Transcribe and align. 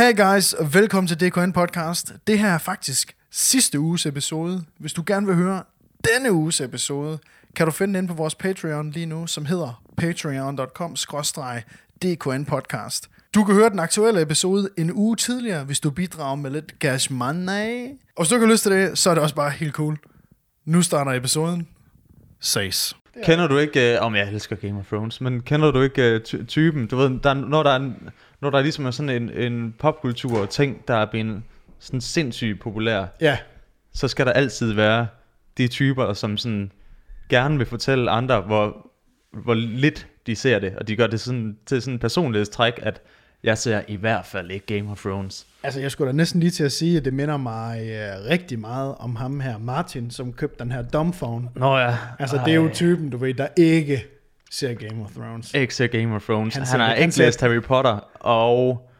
Hey 0.00 0.16
guys, 0.16 0.52
og 0.52 0.74
velkommen 0.74 1.08
til 1.08 1.20
DKN 1.20 1.52
Podcast. 1.52 2.12
Det 2.26 2.38
her 2.38 2.48
er 2.48 2.58
faktisk 2.58 3.16
sidste 3.30 3.80
uges 3.80 4.06
episode. 4.06 4.64
Hvis 4.78 4.92
du 4.92 5.02
gerne 5.06 5.26
vil 5.26 5.34
høre 5.36 5.62
denne 6.14 6.32
uges 6.32 6.60
episode, 6.60 7.18
kan 7.56 7.66
du 7.66 7.72
finde 7.72 7.94
den 7.94 8.04
inde 8.04 8.08
på 8.08 8.14
vores 8.14 8.34
Patreon 8.34 8.90
lige 8.90 9.06
nu, 9.06 9.26
som 9.26 9.44
hedder 9.44 9.82
patreon.com 9.96 10.96
DKN 12.02 12.44
Podcast. 12.44 13.10
Du 13.34 13.44
kan 13.44 13.54
høre 13.54 13.70
den 13.70 13.78
aktuelle 13.78 14.22
episode 14.22 14.68
en 14.78 14.92
uge 14.92 15.16
tidligere, 15.16 15.64
hvis 15.64 15.80
du 15.80 15.90
bidrager 15.90 16.36
med 16.36 16.50
lidt 16.50 16.74
cash 16.80 17.12
money. 17.12 17.86
Og 18.16 18.22
hvis 18.22 18.28
du 18.28 18.34
ikke 18.34 18.46
har 18.46 18.52
lyst 18.52 18.62
til 18.62 18.72
det, 18.72 18.98
så 18.98 19.10
er 19.10 19.14
det 19.14 19.22
også 19.22 19.34
bare 19.34 19.50
helt 19.50 19.74
cool. 19.74 19.98
Nu 20.64 20.82
starter 20.82 21.12
episoden. 21.12 21.68
Ses. 22.40 22.96
Kender 23.24 23.46
du 23.46 23.58
ikke, 23.58 23.94
øh, 23.94 24.02
om 24.02 24.14
jeg 24.14 24.28
elsker 24.28 24.56
Game 24.56 24.78
of 24.78 24.86
Thrones, 24.86 25.20
men 25.20 25.40
kender 25.42 25.70
du 25.70 25.82
ikke 25.82 26.02
øh, 26.02 26.20
ty- 26.22 26.42
typen, 26.48 26.86
du 26.86 26.96
ved, 26.96 27.20
der, 27.22 27.30
er- 27.30 27.34
når, 27.34 27.62
der 27.62 27.70
er, 27.70 27.76
en- 27.76 28.08
når 28.42 28.50
der 28.50 28.60
ligesom 28.60 28.86
er 28.86 28.90
sådan 28.90 29.22
en, 29.22 29.30
en 29.30 29.74
popkultur 29.78 30.46
ting, 30.46 30.88
der 30.88 30.94
er 30.94 31.06
blevet 31.10 31.42
sådan 31.78 32.00
sindssygt 32.00 32.60
populær, 32.60 33.06
Ja, 33.20 33.38
så 33.92 34.08
skal 34.08 34.26
der 34.26 34.32
altid 34.32 34.72
være 34.72 35.06
de 35.58 35.68
typer, 35.68 36.12
som 36.12 36.36
sådan 36.36 36.72
gerne 37.28 37.58
vil 37.58 37.66
fortælle 37.66 38.10
andre, 38.10 38.40
hvor, 38.40 38.90
hvor 39.32 39.54
lidt 39.54 40.06
de 40.26 40.36
ser 40.36 40.58
det, 40.58 40.76
og 40.76 40.88
de 40.88 40.96
gør 40.96 41.06
det 41.06 41.20
sådan, 41.20 41.56
til 41.66 41.82
sådan 41.82 41.94
en 41.94 41.98
personlighedstræk, 41.98 42.74
at 42.82 43.02
jeg 43.42 43.58
ser 43.58 43.82
i 43.88 43.96
hvert 43.96 44.26
fald 44.26 44.50
ikke 44.50 44.78
Game 44.78 44.90
of 44.90 45.02
Thrones. 45.02 45.46
altså 45.62 45.80
jeg 45.80 45.90
skulle 45.90 46.08
da 46.08 46.16
næsten 46.16 46.40
lige 46.40 46.50
til 46.50 46.64
at 46.64 46.72
sige, 46.72 46.96
at 46.96 47.04
det 47.04 47.14
minder 47.14 47.36
mig 47.36 47.80
øh, 47.80 48.30
rigtig 48.30 48.58
meget 48.58 48.94
om 48.98 49.16
ham 49.16 49.40
her, 49.40 49.58
Martin, 49.58 50.10
som 50.10 50.32
købte 50.32 50.64
den 50.64 50.72
her 50.72 50.82
dumbphone. 50.82 51.48
Nå 51.56 51.78
ja. 51.78 51.96
Altså 52.18 52.40
det 52.44 52.50
er 52.50 52.56
jo 52.56 52.70
typen, 52.72 53.10
du 53.10 53.16
ved, 53.16 53.34
der 53.34 53.48
ikke 53.56 54.04
ser 54.50 54.74
Game 54.74 55.02
of 55.04 55.10
Thrones. 55.10 55.54
Ikke 55.54 55.74
ser 55.74 55.86
Game 55.86 56.14
of 56.14 56.22
Thrones. 56.24 56.54
Han 56.54 56.66
Han, 56.66 56.80
har 56.80 56.94
ikke 56.94 57.12
ser- 57.12 57.24
læst 57.24 57.40
Harry 57.40 57.62
Potter, 57.62 57.98
og 58.20 58.90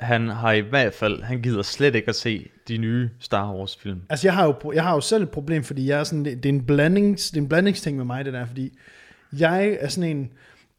han 0.00 0.28
har 0.28 0.52
i 0.52 0.60
hvert 0.60 0.94
fald, 0.94 1.22
han 1.22 1.42
gider 1.42 1.62
slet 1.62 1.94
ikke 1.94 2.08
at 2.08 2.14
se 2.16 2.48
de 2.68 2.76
nye 2.78 3.10
Star 3.20 3.52
Wars 3.54 3.76
film. 3.76 4.00
Altså 4.10 4.26
jeg 4.26 4.34
har, 4.34 4.44
jo, 4.44 4.72
jeg 4.72 4.82
har 4.82 4.94
jo 4.94 5.00
selv 5.00 5.22
et 5.22 5.30
problem, 5.30 5.64
fordi 5.64 5.88
jeg 5.88 5.98
er 6.00 6.04
sådan, 6.04 6.24
det, 6.24 6.42
det, 6.42 6.48
er 6.48 6.52
en 6.52 6.64
blandings, 6.66 7.30
det 7.30 7.36
er 7.36 7.40
en 7.42 7.48
blandingsting 7.48 7.96
med 7.96 8.04
mig, 8.04 8.24
det 8.24 8.32
der, 8.32 8.46
fordi 8.46 8.78
jeg 9.38 9.76
er 9.80 9.88
sådan 9.88 10.10
en, 10.16 10.30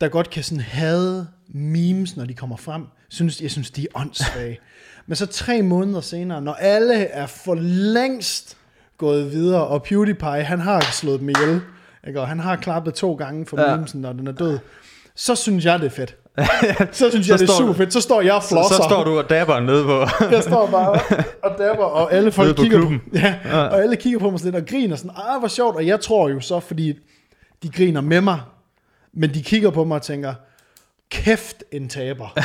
der 0.02 0.08
godt 0.08 0.30
kan 0.30 0.44
sådan 0.44 0.62
have 0.64 1.28
memes, 1.48 2.18
når 2.18 2.26
de 2.26 2.34
kommer 2.34 2.58
frem. 2.58 2.86
Synes, 3.10 3.42
jeg 3.42 3.52
synes, 3.52 3.72
de 3.72 3.82
er 3.84 3.88
åndssvage. 4.00 4.60
Men 5.08 5.16
så 5.16 5.26
tre 5.26 5.62
måneder 5.62 6.02
senere, 6.02 6.42
når 6.42 6.54
alle 6.54 6.96
er 7.04 7.26
for 7.26 7.56
længst 7.94 8.58
gået 8.98 9.32
videre, 9.32 9.68
og 9.68 9.84
PewDiePie, 9.84 10.44
han 10.44 10.60
har 10.60 10.82
slået 10.82 11.20
dem 11.20 11.30
ihjel, 11.30 11.62
ikke? 12.08 12.22
og 12.22 12.28
han 12.28 12.40
har 12.40 12.56
klappet 12.56 12.94
to 12.94 13.14
gange 13.14 13.46
for 13.46 13.62
Ja. 13.62 13.70
ja. 13.70 13.76
memesen, 13.76 14.02
når 14.02 14.14
den 14.14 14.28
er 14.28 14.32
død, 14.32 14.60
så 15.16 15.36
synes 15.36 15.66
jeg, 15.66 15.80
det 15.80 15.86
er 15.86 15.90
fedt. 15.90 16.16
så 16.96 17.10
synes 17.10 17.30
jeg, 17.30 17.40
Så 17.40 17.46
det 17.46 17.52
er 17.52 17.58
super 17.58 17.74
fedt. 17.74 17.94
Så 17.94 18.02
står 18.02 18.22
jeg 18.22 18.34
og 18.34 18.44
Så, 18.44 18.50
flosser. 18.50 18.76
så 18.76 18.84
står 18.90 19.04
du 19.04 19.18
og 19.18 19.30
dabber 19.30 19.60
nede 19.60 19.84
på... 19.84 20.06
Jeg 20.36 20.44
står 20.44 20.68
bare 20.72 21.00
og 21.44 21.58
dapper, 21.58 21.84
og 21.84 22.14
alle 22.14 22.32
folk 22.32 22.56
på 22.56 22.62
kigger 22.62 22.78
klubben. 22.78 23.00
på, 23.00 23.18
ja, 23.18 23.36
og 23.54 23.82
alle 23.82 23.96
kigger 23.96 24.20
på 24.20 24.30
mig 24.30 24.40
sådan 24.40 24.54
lidt 24.54 24.64
og 24.64 24.70
griner 24.70 24.96
sådan, 24.96 25.12
ah, 25.16 25.40
hvor 25.40 25.48
sjovt, 25.48 25.76
og 25.76 25.86
jeg 25.88 26.00
tror 26.00 26.30
jo 26.30 26.40
så, 26.40 26.60
fordi 26.60 26.94
de 27.64 27.70
griner 27.70 28.02
med 28.02 28.22
mig, 28.22 28.40
men 29.14 29.34
de 29.34 29.44
kigger 29.44 29.70
på 29.70 29.84
mig 29.84 29.96
og 29.96 30.02
tænker, 30.02 30.34
kæft 31.12 31.64
en 31.72 31.90
taber. 31.90 32.28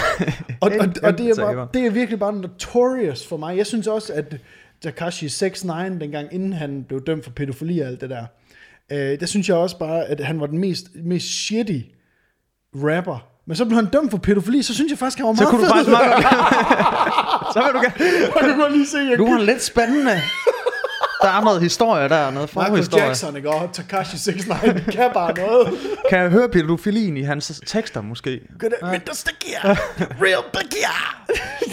og, 0.60 0.70
og, 0.80 0.86
og 1.02 1.18
det, 1.18 1.28
er 1.30 1.34
bare, 1.54 1.68
det 1.74 1.86
er 1.86 1.90
virkelig 1.90 2.18
bare 2.18 2.32
notorious 2.32 3.26
for 3.26 3.36
mig. 3.36 3.56
Jeg 3.56 3.66
synes 3.66 3.86
også, 3.86 4.12
at 4.12 4.36
Takashi 4.82 5.24
69, 5.26 5.60
dengang 6.00 6.28
inden 6.34 6.52
han 6.52 6.84
blev 6.88 7.04
dømt 7.04 7.24
for 7.24 7.30
pædofili 7.30 7.80
og 7.80 7.86
alt 7.88 8.00
det 8.00 8.10
der, 8.10 8.24
øh, 8.92 9.20
der 9.20 9.26
synes 9.26 9.48
jeg 9.48 9.56
også 9.56 9.78
bare, 9.78 10.04
at 10.04 10.20
han 10.20 10.40
var 10.40 10.46
den 10.46 10.58
mest, 10.58 10.86
mest 11.04 11.26
shitty 11.46 11.78
rapper. 12.74 13.26
Men 13.46 13.56
så 13.56 13.64
blev 13.64 13.76
han 13.76 13.86
dømt 13.86 14.10
for 14.10 14.18
pædofili, 14.18 14.62
så 14.62 14.74
synes 14.74 14.90
jeg 14.90 14.98
faktisk, 14.98 15.18
han 15.18 15.26
var 15.26 15.34
Så 15.34 15.42
meget 15.42 15.50
kunne 15.50 15.60
du 15.62 15.66
fed. 15.66 15.72
faktisk 15.74 15.90
meget... 15.98 17.52
så 17.54 17.58
vil 17.64 17.72
du 17.74 17.78
gerne... 17.86 17.94
Jeg 18.36 18.44
kan 18.44 18.58
godt 18.58 18.72
lige 18.72 18.86
se, 18.86 18.98
jeg 18.98 19.18
Du 19.18 19.26
er 19.26 19.38
lidt 19.38 19.62
spændende. 19.62 20.16
Der 21.22 21.28
er 21.28 21.44
noget 21.44 21.62
historie 21.62 22.08
der, 22.08 22.30
noget 22.30 22.50
Michael 22.54 22.68
forhistorie. 22.68 23.04
Jackson, 23.04 23.36
ikke? 23.36 23.50
Og 23.50 23.72
Takashi 23.72 24.16
69 24.30 24.94
kan 24.94 25.10
bare 25.14 25.34
noget. 25.34 25.68
Kan 26.10 26.18
jeg 26.18 26.30
høre 26.30 26.48
pædofilien 26.48 27.16
i 27.16 27.22
hans 27.22 27.62
tekster 27.66 28.00
måske? 28.00 28.40
Good, 28.58 28.70
men 28.90 29.00
der 29.06 29.14
stikker 29.14 29.58
Real 30.22 30.42
bigger. 30.52 31.24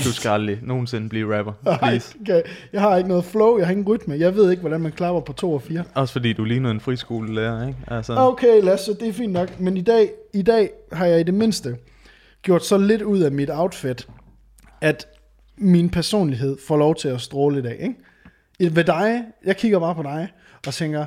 Du 0.06 0.13
skal 0.13 0.29
aldrig 0.29 0.59
nogensinde 0.63 1.09
blive 1.09 1.38
rapper, 1.38 1.53
please. 1.81 2.16
Okay. 2.22 2.41
Jeg 2.73 2.81
har 2.81 2.97
ikke 2.97 3.09
noget 3.09 3.25
flow, 3.25 3.57
jeg 3.57 3.68
har 3.68 3.72
ingen 3.72 3.88
rytme. 3.88 4.16
Jeg 4.19 4.35
ved 4.35 4.51
ikke, 4.51 4.62
hvordan 4.62 4.81
man 4.81 4.91
klapper 4.91 5.22
på 5.22 5.34
2 5.34 5.53
og 5.53 5.62
4. 5.62 5.84
Også 5.94 6.12
fordi 6.12 6.34
du 6.34 6.44
ligner 6.44 6.72
en 6.72 6.79
friskolelærer, 6.79 7.68
ikke? 7.68 7.79
Altså, 7.88 8.13
Okay, 8.16 8.62
Lasse, 8.63 8.94
det 8.94 9.07
er 9.07 9.13
fint 9.13 9.34
nok. 9.34 9.59
Men 9.59 9.78
i 9.78 9.81
dag, 9.81 10.09
i 10.34 10.41
dag 10.41 10.69
har 10.91 11.06
jeg 11.06 11.19
i 11.19 11.23
det 11.23 11.34
mindste 11.34 11.78
gjort 12.41 12.66
så 12.66 12.78
lidt 12.78 13.02
ud 13.02 13.19
af 13.19 13.31
mit 13.31 13.50
outfit, 13.53 14.07
at 14.81 15.07
min 15.57 15.90
personlighed 15.90 16.57
får 16.68 16.78
lov 16.78 16.96
til 16.96 17.07
at 17.07 17.22
stråle 17.22 17.59
i 17.59 17.62
dag. 17.62 17.78
Ikke? 17.79 17.96
Ved 18.59 18.84
dig, 18.84 19.22
jeg 19.46 19.58
kigger 19.58 19.80
bare 19.80 19.96
på 19.96 20.03
dig 20.03 20.28
og 20.68 20.74
tænker, 20.74 21.06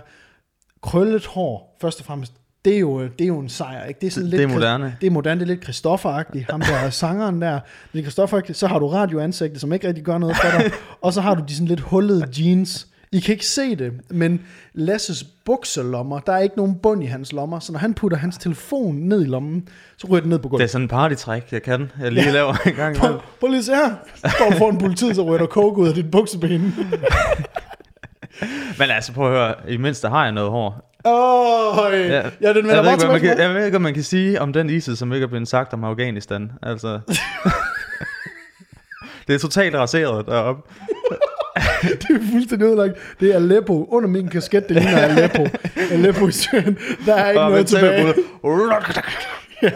krøllet 0.82 1.26
hår, 1.26 1.76
først 1.80 2.00
og 2.00 2.06
fremmest, 2.06 2.32
det 2.64 2.74
er 2.74 2.78
jo, 2.78 3.02
det 3.02 3.20
er 3.20 3.26
jo 3.26 3.38
en 3.38 3.48
sejr. 3.48 3.84
Ikke? 3.84 4.00
Det 4.00 4.06
er, 4.06 4.10
sådan 4.10 4.24
Det- 4.24 4.30
lidt, 4.30 4.38
det 4.48 4.50
er 4.50 4.54
moderne. 4.54 4.96
Det 5.00 5.06
er 5.06 5.10
moderne, 5.10 5.40
det 5.40 5.50
er 5.50 5.54
lidt 5.54 5.64
Christoffer-agtigt. 5.68 6.50
Ham 6.50 6.60
der 6.60 6.74
er 6.74 6.90
sangeren 7.04 7.42
der, 7.42 7.60
det 7.92 7.98
er 8.06 8.10
Christoffer-agtigt. 8.10 8.52
Så 8.52 8.66
har 8.66 8.78
du 8.78 8.88
radioansigtet, 8.88 9.60
som 9.60 9.72
ikke 9.72 9.88
rigtig 9.88 10.04
gør 10.04 10.18
noget 10.18 10.36
for 10.36 10.58
dig. 10.58 10.70
og 11.02 11.12
så 11.12 11.20
har 11.20 11.34
du 11.34 11.44
de 11.48 11.54
sådan 11.54 11.66
lidt 11.68 11.80
hullede 11.80 12.28
jeans. 12.38 12.88
I 13.14 13.20
kan 13.20 13.32
ikke 13.32 13.46
se 13.46 13.76
det, 13.76 13.92
men 14.10 14.40
Lasses 14.74 15.24
bukselommer, 15.44 16.18
der 16.18 16.32
er 16.32 16.38
ikke 16.38 16.56
nogen 16.56 16.74
bund 16.74 17.02
i 17.02 17.06
hans 17.06 17.32
lommer, 17.32 17.58
så 17.58 17.72
når 17.72 17.78
han 17.78 17.94
putter 17.94 18.18
hans 18.18 18.38
telefon 18.38 18.94
ned 18.94 19.22
i 19.22 19.24
lommen, 19.24 19.68
så 19.96 20.06
ryger 20.06 20.20
den 20.20 20.30
ned 20.30 20.38
på 20.38 20.42
det 20.42 20.50
gulvet. 20.50 20.64
er 20.64 20.68
sådan 20.68 20.84
en 20.84 20.88
partytræk, 20.88 21.52
jeg 21.52 21.62
kan. 21.62 21.90
Jeg 22.00 22.12
lige 22.12 22.30
laver 22.30 22.54
en 22.66 22.74
gang. 22.74 22.96
Prøv, 22.96 23.20
prøv 23.40 23.50
lige 23.50 23.64
se 23.64 23.74
her. 23.74 23.94
Står 24.16 24.50
du 24.50 24.56
foran 24.56 24.78
politiet, 24.78 25.16
så 25.16 25.22
ryger 25.22 25.38
der 25.38 25.46
coke 25.46 25.80
ud 25.80 25.88
af 25.88 25.94
dit 25.94 26.10
bukseben. 26.10 26.62
Men 28.78 28.90
altså, 28.90 29.12
prøv 29.12 29.26
at 29.26 29.32
høre. 29.38 29.54
I 29.70 29.76
mindste 29.76 30.08
har 30.08 30.22
jeg 30.24 30.32
noget 30.32 30.50
hår. 30.50 30.90
Åh, 31.04 31.92
ja. 31.92 32.30
ja, 32.40 32.52
den 32.52 32.66
jeg, 32.66 32.84
ved 32.84 32.92
ikke, 32.92 33.06
man 33.06 33.20
kan, 33.20 33.38
jeg 33.38 33.54
ved 33.54 33.64
ikke, 33.64 33.76
om 33.76 33.82
man 33.82 33.94
kan 33.94 34.02
sige 34.02 34.40
om 34.40 34.52
den 34.52 34.70
ISIS, 34.70 34.98
som 34.98 35.12
ikke 35.12 35.24
er 35.24 35.28
blevet 35.28 35.48
sagt 35.48 35.72
om 35.72 35.84
Afghanistan. 35.84 36.52
Altså, 36.62 36.88
det 39.26 39.34
er 39.34 39.38
totalt 39.38 39.74
raseret 39.74 40.26
deroppe. 40.26 40.62
Det 41.82 42.10
er 42.10 42.30
fuldstændig 42.32 42.66
ødelagt. 42.66 42.94
Det 43.20 43.30
er 43.30 43.36
Aleppo. 43.36 43.84
Under 43.90 44.08
min 44.08 44.28
kasket, 44.28 44.68
det 44.68 44.76
ligner 44.76 44.98
Aleppo. 44.98 45.46
Aleppo 45.90 46.28
i 46.28 46.32
Syrien. 46.32 46.78
Der 47.06 47.14
er 47.14 47.28
ikke 47.30 47.40
Og 47.40 47.50
noget 47.50 47.66
tilbage. 47.66 47.98
tilbage. 47.98 48.14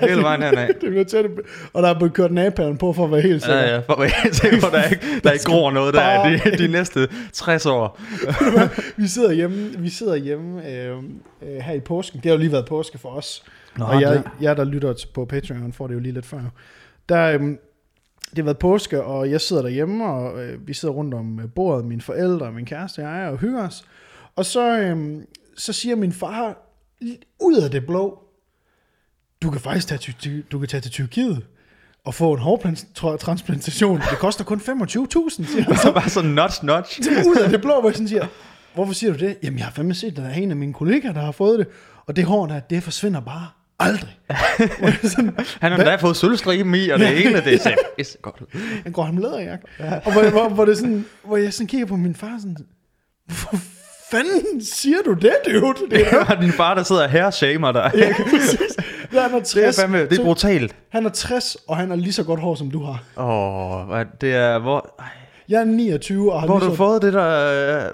Hele 0.01 0.23
vejen 0.23 0.43
hernad. 0.43 0.69
Det 0.81 0.91
bliver 0.91 1.05
tæt, 1.05 1.25
og 1.73 1.83
der 1.83 1.89
er 1.89 1.95
blevet 1.99 2.15
kørt 2.15 2.33
napalm 2.33 2.77
på 2.77 2.93
for 2.93 3.05
at 3.05 3.11
være 3.11 3.21
helt 3.21 3.43
sikker. 3.43 3.61
Ja, 3.61 3.75
ja, 3.75 3.79
for 3.79 3.93
at 3.93 4.01
være 4.01 4.11
helt 4.23 4.37
sikker 4.37 4.61
på, 4.61 4.67
der 4.73 4.85
ikke, 4.85 5.07
der 5.25 5.31
ikke 5.31 5.45
gror 5.45 5.71
noget 5.71 5.95
der 5.95 6.23
de, 6.23 6.59
de 6.59 6.69
næste 6.69 7.09
60 7.33 7.67
år. 7.67 8.01
Vi 9.03 9.07
sidder 9.07 9.33
hjemme, 9.33 9.75
vi 9.79 9.91
sidder 9.91 10.17
hjemme 10.17 10.71
øh, 10.71 10.97
øh, 11.43 11.57
her 11.61 11.73
i 11.73 11.81
påsken. 11.81 12.21
Det 12.23 12.27
har 12.31 12.33
jo 12.33 12.39
lige 12.39 12.53
det- 18.31 18.39
har 18.39 18.43
været 18.45 18.59
påske, 18.59 19.03
og 19.05 19.31
jeg 19.31 19.41
sidder 19.41 19.63
derhjemme, 19.63 20.07
og 20.07 20.45
øh, 20.45 20.69
vi 20.69 20.75
sidder 20.75 20.95
rundt 20.95 21.15
om 21.15 21.41
øh, 21.41 21.49
bordet, 21.51 21.85
mine 21.85 22.01
forældre, 22.01 22.53
min 22.53 22.65
kæreste 22.65 22.99
og 23.07 23.19
jeg, 23.19 23.29
og 23.31 23.39
hygger 23.39 23.67
os. 23.67 23.85
Og 24.37 24.47
så, 24.47 24.79
øh, 24.79 25.23
så 25.57 25.73
siger 25.73 25.97
min 25.97 26.13
far, 26.13 26.57
ud 27.41 27.57
af 27.57 27.71
det 27.71 27.87
blå, 27.87 28.19
du 29.43 29.51
kan 29.51 29.61
faktisk 29.61 29.89
tage 29.89 30.15
til, 30.21 30.45
du 30.53 30.59
kan 30.59 30.69
tage 30.69 30.81
til 30.81 30.91
Tyrkiet 30.91 31.47
og 32.05 32.15
få 32.15 32.33
en 32.33 32.39
hårtransplantation. 33.01 33.97
Det 34.11 34.19
koster 34.19 34.45
kun 34.45 34.59
25.000, 34.59 34.65
siger 35.31 35.63
han. 35.63 35.77
Så 35.83 35.93
bare 35.93 36.09
sådan 36.09 36.31
notch, 36.31 36.65
notch. 36.65 37.01
ud 37.27 37.37
af 37.45 37.51
det 37.51 37.61
blå, 37.61 37.81
hvor 37.81 37.89
jeg 37.89 37.95
sådan 37.95 38.09
siger, 38.09 38.27
hvorfor 38.75 38.93
siger 38.93 39.13
du 39.13 39.19
det? 39.19 39.37
Jamen, 39.43 39.59
jeg 39.59 39.67
har 39.67 39.73
fandme 39.73 39.95
set, 39.95 40.11
at 40.11 40.17
der 40.17 40.25
er 40.25 40.35
en 40.35 40.51
af 40.51 40.57
mine 40.57 40.73
kollegaer, 40.73 41.13
der 41.13 41.21
har 41.21 41.33
fået 41.33 41.59
det, 41.59 41.67
og 42.07 42.17
det 42.17 42.25
hår 42.25 42.47
der, 42.47 42.61
det 42.61 42.83
forsvinder 42.83 43.21
bare 43.21 43.47
aldrig. 43.79 44.19
Sådan, 45.03 45.37
Han 45.61 45.73
har 45.73 45.85
da 45.85 45.97
fået 45.97 46.17
sølvstriben 46.17 46.75
i, 46.75 46.89
og 46.89 46.99
det 46.99 47.09
hele, 47.09 47.41
det 47.45 47.61
ser 47.61 47.75
pisse 47.97 48.19
godt 48.23 48.41
ud. 48.41 48.61
han 48.83 48.93
går 48.93 49.03
ham 49.03 49.17
læderjakke. 49.17 49.67
Og 50.05 50.13
hvor, 50.13 50.31
hvor, 50.31 50.49
hvor, 50.49 50.65
det 50.65 50.79
sådan, 50.79 51.05
hvor 51.25 51.37
jeg 51.37 51.53
sådan 51.53 51.67
kigger 51.67 51.87
på 51.87 51.97
min 51.97 52.15
far 52.15 52.37
sådan, 52.39 52.57
hvorfor 53.27 53.57
fanden 54.11 54.65
siger 54.65 54.97
du 55.05 55.13
det, 55.13 55.35
dude? 55.47 55.75
Det 55.91 56.07
er, 56.11 56.41
din 56.41 56.53
far, 56.53 56.75
der 56.75 56.83
sidder 56.83 57.03
og 57.05 57.11
her 57.11 57.31
dig. 57.73 57.93
ja, 57.97 58.15
præcis. 58.31 58.77
Ja, 59.13 59.23
han 59.23 59.35
er 59.35 59.39
60, 59.41 59.53
Det 59.53 59.67
er 59.67 59.73
fandme, 59.83 60.09
det 60.09 60.19
er 60.19 60.25
brutalt. 60.25 60.77
Han 60.89 61.07
er 61.07 61.11
60, 61.11 61.57
og 61.69 61.77
han 61.77 61.89
har 61.89 61.97
lige 61.97 62.13
så 62.13 62.25
godt 62.25 62.41
hår, 62.41 62.55
som 62.55 62.71
du 62.71 62.83
har. 62.85 63.03
Åh, 63.17 63.91
oh, 63.91 64.05
det 64.21 64.35
er, 64.35 64.59
hvor, 64.59 64.95
ej, 64.99 65.07
Jeg 65.49 65.61
er 65.61 65.65
29, 65.65 66.33
og 66.33 66.41
har 66.41 66.47
hvor 66.47 66.59
har 66.59 66.65
du 66.67 66.73
så... 66.73 66.77
fået 66.77 67.03
det 67.03 67.13
der, 67.13 67.29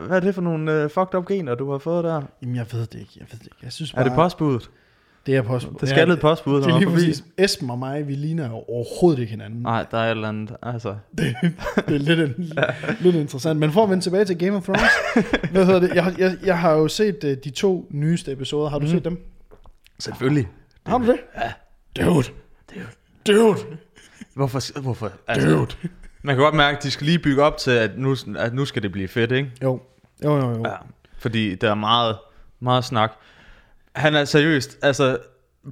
øh, 0.00 0.06
hvad 0.06 0.16
er 0.16 0.20
det 0.20 0.34
for 0.34 0.42
nogle 0.42 0.84
uh, 0.84 0.90
fucked 0.90 1.14
up 1.14 1.26
gener, 1.26 1.54
du 1.54 1.70
har 1.70 1.78
fået 1.78 2.04
der? 2.04 2.22
Jamen, 2.42 2.56
jeg 2.56 2.66
ved 2.72 2.80
det 2.80 2.94
ikke. 3.00 3.12
Jeg 3.16 3.26
ved 3.30 3.38
det 3.38 3.44
ikke. 3.44 3.56
Jeg 3.62 3.72
synes 3.72 3.90
Er 3.92 3.94
bare, 3.96 4.04
det 4.04 4.12
postbuddet? 4.14 4.70
Det 5.26 5.36
er 5.36 5.42
post. 5.42 5.66
Det 5.80 5.88
skaldede 5.88 6.16
postbud, 6.16 6.62
Det 6.62 6.70
er 6.70 6.78
lige 6.78 6.90
præcis. 6.90 7.24
Esben 7.38 7.70
og 7.70 7.78
mig, 7.78 8.08
vi 8.08 8.14
ligner 8.14 8.48
jo 8.48 8.54
overhovedet 8.54 9.20
ikke 9.20 9.30
hinanden. 9.30 9.62
Nej, 9.62 9.86
der 9.90 9.98
er 9.98 10.06
et 10.06 10.10
eller 10.10 10.28
andet, 10.28 10.56
altså. 10.62 10.88
Det, 11.18 11.36
det 11.88 11.94
er 11.94 11.98
lidt, 11.98 12.20
en, 12.20 12.52
lidt 13.04 13.16
interessant. 13.16 13.60
Men 13.60 13.72
for 13.72 13.82
at 13.82 13.90
vende 13.90 14.04
tilbage 14.04 14.24
til 14.24 14.38
Game 14.38 14.56
of 14.56 14.62
Thrones, 14.62 14.82
hvad 15.52 15.66
hedder 15.66 15.80
det? 15.80 15.94
Jeg, 15.94 16.14
jeg, 16.18 16.36
jeg 16.44 16.58
har 16.58 16.72
jo 16.72 16.88
set 16.88 17.24
uh, 17.24 17.30
de 17.30 17.50
to 17.50 17.86
nyeste 17.90 18.32
episoder. 18.32 18.68
Har 18.68 18.78
du 18.78 18.84
mm. 18.84 18.90
set 18.90 19.04
dem? 19.04 19.24
Selvfølgelig. 19.98 20.48
Har 20.86 20.98
du 20.98 21.06
det? 21.06 21.16
Ja. 21.36 21.52
Dude. 22.04 22.28
Dude. 23.26 23.38
Dude. 23.38 23.58
Hvorfor, 24.34 24.80
hvorfor, 24.80 25.12
altså, 25.28 25.48
Dude. 25.48 25.88
Man 26.22 26.36
kan 26.36 26.42
godt 26.42 26.54
mærke, 26.54 26.76
at 26.76 26.82
de 26.82 26.90
skal 26.90 27.06
lige 27.06 27.18
bygge 27.18 27.42
op 27.42 27.56
til, 27.56 27.70
at 27.70 27.90
nu, 27.98 28.16
at 28.38 28.54
nu 28.54 28.64
skal 28.64 28.82
det 28.82 28.92
blive 28.92 29.08
fedt, 29.08 29.32
ikke? 29.32 29.50
Jo, 29.62 29.80
jo, 30.24 30.36
jo. 30.36 30.50
jo. 30.50 30.62
Ja, 30.64 30.74
fordi 31.18 31.54
der 31.54 31.70
er 31.70 31.74
meget, 31.74 32.16
meget 32.60 32.84
snak. 32.84 33.12
Han 33.94 34.14
er 34.14 34.24
seriøst, 34.24 34.78
altså, 34.82 35.18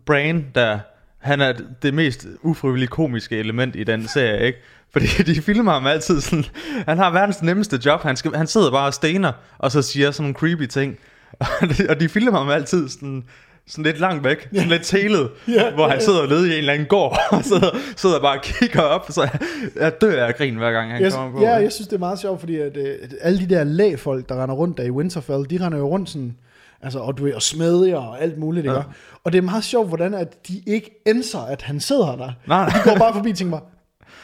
Brain, 0.06 0.46
der, 0.54 0.78
han 1.18 1.40
er 1.40 1.52
det 1.82 1.94
mest 1.94 2.26
ufrivillige 2.42 2.88
komiske 2.88 3.38
element 3.38 3.76
i 3.76 3.84
den 3.84 4.08
serie, 4.08 4.46
ikke? 4.46 4.58
Fordi 4.92 5.06
de 5.34 5.42
filmer 5.42 5.72
ham 5.72 5.86
altid 5.86 6.20
sådan, 6.20 6.44
han 6.88 6.98
har 6.98 7.10
verdens 7.10 7.42
nemmeste 7.42 7.80
job, 7.86 8.02
han, 8.02 8.16
skal, 8.16 8.34
han 8.34 8.46
sidder 8.46 8.70
bare 8.70 8.86
og 8.86 8.94
stener, 8.94 9.32
og 9.58 9.70
så 9.72 9.82
siger 9.82 10.10
sådan 10.10 10.22
nogle 10.24 10.34
creepy 10.34 10.66
ting. 10.66 10.98
Og 11.60 11.68
de, 11.68 11.86
og 11.88 12.00
de 12.00 12.08
filmer 12.08 12.38
ham 12.38 12.48
altid 12.48 12.88
sådan, 12.88 13.24
sådan 13.66 13.84
lidt 13.84 14.00
langt 14.00 14.24
væk, 14.24 14.48
sådan 14.54 14.68
lidt 14.68 14.82
tælet, 14.82 15.30
Ja, 15.48 15.70
hvor 15.70 15.82
han 15.82 15.90
ja, 15.90 15.94
ja. 15.94 16.00
sidder 16.00 16.28
nede 16.28 16.48
i 16.48 16.52
en 16.52 16.58
eller 16.58 16.72
anden 16.72 16.86
gård, 16.88 17.18
og 17.30 17.44
sidder, 17.44 17.70
sidder 17.96 18.20
bare 18.20 18.36
og 18.38 18.42
kigger 18.42 18.80
op, 18.80 19.06
så 19.10 19.22
jeg, 19.22 19.40
jeg 19.76 20.00
dør 20.00 20.26
af 20.26 20.34
grin 20.36 20.54
hver 20.56 20.72
gang 20.72 20.90
han 20.92 21.02
Jeg, 21.02 21.12
kommer 21.12 21.32
på. 21.38 21.42
ja, 21.44 21.54
jeg 21.54 21.72
synes, 21.72 21.88
det 21.88 21.94
er 21.96 21.98
meget 22.00 22.18
sjovt, 22.18 22.40
fordi 22.40 22.56
at, 22.56 22.76
øh, 22.76 22.94
at 23.02 23.14
alle 23.20 23.40
de 23.40 23.54
der 23.54 23.64
lægfolk, 23.64 24.28
der 24.28 24.42
render 24.42 24.54
rundt 24.54 24.78
der 24.78 24.84
i 24.84 24.90
Winterfell, 24.90 25.50
de 25.50 25.66
render 25.66 25.78
jo 25.78 25.88
rundt 25.88 26.10
sådan, 26.10 26.36
altså, 26.82 26.98
og 26.98 27.18
du 27.18 27.30
og 27.34 27.42
smedjer 27.42 27.96
og 27.96 28.22
alt 28.22 28.38
muligt, 28.38 28.66
Ja. 28.66 28.72
ja. 28.72 28.78
ikke? 28.78 28.90
Og 29.24 29.32
det 29.32 29.38
er 29.38 29.42
meget 29.42 29.64
sjovt, 29.64 29.88
hvordan 29.88 30.14
at 30.14 30.48
de 30.48 30.62
ikke 30.66 31.02
indser, 31.06 31.38
at 31.38 31.62
han 31.62 31.80
sidder 31.80 32.16
der. 32.16 32.32
Nej, 32.48 32.66
De 32.66 32.72
går 32.84 32.96
bare 32.98 33.14
forbi 33.14 33.30
og 33.30 33.36
tænker 33.36 33.50
bare, 33.58 33.66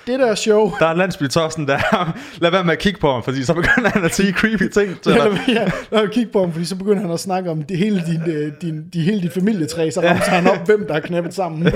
det 0.06 0.18
der 0.18 0.34
show, 0.34 0.70
Der 0.78 0.86
er 0.86 0.94
landsbytossen 0.94 1.68
der. 1.68 1.78
Lad 2.40 2.50
være 2.50 2.64
med 2.64 2.72
at 2.72 2.78
kigge 2.78 3.00
på 3.00 3.12
ham, 3.12 3.22
fordi 3.22 3.44
så 3.44 3.54
begynder 3.54 3.88
han 3.90 4.04
at 4.04 4.14
sige 4.14 4.32
creepy 4.32 4.62
ting 4.72 5.00
til 5.00 5.12
Ja, 5.12 5.24
dig. 5.24 5.30
lad, 5.32 5.38
ja, 5.48 5.70
lad 5.92 6.02
mig 6.02 6.12
kigge 6.12 6.32
på 6.32 6.40
ham, 6.40 6.52
fordi 6.52 6.64
så 6.64 6.76
begynder 6.76 7.00
han 7.02 7.10
at 7.10 7.20
snakke 7.20 7.50
om 7.50 7.62
det, 7.62 7.78
hele, 7.78 8.02
din, 8.06 8.30
øh, 8.34 8.52
din, 8.62 8.88
de, 8.92 9.00
hele 9.00 9.20
dit 9.22 9.32
familietræ, 9.32 9.90
så 9.90 10.00
rammer 10.00 10.22
han 10.24 10.46
op, 10.46 10.66
hvem 10.66 10.86
der 10.86 10.94
er 10.94 11.00
knappet 11.00 11.34
sammen. 11.34 11.62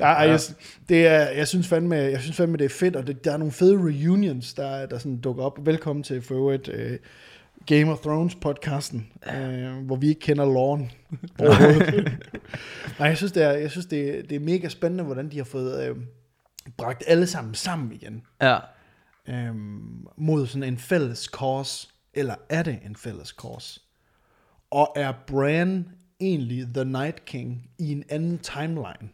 ja, 0.00 0.04
ej, 0.06 0.28
jeg, 0.28 0.40
det 0.88 1.06
er, 1.06 1.28
jeg, 1.30 1.48
synes 1.48 1.68
fandme, 1.68 1.96
jeg 1.96 2.20
synes 2.20 2.36
fandme, 2.36 2.56
det 2.56 2.64
er 2.64 2.68
fedt, 2.68 2.96
og 2.96 3.06
det, 3.06 3.24
der 3.24 3.32
er 3.32 3.36
nogle 3.36 3.52
fede 3.52 3.74
reunions, 3.76 4.54
der, 4.54 4.86
der 4.86 4.98
sådan 4.98 5.20
dukker 5.20 5.44
op. 5.44 5.58
Velkommen 5.66 6.02
til 6.02 6.22
for 6.22 6.34
øvrigt 6.34 6.68
øh, 6.68 6.98
Game 7.66 7.92
of 7.92 7.98
Thrones 7.98 8.34
podcasten, 8.34 9.06
øh, 9.36 9.76
hvor 9.86 9.96
vi 9.96 10.08
ikke 10.08 10.20
kender 10.20 10.44
loven 10.44 10.90
overhovedet. 11.38 12.12
Nej, 12.98 13.08
jeg 13.08 13.16
synes, 13.16 13.32
det 13.32 13.42
er, 13.42 13.50
jeg 13.52 13.70
synes 13.70 13.86
det, 13.86 14.30
det 14.30 14.36
er 14.36 14.40
mega 14.40 14.68
spændende, 14.68 15.04
hvordan 15.04 15.28
de 15.30 15.36
har 15.36 15.44
fået 15.44 15.88
øh, 15.88 15.96
bragt 16.76 17.02
alle 17.06 17.26
sammen 17.26 17.54
sammen 17.54 17.92
igen 17.92 18.22
Ja. 18.42 18.58
øhm, 19.28 20.06
mod 20.16 20.46
sådan 20.46 20.62
en 20.62 20.78
fælles 20.78 21.18
cause, 21.24 21.88
eller 22.14 22.34
er 22.48 22.62
det 22.62 22.78
en 22.86 22.96
fælles 22.96 23.28
cause? 23.28 23.80
Og 24.70 24.92
er 24.96 25.12
Bran 25.26 25.88
egentlig 26.20 26.66
The 26.74 26.84
Night 26.84 27.24
King 27.24 27.70
i 27.78 27.92
en 27.92 28.04
anden 28.08 28.38
timeline? 28.38 29.08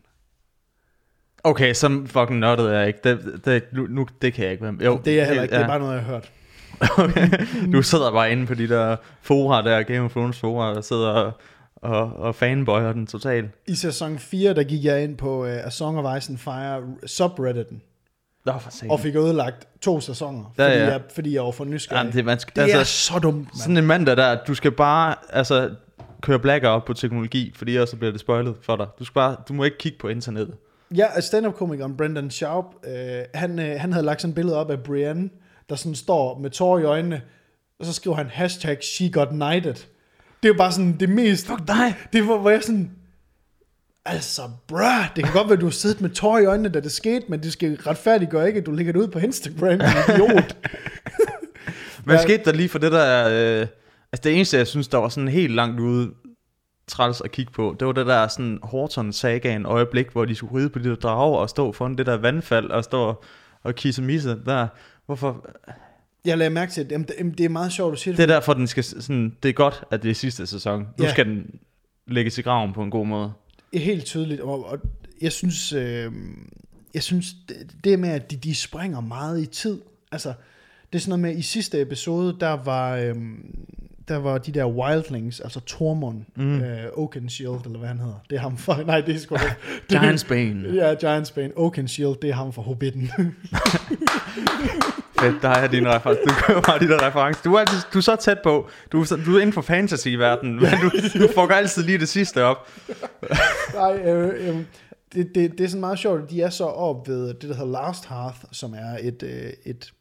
Okay, 1.44 1.74
så 1.74 2.02
fucking 2.06 2.38
nørdet 2.38 2.74
er 2.74 2.78
jeg 2.78 2.88
ikke. 2.88 3.00
Det, 3.04 3.40
det, 3.44 3.64
nu, 3.72 3.86
nu, 3.86 4.06
det 4.22 4.32
kan 4.34 4.44
jeg 4.44 4.52
ikke 4.52 4.62
være 4.62 4.72
med. 4.72 4.84
Jo, 4.84 5.00
Det 5.04 5.12
er 5.12 5.16
jeg 5.16 5.26
heller 5.26 5.42
ikke, 5.42 5.52
det 5.52 5.58
er 5.58 5.62
ja. 5.62 5.66
bare 5.66 5.78
noget, 5.78 5.94
jeg 5.94 6.02
har 6.04 6.12
hørt. 6.12 6.32
Okay. 6.98 7.28
Du 7.72 7.82
sidder 7.82 8.12
bare 8.12 8.32
inde 8.32 8.46
på 8.46 8.54
de 8.54 8.68
der 8.68 8.96
fora 9.22 9.62
der, 9.62 9.82
Game 9.82 10.00
of 10.00 10.10
Thrones 10.10 10.38
fora, 10.38 10.74
der 10.74 10.80
sidder 10.80 11.32
og, 11.76 12.12
og, 12.16 12.34
fanboyer 12.34 12.92
den 12.92 13.06
totalt. 13.06 13.50
I 13.66 13.74
sæson 13.74 14.18
4, 14.18 14.54
der 14.54 14.62
gik 14.62 14.84
jeg 14.84 15.04
ind 15.04 15.16
på 15.16 15.42
uh, 15.42 15.48
A 15.48 15.70
Song 15.70 15.98
of 15.98 16.18
Ice 16.18 16.30
and 16.30 16.38
Fire 16.38 16.82
subredditen, 17.06 17.82
Nå, 18.46 18.52
for 18.58 18.70
satan. 18.70 18.90
og 18.90 19.00
fik 19.00 19.16
ødelagt 19.16 19.68
to 19.80 20.00
sæsoner, 20.00 20.54
Ja, 20.58 20.64
fordi, 20.64 20.78
ja. 20.78 20.90
Jeg, 20.90 21.00
fordi 21.14 21.34
jeg 21.34 21.42
var 21.42 21.50
for 21.50 21.64
nysgerrig. 21.64 21.98
Jamen, 21.98 22.12
det, 22.12 22.24
man 22.24 22.38
skal, 22.38 22.54
det 22.56 22.62
altså, 22.62 22.78
er 22.78 22.84
så 22.84 23.18
dumt, 23.18 23.36
mand. 23.36 23.56
sådan 23.56 23.76
en 23.76 23.86
mand 23.86 24.06
der, 24.06 24.14
der, 24.14 24.38
du 24.46 24.54
skal 24.54 24.70
bare 24.70 25.14
altså, 25.30 25.70
køre 26.20 26.38
blackout 26.38 26.84
på 26.84 26.92
teknologi, 26.92 27.52
fordi 27.56 27.72
ellers 27.74 27.90
så 27.90 27.96
bliver 27.96 28.12
det 28.12 28.20
spoilet 28.20 28.54
for 28.62 28.76
dig. 28.76 28.86
Du, 28.98 29.04
skal 29.04 29.14
bare, 29.14 29.36
du 29.48 29.52
må 29.52 29.64
ikke 29.64 29.78
kigge 29.78 29.98
på 29.98 30.08
internettet. 30.08 30.54
Ja, 30.96 31.20
stand-up-komikeren 31.20 31.96
Brendan 31.96 32.30
Schaub, 32.30 32.64
øh, 32.84 33.22
han, 33.34 33.58
øh, 33.58 33.80
han 33.80 33.92
havde 33.92 34.06
lagt 34.06 34.20
sådan 34.20 34.30
et 34.30 34.34
billede 34.34 34.56
op 34.56 34.70
af 34.70 34.80
Brienne, 34.82 35.30
der 35.70 35.76
sådan 35.76 35.94
står 35.94 36.38
med 36.38 36.50
tårer 36.50 36.78
i 36.80 36.84
øjnene, 36.84 37.22
og 37.80 37.86
så 37.86 37.92
skriver 37.92 38.16
han 38.16 38.26
hashtag 38.30 38.78
she 38.82 39.10
got 39.10 39.28
knighted. 39.28 39.74
Det 40.42 40.48
er 40.48 40.48
jo 40.48 40.54
bare 40.54 40.72
sådan 40.72 40.96
det 41.00 41.08
mest... 41.08 41.46
Fuck 41.46 41.60
dig! 41.68 41.94
Det 42.12 42.28
var, 42.28 42.38
hvor 42.38 42.50
jeg 42.50 42.62
sådan... 42.62 42.90
Altså, 44.04 44.42
bruh, 44.68 44.80
det 45.16 45.24
kan 45.24 45.32
godt 45.32 45.48
være, 45.48 45.54
at 45.56 45.60
du 45.60 45.66
har 45.66 45.70
siddet 45.70 46.00
med 46.00 46.10
tårer 46.10 46.38
i 46.40 46.44
øjnene, 46.44 46.68
da 46.68 46.80
det 46.80 46.92
skete, 46.92 47.24
men 47.28 47.42
det 47.42 47.52
skal 47.52 47.76
retfærdiggøre 47.86 48.46
ikke, 48.48 48.60
at 48.60 48.66
du 48.66 48.70
lægger 48.72 48.92
det 48.92 49.00
ud 49.00 49.08
på 49.08 49.18
Instagram, 49.18 49.80
idiot. 50.08 50.56
Hvad 52.04 52.16
Ja. 52.16 52.22
skete 52.22 52.44
der 52.44 52.52
lige 52.52 52.68
for 52.68 52.78
det 52.78 52.92
der... 52.92 53.28
Øh, 53.28 53.66
altså 54.12 54.22
det 54.24 54.34
eneste, 54.36 54.56
jeg 54.56 54.66
synes, 54.66 54.88
der 54.88 54.98
var 54.98 55.08
sådan 55.08 55.28
helt 55.28 55.54
langt 55.54 55.80
ude 55.80 56.10
træls 56.88 57.20
at 57.20 57.30
kigge 57.30 57.52
på, 57.52 57.76
det 57.80 57.86
var 57.86 57.92
det 57.92 58.06
der 58.06 58.28
sådan 58.28 58.58
horton 58.62 59.12
sagaen 59.12 59.66
øjeblik, 59.66 60.06
hvor 60.12 60.24
de 60.24 60.34
skulle 60.34 60.54
ride 60.60 60.68
på 60.70 60.78
de 60.78 60.88
der 60.88 60.94
drager 60.94 61.38
og 61.38 61.50
stå 61.50 61.72
foran 61.72 61.98
det 61.98 62.06
der 62.06 62.16
vandfald 62.16 62.70
og 62.70 62.84
stå 62.84 63.00
og, 63.02 63.24
og 63.62 63.74
kisse 63.74 64.02
misse 64.02 64.38
der. 64.46 64.66
Hvorfor? 65.10 65.46
Jeg 66.24 66.38
lagde 66.38 66.50
mærke 66.50 66.72
til, 66.72 66.80
at 66.80 66.92
jamen, 66.92 67.06
det, 67.06 67.14
jamen, 67.18 67.32
det 67.32 67.44
er 67.44 67.48
meget 67.48 67.72
sjovt, 67.72 67.92
at 67.92 67.96
du 67.96 68.02
siger 68.02 68.12
Det 68.12 68.18
det. 68.18 68.30
er 68.30 68.34
derfor, 68.38 68.54
den 68.54 68.66
skal 68.66 68.84
sådan, 68.84 69.36
det 69.42 69.48
er 69.48 69.52
godt, 69.52 69.84
at 69.90 70.02
det 70.02 70.10
er 70.10 70.14
sidste 70.14 70.46
sæson. 70.46 70.80
Nu 70.98 71.04
Ja. 71.04 71.10
skal 71.10 71.26
den 71.26 71.58
lægges 72.06 72.38
i 72.38 72.42
graven 72.42 72.72
på 72.72 72.82
en 72.82 72.90
god 72.90 73.06
måde. 73.06 73.32
Det 73.72 73.80
helt 73.80 74.04
tydeligt, 74.04 74.40
og, 74.40 74.64
og 74.66 74.78
jeg 75.22 75.32
synes, 75.32 75.72
øh, 75.72 76.12
jeg 76.94 77.02
synes 77.02 77.26
det, 77.48 77.56
det 77.84 77.98
med, 77.98 78.08
at 78.08 78.30
de, 78.30 78.36
de 78.36 78.54
springer 78.54 79.00
meget 79.00 79.40
i 79.42 79.46
tid, 79.46 79.80
altså, 80.12 80.28
det 80.92 80.98
er 80.98 81.00
sådan 81.00 81.20
noget 81.20 81.34
med, 81.34 81.38
i 81.38 81.42
sidste 81.42 81.80
episode, 81.80 82.36
der 82.40 82.50
var, 82.64 82.96
øh, 82.96 83.14
der 84.08 84.16
var 84.16 84.38
de 84.38 84.52
der 84.52 84.64
wildlings, 84.64 85.40
altså 85.40 85.60
Tormund, 85.60 86.22
mm. 86.36 86.60
øh, 86.60 86.84
Oakenshield, 86.96 87.66
eller 87.66 87.78
hvad 87.78 87.88
han 87.88 87.98
hedder. 87.98 88.20
Det 88.30 88.36
er 88.36 88.40
ham 88.40 88.56
fra, 88.56 88.82
nej, 88.92 89.00
det 89.00 89.14
er 89.14 89.18
sgu 89.18 89.34
det 89.90 90.00
Giants 90.00 90.24
Bane. 90.24 90.68
Ja, 90.74 90.94
Giantsbane. 90.94 91.52
Oakenshield, 91.56 92.16
det 92.22 92.30
er 92.30 92.34
ham 92.34 92.52
fra 92.52 92.62
Hobbiten. 92.62 93.10
Fedt, 95.20 95.42
der 95.42 95.48
er 95.48 95.66
din 95.68 95.88
reference. 95.88 96.22
Du 96.22 96.34
kører 96.46 96.60
bare 96.60 96.78
de 96.78 96.88
der 96.88 97.06
referencer. 97.06 97.42
Du 97.42 97.54
er, 97.54 97.60
altid, 97.60 97.78
du 97.92 97.98
er 97.98 98.02
så 98.02 98.16
tæt 98.16 98.38
på. 98.42 98.68
Du 98.92 99.00
er, 99.00 99.22
du 99.26 99.36
er 99.36 99.40
inden 99.40 99.52
for 99.52 99.60
fantasy-verdenen, 99.62 100.54
men 100.54 100.70
du, 100.82 100.90
du 101.18 101.28
får 101.34 101.48
altid 101.48 101.82
lige 101.82 101.98
det 101.98 102.08
sidste 102.08 102.44
op. 102.44 102.68
Nej, 103.74 103.96
øh, 103.96 104.48
øh, 104.48 104.56
det, 105.14 105.34
det, 105.34 105.58
det 105.58 105.64
er 105.64 105.68
sådan 105.68 105.80
meget 105.80 105.98
sjovt, 105.98 106.22
at 106.22 106.30
de 106.30 106.42
er 106.42 106.50
så 106.50 106.64
op 106.64 107.08
ved 107.08 107.26
det, 107.26 107.42
der 107.42 107.54
hedder 107.54 107.72
Last 107.72 108.08
Hearth, 108.08 108.38
som 108.52 108.74
er 108.74 108.98
et, 109.00 109.22
øh, 109.22 109.52
et 109.64 109.92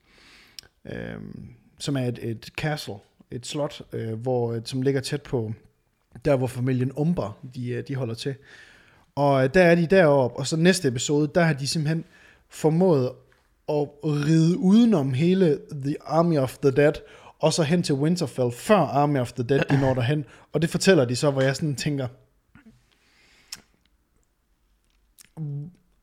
øh, 0.85 1.15
som 1.79 1.97
er 1.97 2.05
et, 2.05 2.19
et 2.21 2.49
castle, 2.57 2.95
et 3.31 3.45
slot, 3.45 3.81
øh, 3.93 4.13
hvor, 4.13 4.53
øh, 4.53 4.61
som 4.65 4.81
ligger 4.81 5.01
tæt 5.01 5.21
på 5.21 5.53
der, 6.25 6.35
hvor 6.35 6.47
familien 6.47 6.91
Umber, 6.91 7.37
de, 7.55 7.69
øh, 7.69 7.83
de 7.87 7.95
holder 7.95 8.13
til. 8.13 8.35
Og 9.15 9.43
øh, 9.43 9.49
der 9.53 9.63
er 9.63 9.75
de 9.75 9.87
deroppe, 9.87 10.37
og 10.37 10.47
så 10.47 10.57
næste 10.57 10.87
episode, 10.87 11.31
der 11.35 11.41
har 11.41 11.53
de 11.53 11.67
simpelthen 11.67 12.05
formået 12.49 13.11
at 13.69 13.87
ride 14.03 14.57
udenom 14.57 15.13
hele 15.13 15.59
The 15.83 15.95
Army 16.05 16.37
of 16.37 16.57
the 16.57 16.71
Dead, 16.71 16.93
og 17.39 17.53
så 17.53 17.63
hen 17.63 17.83
til 17.83 17.95
Winterfell, 17.95 18.51
før 18.51 18.75
Army 18.77 19.19
of 19.19 19.31
the 19.31 19.43
Dead, 19.43 19.59
de 19.69 19.81
når 19.81 19.93
derhen. 19.93 20.25
Og 20.53 20.61
det 20.61 20.69
fortæller 20.69 21.05
de 21.05 21.15
så, 21.15 21.31
hvor 21.31 21.41
jeg 21.41 21.55
sådan 21.55 21.75
tænker, 21.75 22.07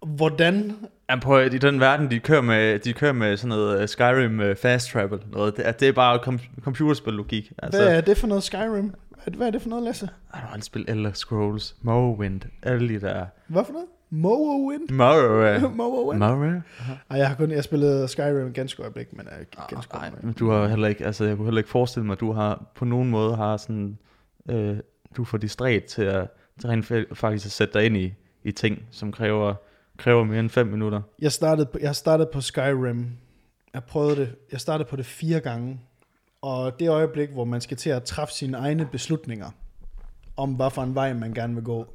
hvordan 0.07 0.76
Ja, 1.11 1.17
på, 1.21 1.38
I 1.38 1.49
den 1.49 1.81
verden, 1.81 2.11
de 2.11 2.19
kører 2.21 2.41
med, 2.41 2.79
de 2.79 2.93
kører 2.93 3.12
med 3.12 3.37
sådan 3.37 3.49
noget 3.49 3.81
øh, 3.83 3.88
Skyrim 3.88 4.41
øh, 4.41 4.57
fast 4.57 4.88
travel. 4.91 5.19
Noget. 5.33 5.57
Det, 5.57 5.67
er, 5.69 5.73
det 5.73 5.88
er 5.88 5.93
bare 5.93 6.19
com- 6.19 6.61
computerspil-logik. 6.61 7.52
Altså, 7.59 7.81
Hvad 7.83 7.97
er 7.97 8.00
det 8.00 8.19
for 8.19 8.26
noget 8.26 8.43
Skyrim? 8.43 8.93
Hvad- 9.37 9.47
er 9.47 9.50
det 9.50 9.62
for 9.62 9.69
noget, 9.69 9.85
Lasse? 9.85 10.09
Har 10.33 10.57
du 10.57 10.62
spillet 10.62 10.91
Elder 10.91 11.12
Scrolls, 11.12 11.76
Morrowind, 11.83 12.41
alle 12.62 12.88
de 12.88 13.00
der... 13.00 13.26
Hvad 13.49 13.64
for 13.64 13.73
noget? 13.73 13.87
Morrowind? 14.21 14.91
Morrowind. 14.91 15.75
Morrowind? 15.77 16.19
Morrowind? 16.19 16.63
Ej, 17.11 17.19
jeg 17.19 17.29
har 17.29 17.35
kun 17.35 17.51
jeg 17.51 17.65
spillet 17.65 18.11
Skyrim 18.11 18.53
ganske 18.53 18.83
øjeblik, 18.83 19.13
men 19.13 19.27
jeg 19.31 19.41
er 19.41 19.67
ganske 19.75 19.95
Nej, 19.95 20.03
øjeblik. 20.03 20.25
men 20.25 20.33
du 20.35 20.51
har 20.51 20.67
heller 20.69 20.89
ikke, 20.89 21.07
altså 21.07 21.25
jeg 21.25 21.37
kunne 21.37 21.47
heller 21.47 21.59
ikke 21.59 21.71
forestille 21.71 22.07
mig, 22.07 22.13
at 22.13 22.21
du 22.21 22.33
har 22.33 22.65
på 22.75 22.85
nogen 22.85 23.11
måde 23.11 23.37
har 23.37 23.57
sådan, 23.57 23.99
øh, 24.51 24.77
du 25.17 25.25
får 25.25 25.39
distræt 25.39 25.85
til 25.85 26.03
at, 26.03 26.29
til 26.61 26.69
rent 26.71 26.91
fa- 26.91 27.15
faktisk 27.15 27.47
at 27.47 27.53
sætte 27.53 27.75
dig 27.79 27.87
ind 27.87 27.97
i, 27.97 28.15
i 28.45 28.53
ting, 28.53 28.83
som 28.91 29.13
kræver, 29.13 29.55
kræver 29.99 30.25
mere 30.25 30.41
end 30.41 30.51
5 30.51 30.67
minutter. 30.67 31.01
Jeg 31.19 31.33
startede, 31.33 31.67
på, 31.67 31.79
jeg 31.83 31.97
startede 31.97 32.29
på 32.33 32.41
Skyrim. 32.41 33.07
Jeg 33.75 33.85
prøvede 33.85 34.17
det. 34.17 34.35
Jeg 34.53 34.61
startede 34.61 34.89
på 34.89 34.97
det 34.97 35.07
fire 35.07 35.41
gange. 35.41 35.81
Og 36.43 36.81
det 36.81 36.89
øjeblik, 36.89 37.29
hvor 37.31 37.45
man 37.45 37.61
skal 37.61 37.77
til 37.77 37.91
at 37.91 38.03
træffe 38.03 38.35
sine 38.35 38.57
egne 38.57 38.89
beslutninger, 38.93 39.51
om 40.37 40.51
hvad 40.53 40.71
for 40.71 40.83
en 40.83 40.95
vej 40.95 41.13
man 41.13 41.35
gerne 41.35 41.55
vil 41.55 41.65
gå. 41.65 41.87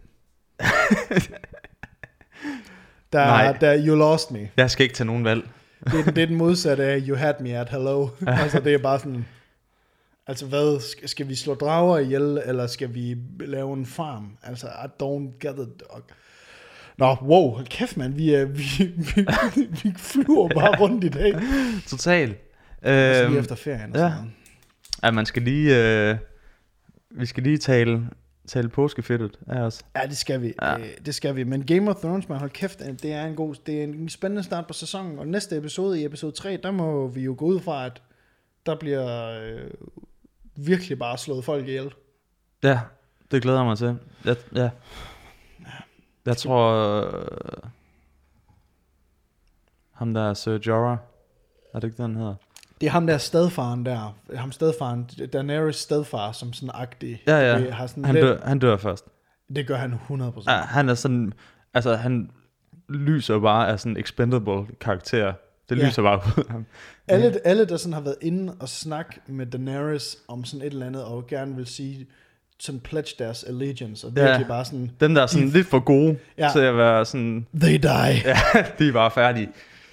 der, 3.14 3.26
Nej. 3.26 3.58
der, 3.62 3.86
you 3.88 3.96
lost 3.96 4.32
me. 4.32 4.50
Jeg 4.58 4.72
skal 4.72 4.84
ikke 4.84 4.96
tage 4.96 5.06
nogen 5.08 5.24
valg. 5.26 5.44
Det, 5.86 6.00
er- 6.08 6.12
det 6.12 6.24
er 6.24 6.28
den 6.28 6.36
modsatte 6.38 6.84
af, 6.84 7.02
you 7.08 7.16
had 7.16 7.34
me 7.40 7.58
at 7.58 7.70
hello. 7.70 8.10
altså, 8.28 8.60
det 8.60 8.74
er 8.74 8.78
bare 8.78 9.00
sådan, 9.00 9.26
altså 10.28 10.46
hvad, 10.46 10.82
skal, 11.08 11.28
vi 11.28 11.36
slå 11.36 11.54
drager 11.54 11.98
ihjel, 12.00 12.42
eller 12.46 12.68
skal 12.68 12.94
vi 12.94 13.18
lave 13.40 13.74
en 13.74 13.86
farm? 13.86 14.38
Altså, 14.44 14.68
I 14.68 14.88
don't 15.04 15.38
get 15.48 15.54
it, 15.68 15.80
dog. 15.80 16.02
Nå, 16.98 17.16
wow, 17.22 17.60
kæft, 17.70 17.98
mand, 17.98 18.14
vi, 18.14 18.34
er, 18.34 18.46
vi, 18.46 18.64
vi, 18.98 19.68
vi 19.84 19.94
flyver 19.98 20.48
bare 20.50 20.80
rundt 20.80 21.04
i 21.04 21.10
dag. 21.10 21.34
Total. 21.88 22.36
Altså 22.82 23.22
Øhm, 23.24 23.32
lige 23.32 23.40
efter 23.40 23.56
ferien 23.56 23.92
og 23.92 23.96
ja. 23.98 24.00
sådan 24.00 24.12
noget. 24.18 24.32
Ja, 25.04 25.12
man 25.12 25.26
skal 25.26 25.42
lige, 25.42 25.78
øh, 26.10 26.16
vi 27.12 27.26
skal 27.26 27.44
lige 27.44 27.58
tale 27.58 28.02
tale 28.48 28.70
påskefedtet 28.70 29.40
af 29.48 29.62
os. 29.62 29.82
Ja, 29.96 30.02
det 30.08 30.18
skal 30.18 30.42
vi. 30.42 30.54
Ja. 30.62 30.78
Ja. 30.78 30.86
det 31.06 31.16
skal 31.16 31.36
vi. 31.36 31.44
Men 31.44 31.66
Game 31.66 31.90
of 31.90 31.96
Thrones, 31.96 32.30
man 32.30 32.40
hold 32.40 32.50
kæft, 32.50 32.82
øh, 32.82 32.88
det 32.88 33.14
er 33.14 33.26
en 33.26 33.36
god, 33.36 33.56
det 33.66 33.80
er 33.80 33.84
en 33.84 34.10
spændende 34.10 34.44
start 34.44 34.68
på 34.68 34.74
sæsonen. 34.74 35.20
Og 35.20 35.28
næste 35.28 35.58
episode, 35.58 36.02
i 36.02 36.06
episode 36.06 36.32
3, 36.32 36.58
der 36.64 36.72
må 36.72 37.08
vi 37.08 37.22
jo 37.22 37.36
gå 37.38 37.46
ud 37.46 37.60
fra, 37.60 37.86
at 37.86 38.02
der 38.66 38.76
bliver 38.76 39.30
øh, 39.42 39.72
virkelig 40.56 41.00
bare 41.00 41.18
slået 41.18 41.46
folk 41.46 41.68
ihjel. 41.68 41.94
Ja, 42.64 42.80
det 43.32 43.42
glæder 43.42 43.58
jeg 43.58 43.66
mig 43.66 43.78
til. 43.78 43.98
Jeg, 44.26 44.36
ja. 44.56 44.70
Jeg 46.26 46.38
tror... 46.38 46.72
Øh, 46.74 47.72
ham 49.92 50.14
der 50.14 50.30
er 50.30 50.34
Sir 50.34 50.60
Jorah. 50.68 50.98
Er 51.74 51.80
det 51.80 51.88
ikke 51.88 52.04
den 52.04 52.16
hedder? 52.16 52.36
Det 52.82 52.88
er 52.88 52.92
ham 52.92 53.08
der 53.08 53.18
stedfaren 53.18 53.86
der, 53.86 54.16
ham 54.36 54.52
stedfaren, 54.52 55.10
Daenerys 55.34 55.76
stedfar, 55.76 56.32
som 56.32 56.54
sådan 56.54 56.70
agtig. 56.74 57.22
Ja, 57.28 57.38
ja. 57.52 57.60
Det, 57.60 57.74
har 57.74 57.88
sådan 57.88 58.06
Han 58.06 58.16
lidt, 58.16 58.26
dør, 58.26 58.38
han 58.44 58.60
dør 58.60 58.78
først. 58.78 59.06
det 59.56 59.68
gør 59.68 59.76
han 59.76 59.94
100%. 60.10 60.52
Ja, 60.52 60.58
han 60.58 60.90
er 60.90 60.94
sådan... 60.94 61.34
Altså, 61.74 61.96
han 61.96 62.30
lyser 62.90 63.40
bare 63.40 63.68
af 63.70 63.80
sådan 63.80 63.92
en 63.92 63.98
expendable 64.04 64.66
karakter. 64.82 65.34
Det 65.70 65.78
Ja. 65.78 65.88
lyser 65.88 66.02
bare 66.02 66.18
ud 66.38 66.44
af 66.44 66.52
ham. 66.52 66.66
Alle, 67.08 67.48
alle, 67.48 67.66
der 67.66 67.78
sådan 67.78 67.94
har 67.94 68.02
været 68.02 68.16
inde 68.22 68.54
og 68.60 68.70
snakke 68.70 69.20
med 69.28 69.46
Daenerys 69.46 70.16
om 70.28 70.44
sådan 70.46 70.68
et 70.68 70.74
eller 70.74 70.86
andet, 70.86 71.04
og 71.04 71.28
gerne 71.28 71.56
vil 71.56 71.66
sige, 71.66 72.08
sådan 72.60 72.80
pledge 72.80 73.16
deres 73.20 73.44
allegiance, 73.44 74.08
og 74.08 74.14
Ja. 74.16 74.26
virkelig 74.26 74.48
bare 74.48 74.66
sådan, 74.66 74.92
Dem, 75.00 75.16
der 75.16 75.22
er 75.22 75.28
sådan 75.28 75.50
lidt 75.50 75.68
for 75.68 75.80
gode 75.80 76.18
ja. 76.38 76.50
til 76.54 76.60
at 76.60 76.78
være 76.78 77.06
sådan... 77.06 77.48
they 77.62 77.74
die. 77.82 78.22
Ja, 78.26 78.38
de 78.80 78.88
er 78.88 78.94
bare 78.94 79.12
færdige. 79.12 79.50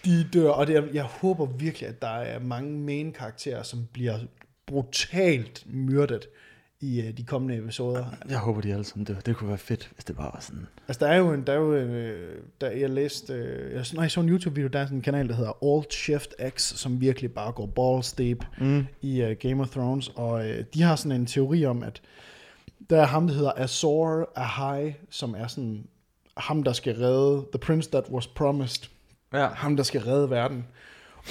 De 0.08 0.24
dør, 0.32 0.50
og 0.50 0.66
det 0.66 0.76
er, 0.76 0.82
jeg 0.92 1.02
håber 1.04 1.46
virkelig, 1.46 1.88
at 1.88 2.02
der 2.02 2.08
er 2.08 2.38
mange 2.40 2.78
main 2.78 3.12
karakterer, 3.12 3.62
som 3.62 3.86
bliver 3.92 4.18
brutalt 4.66 5.64
myrdet 5.66 6.26
i 6.80 6.98
uh, 7.02 7.16
de 7.16 7.24
kommende 7.24 7.56
episoder. 7.56 8.04
Jeg 8.28 8.38
håber, 8.38 8.60
de 8.60 8.72
alle 8.72 8.84
sammen 8.84 9.04
dør. 9.04 9.14
Det 9.14 9.36
kunne 9.36 9.48
være 9.48 9.58
fedt, 9.58 9.90
hvis 9.94 10.04
det 10.04 10.16
bare 10.16 10.30
var 10.34 10.40
sådan... 10.40 10.66
Altså, 10.88 11.06
der 11.06 11.12
er 11.12 11.16
jo 11.16 11.32
en, 11.32 11.42
der 11.46 11.52
er 11.52 11.56
jo 11.56 11.74
en, 11.74 11.90
øh, 11.90 12.38
der, 12.60 12.70
jeg 12.70 12.90
læste, 12.90 13.32
øh, 13.32 13.72
jeg, 13.72 13.84
nej, 13.94 14.02
jeg 14.02 14.10
så 14.10 14.20
en 14.20 14.28
YouTube-video, 14.28 14.68
der 14.68 14.78
er 14.78 14.84
sådan 14.86 14.98
en 14.98 15.02
kanal, 15.02 15.28
der 15.28 15.34
hedder 15.34 15.76
Alt 15.76 15.94
Shift 15.94 16.34
X, 16.48 16.62
som 16.62 17.00
virkelig 17.00 17.32
bare 17.32 17.52
går 17.52 17.66
balls 17.66 18.12
deep 18.12 18.44
Mm. 18.60 18.86
i 19.02 19.22
uh, 19.24 19.30
Game 19.30 19.62
of 19.62 19.68
Thrones, 19.70 20.08
og 20.08 20.48
øh, 20.48 20.64
de 20.74 20.82
har 20.82 20.96
sådan 20.96 21.20
en 21.20 21.26
teori 21.26 21.64
om, 21.66 21.82
at 21.82 22.02
der 22.90 23.00
er 23.02 23.06
ham, 23.06 23.26
der 23.26 23.34
hedder 23.34 23.52
Azor 23.56 24.32
Ahai, 24.36 24.92
som 25.10 25.34
er 25.38 25.46
sådan 25.46 25.86
ham, 26.36 26.62
der 26.62 26.72
skal 26.72 26.94
redde 26.96 27.46
The 27.52 27.58
Prince 27.58 27.90
That 27.90 28.04
Was 28.10 28.26
Promised, 28.26 28.88
Ja. 29.32 29.46
ham, 29.48 29.76
der 29.76 29.82
skal 29.82 30.00
redde 30.00 30.30
verden. 30.30 30.66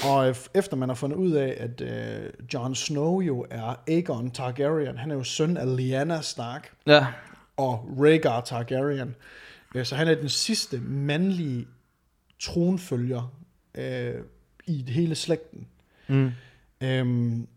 Og 0.03 0.29
øh, 0.29 0.35
efter 0.53 0.77
man 0.77 0.89
har 0.89 0.95
fundet 0.95 1.17
ud 1.17 1.31
af, 1.31 1.57
at 1.59 1.81
øh, 1.81 2.29
Jon 2.53 2.75
Snow 2.75 3.21
jo 3.21 3.45
er 3.49 3.75
Aegon 3.87 4.31
Targaryen, 4.31 4.97
han 4.97 5.11
er 5.11 5.15
jo 5.15 5.23
søn 5.23 5.57
af 5.57 5.77
Lyanna 5.77 6.21
Stark 6.21 6.71
Ja. 6.87 7.07
og 7.57 7.89
Rhaegar 7.99 8.41
Targaryen, 8.41 9.15
øh, 9.75 9.85
så 9.85 9.95
han 9.95 10.07
er 10.07 10.15
den 10.15 10.29
sidste 10.29 10.79
mandlige 10.79 11.67
tronfølger 12.39 13.33
øh, 13.75 14.13
i 14.65 14.85
hele 14.87 15.15
slægten. 15.15 15.67
Mm. 16.07 16.31
Øhm, 16.81 17.47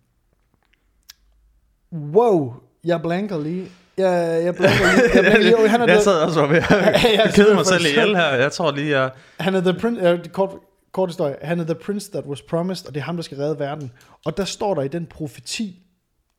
wow, 1.93 2.55
jeg 2.85 3.03
blanker 3.03 3.39
lige. 3.43 3.69
Jeg, 4.01 4.45
jeg 4.45 4.55
lige. 4.61 4.71
Jeg 5.15 5.41
lige. 5.43 5.69
Han 5.69 5.81
er 5.81 5.93
jeg 5.93 6.03
sad 6.03 6.23
også 6.23 6.47
ved 6.47 6.57
at 6.57 7.35
kede 7.35 7.55
mig 7.55 7.67
selv 7.67 7.87
ihjel 7.87 8.17
her. 8.17 8.35
Jeg 8.35 8.53
tror 8.53 8.73
lige, 8.73 9.01
jeg... 9.01 9.11
han 9.41 9.55
er 9.55 9.61
the 9.61 9.75
prince, 9.75 10.03
øh, 10.03 10.25
kort, 10.25 10.51
kort 10.93 11.09
historie, 11.09 11.37
han 11.43 11.61
er 11.61 11.65
the 11.65 11.75
prince 11.75 12.11
that 12.11 12.25
was 12.25 12.43
promised, 12.43 12.89
og 12.89 12.95
det 12.95 13.01
er 13.01 13.05
ham, 13.05 13.17
der 13.17 13.23
skal 13.23 13.39
redde 13.39 13.59
verden. 13.59 13.93
Og 14.27 14.37
der 14.37 14.45
står 14.45 14.75
der 14.75 14.83
i 14.83 14.89
den 14.89 15.07
profeti, 15.07 15.83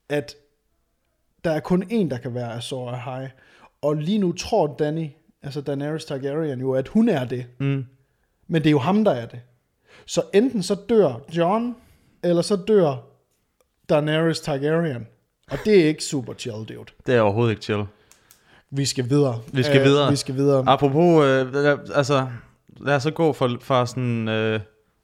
at 0.09 0.35
der 1.43 1.51
er 1.51 1.59
kun 1.59 1.83
én, 1.83 2.09
der 2.09 2.17
kan 2.17 2.35
være 2.35 2.53
Azor 2.53 2.91
Ahai. 2.91 3.27
Og 3.81 3.95
lige 3.95 4.17
nu 4.17 4.31
tror 4.31 4.75
Danny, 4.79 5.07
altså 5.43 5.61
Daenerys 5.61 6.05
Targaryen 6.05 6.59
jo, 6.59 6.71
at 6.71 6.87
hun 6.87 7.09
er 7.09 7.25
det. 7.25 7.45
Mm. 7.59 7.85
Men 8.47 8.61
det 8.61 8.69
er 8.69 8.71
jo 8.71 8.79
ham, 8.79 9.03
der 9.03 9.11
er 9.11 9.25
det. 9.25 9.39
Så 10.05 10.21
enten 10.33 10.63
så 10.63 10.75
dør 10.89 11.13
John, 11.37 11.75
eller 12.23 12.41
så 12.41 12.55
dør 12.55 12.95
Daenerys 13.89 14.39
Targaryen. 14.39 15.07
Og 15.51 15.57
det 15.65 15.81
er 15.81 15.87
ikke 15.87 16.03
super 16.03 16.33
chill, 16.33 16.55
dude. 16.57 16.85
Det 17.05 17.15
er 17.15 17.21
overhovedet 17.21 17.51
ikke 17.51 17.63
chill. 17.63 17.83
Vi 18.71 18.85
skal 18.85 19.09
videre. 19.09 19.39
Vi 19.53 19.63
skal 19.63 19.79
Øh, 19.79 19.85
videre. 19.85 20.11
Vi 20.11 20.15
skal 20.15 20.35
videre. 20.35 20.63
Apropos, 20.67 21.25
øh, 21.25 21.53
lad- 21.53 21.91
altså, 21.95 22.27
lad 22.81 22.95
os 22.95 23.03
så 23.03 23.11
gå 23.11 23.33
fra, 23.33 23.57
fra 23.61 23.85
sådan, 23.85 24.27
øh, 24.27 24.59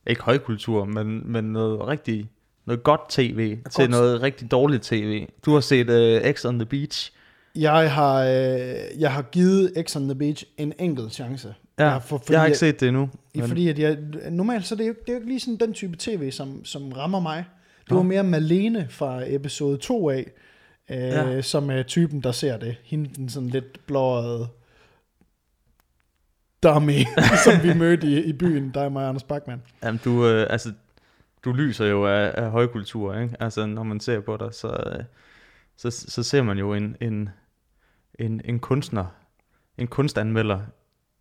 ikke 0.07 0.21
højkultur, 0.21 0.85
men, 0.85 1.31
men 1.31 1.43
noget 1.43 1.87
rigtig, 1.87 2.29
noget 2.65 2.83
godt 2.83 3.01
tv, 3.09 3.55
Godt. 3.63 3.73
til 3.73 3.89
noget 3.89 4.21
rigtig 4.21 4.51
dårligt 4.51 4.83
tv. 4.83 5.27
Du 5.45 5.53
har 5.53 5.59
set 5.59 5.89
øh, 5.89 6.33
X 6.33 6.45
on 6.45 6.59
the 6.59 6.65
Beach. 6.65 7.11
Jeg 7.55 7.91
har, 7.91 8.21
øh, 8.23 8.99
jeg 9.01 9.11
har 9.13 9.21
givet 9.21 9.73
X 9.89 9.95
on 9.95 10.03
the 10.07 10.15
Beach 10.15 10.43
en 10.57 10.73
enkelt 10.79 11.13
chance. 11.13 11.55
Ja, 11.79 11.83
Jeg 11.83 11.91
har 11.91 11.99
for- 11.99 12.17
fordi 12.17 12.31
jeg 12.31 12.39
har 12.39 12.45
ikke 12.45 12.53
jeg- 12.53 12.57
set 12.57 12.79
det 12.79 12.87
endnu. 12.87 13.09
Men, 13.35 13.47
Fordi 13.47 13.69
at 13.69 13.79
jeg, 13.79 13.97
normalt 14.31 14.65
så 14.67 14.75
er 14.75 14.77
det 14.77 14.87
jo, 14.87 14.93
det 15.01 15.09
er 15.09 15.13
jo 15.13 15.17
ikke 15.17 15.27
lige 15.27 15.39
sådan 15.39 15.57
den 15.57 15.73
type 15.73 15.95
tv, 15.99 16.31
som, 16.31 16.65
som 16.65 16.91
rammer 16.91 17.19
mig. 17.19 17.45
Det 17.89 17.95
var 17.97 18.03
mere 18.03 18.23
Malene 18.23 18.87
fra 18.89 19.21
episode 19.25 19.77
2 19.77 20.09
af, 20.09 20.31
øh, 20.91 20.97
Ja. 20.97 21.29
ja. 21.29 21.41
som 21.41 21.69
er 21.71 21.83
typen, 21.83 22.21
der 22.21 22.31
ser 22.31 22.57
det. 22.57 22.75
Hende 22.83 23.09
den 23.15 23.29
sådan 23.29 23.49
lidt 23.49 23.85
blåede 23.87 24.47
dummy, 26.63 26.99
som 27.45 27.63
vi 27.63 27.73
mødte 27.73 28.07
i, 28.07 28.23
i 28.23 28.33
byen, 28.33 28.71
der 28.73 28.81
er 28.81 28.89
mig 28.89 29.03
og 29.03 29.09
Anders 29.09 29.23
Bachmann. 29.23 29.61
jamen, 29.83 30.01
du, 30.05 30.27
øh, 30.27 30.47
altså, 30.49 30.71
du 31.45 31.51
lyser 31.53 31.85
jo 31.85 32.05
af, 32.07 32.31
af 32.33 32.51
højkultur, 32.51 33.15
ikke? 33.19 33.35
Altså, 33.39 33.65
når 33.65 33.83
man 33.83 33.99
ser 33.99 34.19
på 34.19 34.37
dig, 34.37 34.53
så, 34.53 34.67
øh, 34.67 35.03
så, 35.77 35.91
så 35.91 36.23
ser 36.23 36.41
man 36.41 36.57
jo 36.57 36.73
en, 36.73 36.95
en, 37.01 37.29
en, 38.19 38.41
en 38.45 38.59
kunstner, 38.59 39.05
en 39.77 39.87
kunstanmelder. 39.87 40.59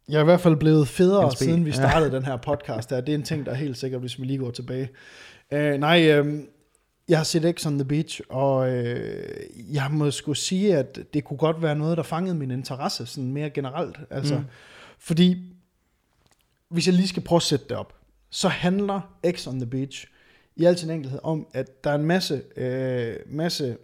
Jeg 0.08 0.16
er 0.16 0.20
i 0.20 0.24
hvert 0.24 0.40
fald 0.40 0.56
blevet 0.56 0.88
federe, 0.88 1.32
siden 1.36 1.64
vi 1.64 1.70
ja. 1.70 1.76
startede 1.76 2.12
den 2.12 2.24
her 2.24 2.36
podcast 2.36 2.90
her. 2.90 3.00
Det 3.00 3.12
er 3.12 3.18
en 3.18 3.22
ting, 3.22 3.46
der 3.46 3.52
er 3.52 3.56
helt 3.56 3.76
sikkert, 3.76 4.00
hvis 4.00 4.20
vi 4.20 4.24
lige 4.24 4.38
går 4.38 4.50
tilbage. 4.50 4.88
Uh, 5.52 5.58
nej, 5.58 6.20
uh, 6.20 6.26
jeg 7.08 7.18
har 7.18 7.24
set 7.24 7.54
X 7.58 7.66
on 7.66 7.78
the 7.78 7.84
Beach, 7.84 8.20
og 8.28 8.56
uh, 8.68 9.74
jeg 9.74 9.88
må 9.90 10.10
sgu 10.10 10.34
sige, 10.34 10.76
at 10.76 10.98
det 11.14 11.24
kunne 11.24 11.36
godt 11.36 11.62
være 11.62 11.76
noget, 11.76 11.96
der 11.96 12.02
fangede 12.02 12.34
min 12.34 12.50
interesse 12.50 13.06
sådan 13.06 13.32
mere 13.32 13.50
generelt. 13.50 13.98
Altså, 14.10 14.34
Mm. 14.34 14.44
Fordi, 14.98 15.52
hvis 16.68 16.86
jeg 16.86 16.94
lige 16.94 17.08
skal 17.08 17.22
prøve 17.22 17.36
at 17.36 17.42
sætte 17.42 17.64
det 17.68 17.76
op, 17.76 17.94
så 18.30 18.48
handler 18.48 19.00
X 19.32 19.46
on 19.46 19.60
the 19.60 19.66
Beach 19.66 20.06
i 20.56 20.64
al 20.64 20.78
sin 20.78 20.90
enkelhed 20.90 21.20
om, 21.22 21.46
at 21.52 21.84
der 21.84 21.90
er 21.90 21.94
en 21.94 22.04
masse, 22.04 22.42
uh, 22.56 23.34
masse 23.34 23.76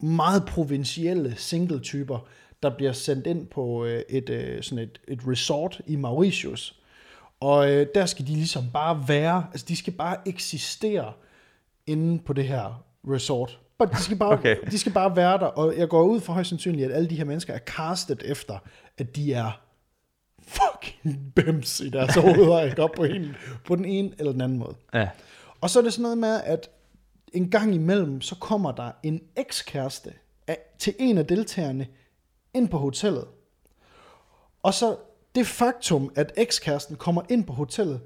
meget 0.00 0.44
provincielle 0.44 1.34
single-typer, 1.36 2.26
der 2.62 2.76
bliver 2.76 2.92
sendt 2.92 3.26
ind 3.26 3.46
på 3.46 3.84
øh, 3.84 4.02
et, 4.08 4.30
øh, 4.30 4.62
sådan 4.62 4.78
et, 4.84 5.00
et 5.08 5.20
resort 5.28 5.80
i 5.86 5.96
Mauritius. 5.96 6.80
Og 7.40 7.70
øh, 7.72 7.86
der 7.94 8.06
skal 8.06 8.26
de 8.26 8.32
ligesom 8.32 8.64
bare 8.72 9.04
være, 9.08 9.46
altså 9.52 9.66
de 9.68 9.76
skal 9.76 9.92
bare 9.92 10.16
eksistere 10.26 11.12
inde 11.86 12.22
på 12.24 12.32
det 12.32 12.44
her 12.44 12.84
resort. 13.08 13.60
Bare, 13.78 13.88
de, 13.88 14.02
skal 14.02 14.16
bare, 14.16 14.32
okay. 14.38 14.56
de 14.70 14.78
skal 14.78 14.92
bare 14.92 15.16
være 15.16 15.38
der, 15.38 15.46
og 15.46 15.78
jeg 15.78 15.88
går 15.88 16.02
ud 16.02 16.20
for 16.20 16.32
højst 16.32 16.48
sandsynligt, 16.48 16.90
at 16.90 16.96
alle 16.96 17.10
de 17.10 17.16
her 17.16 17.24
mennesker 17.24 17.54
er 17.54 17.58
castet 17.58 18.22
efter, 18.24 18.58
at 18.98 19.16
de 19.16 19.32
er 19.32 19.60
fucking 20.48 21.18
bims 21.36 21.80
i 21.80 21.88
deres 21.88 22.14
hoveder, 22.24 22.62
ikke? 22.62 22.82
Op 22.82 22.90
på, 22.96 23.04
en, 23.04 23.36
på 23.66 23.76
den 23.76 23.84
ene 23.84 24.12
eller 24.18 24.32
den 24.32 24.40
anden 24.40 24.58
måde. 24.58 24.74
Ja. 24.94 25.08
Og 25.60 25.70
så 25.70 25.78
er 25.78 25.82
det 25.82 25.92
sådan 25.92 26.02
noget 26.02 26.18
med, 26.18 26.40
at 26.44 26.70
en 27.32 27.50
gang 27.50 27.74
imellem, 27.74 28.20
så 28.20 28.34
kommer 28.34 28.72
der 28.72 28.90
en 29.02 29.20
ekskæreste 29.36 30.12
af, 30.46 30.58
til 30.78 30.94
en 30.98 31.18
af 31.18 31.26
deltagerne 31.26 31.86
ind 32.54 32.68
på 32.68 32.78
hotellet. 32.78 33.24
Og 34.62 34.74
så 34.74 34.96
det 35.34 35.46
faktum, 35.46 36.12
at 36.16 36.32
ekskæresten 36.36 36.96
kommer 36.96 37.22
ind 37.28 37.44
på 37.44 37.52
hotellet, 37.52 38.00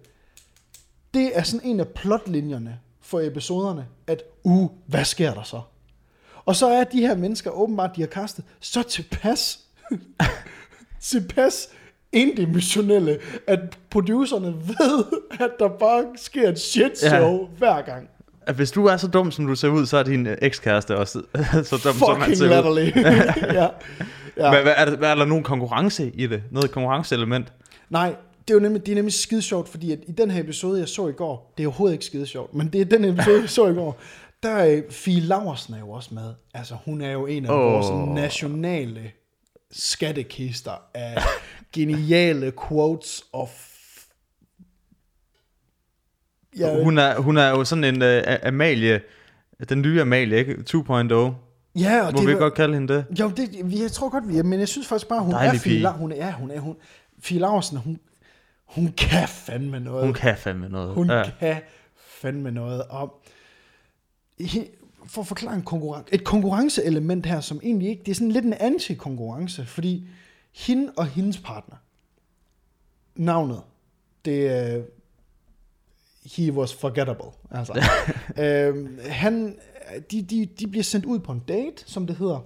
det 1.14 1.38
er 1.38 1.42
sådan 1.42 1.66
en 1.66 1.80
af 1.80 1.88
plotlinjerne 1.88 2.80
for 3.08 3.20
episoderne, 3.20 3.86
at 4.06 4.22
uh, 4.44 4.70
hvad 4.86 5.04
sker 5.04 5.34
der 5.34 5.42
så? 5.42 5.60
Og 6.44 6.56
så 6.56 6.68
er 6.68 6.84
de 6.84 7.00
her 7.00 7.16
mennesker 7.16 7.50
åbenbart, 7.50 7.90
de 7.96 8.00
har 8.00 8.08
kastet, 8.08 8.44
så 8.60 8.82
tilpas, 8.82 9.58
tilpas 11.00 11.68
indimensionelle, 12.12 13.18
at 13.46 13.78
producerne 13.90 14.54
ved, 14.54 15.04
at 15.40 15.50
der 15.58 15.68
bare 15.68 16.04
sker 16.16 16.48
et 16.48 16.60
shit 16.60 16.98
show 16.98 17.40
ja. 17.40 17.46
hver 17.58 17.82
gang. 17.82 18.08
At 18.46 18.54
hvis 18.54 18.70
du 18.70 18.86
er 18.86 18.96
så 18.96 19.08
dum, 19.08 19.30
som 19.30 19.46
du 19.46 19.54
ser 19.54 19.68
ud, 19.68 19.86
så 19.86 19.96
er 19.96 20.02
din 20.02 20.26
øh, 20.26 20.36
ekskæreste 20.42 20.96
også 20.96 21.22
så 21.70 21.80
dum, 21.84 21.94
som 21.94 22.20
han 22.20 22.36
ser 22.36 22.44
ud. 22.44 22.50
latterlig. 22.50 22.92
ja. 23.60 23.68
Ja. 24.36 24.50
Hvad, 24.50 24.62
hvad, 24.62 24.74
er, 24.76 24.84
der, 24.84 24.96
hvad, 24.96 25.10
er 25.10 25.14
der 25.14 25.24
nogen 25.24 25.44
konkurrence 25.44 26.10
i 26.14 26.26
det? 26.26 26.42
Noget 26.50 26.70
konkurrenceelement? 26.70 27.52
Nej, 27.90 28.14
det 28.48 28.54
er 28.54 28.58
jo 28.58 28.60
nemlig, 28.60 28.86
det 28.86 28.92
er 28.92 28.96
nemlig 28.96 29.12
skide 29.12 29.42
sjovt, 29.42 29.68
fordi 29.68 29.92
at 29.92 29.98
i 30.06 30.12
den 30.12 30.30
her 30.30 30.40
episode, 30.40 30.80
jeg 30.80 30.88
så 30.88 31.08
i 31.08 31.12
går, 31.12 31.54
det 31.56 31.62
er 31.62 31.66
overhovedet 31.66 31.94
ikke 31.94 32.04
skide 32.04 32.26
sjovt, 32.26 32.54
men 32.54 32.68
det 32.68 32.80
er 32.80 32.84
den 32.84 33.04
episode, 33.04 33.40
jeg 33.40 33.50
så 33.50 33.66
i 33.66 33.74
går, 33.74 34.00
der 34.42 34.50
er 34.50 34.82
Fie 34.90 35.20
Laversen 35.20 35.74
er 35.74 35.78
jo 35.78 35.90
også 35.90 36.14
med. 36.14 36.34
Altså, 36.54 36.76
hun 36.84 37.00
er 37.00 37.10
jo 37.10 37.26
en 37.26 37.46
af 37.46 37.50
oh. 37.50 37.72
vores 37.72 38.14
nationale 38.14 39.10
skattekister 39.70 40.72
af 40.94 41.22
geniale 41.72 42.52
quotes 42.68 43.24
of... 43.32 43.64
Ja, 46.58 46.82
Hun 46.82 46.98
er, 46.98 47.18
hun 47.18 47.36
er 47.36 47.48
jo 47.48 47.64
sådan 47.64 47.84
en 47.84 48.02
uh, 48.02 48.48
Amalie, 48.48 49.00
den 49.68 49.82
nye 49.82 50.00
Amalie, 50.00 50.38
ikke? 50.38 50.54
2.0. 50.70 50.74
Ja, 51.80 52.06
og 52.06 52.12
Må 52.12 52.20
det 52.20 52.28
vi 52.28 52.32
godt 52.32 52.54
kalde 52.54 52.74
hende 52.74 52.94
det? 52.94 53.04
Jo, 53.20 53.32
det, 53.36 53.80
jeg 53.80 53.92
tror 53.92 54.08
godt, 54.08 54.28
vi 54.28 54.42
men 54.42 54.60
jeg 54.60 54.68
synes 54.68 54.86
faktisk 54.86 55.08
bare, 55.08 55.22
hun 55.22 55.32
Dejlig 55.32 55.56
er 55.56 55.60
Fie 55.60 55.88
hun 55.88 56.12
er, 56.12 56.32
hun 56.32 56.50
er, 56.50 56.60
hun, 56.60 56.76
Fie 57.20 57.38
Laursen, 57.38 57.78
hun, 57.78 57.98
hun 58.68 58.92
kan 58.96 59.28
fandme 59.28 59.80
noget. 59.80 60.04
Hun 60.04 60.14
kan 60.14 60.37
fandme 60.37 60.68
noget. 60.68 60.94
Hun 60.94 61.10
ja. 61.10 61.30
kan 61.40 61.62
fandme 61.96 62.50
noget. 62.50 62.82
Og 62.82 63.22
for 65.06 65.20
at 65.20 65.26
forklare 65.26 65.54
en 65.54 65.62
konkurrence, 65.62 66.14
et 66.14 66.25
konkurrenceelement 66.25 67.26
her, 67.26 67.40
som 67.40 67.60
egentlig 67.62 67.88
ikke, 67.88 68.02
det 68.04 68.10
er 68.10 68.14
sådan 68.14 68.32
lidt 68.32 68.44
en 68.44 68.54
anti-konkurrence, 68.54 69.66
fordi 69.66 70.08
hende 70.52 70.92
og 70.96 71.06
hendes 71.06 71.38
partner, 71.38 71.76
navnet, 73.14 73.62
det 74.25 74.46
er, 74.46 74.82
he 76.37 76.52
was 76.52 76.75
forgettable. 76.75 77.30
Altså. 77.50 77.72
øhm, 78.42 78.98
han, 79.08 79.58
de, 80.10 80.22
de, 80.22 80.46
de 80.46 80.66
bliver 80.66 80.84
sendt 80.84 81.06
ud 81.06 81.18
på 81.18 81.32
en 81.32 81.42
date, 81.48 81.82
som 81.87 82.06
det 82.06 82.16
hedder, 82.16 82.40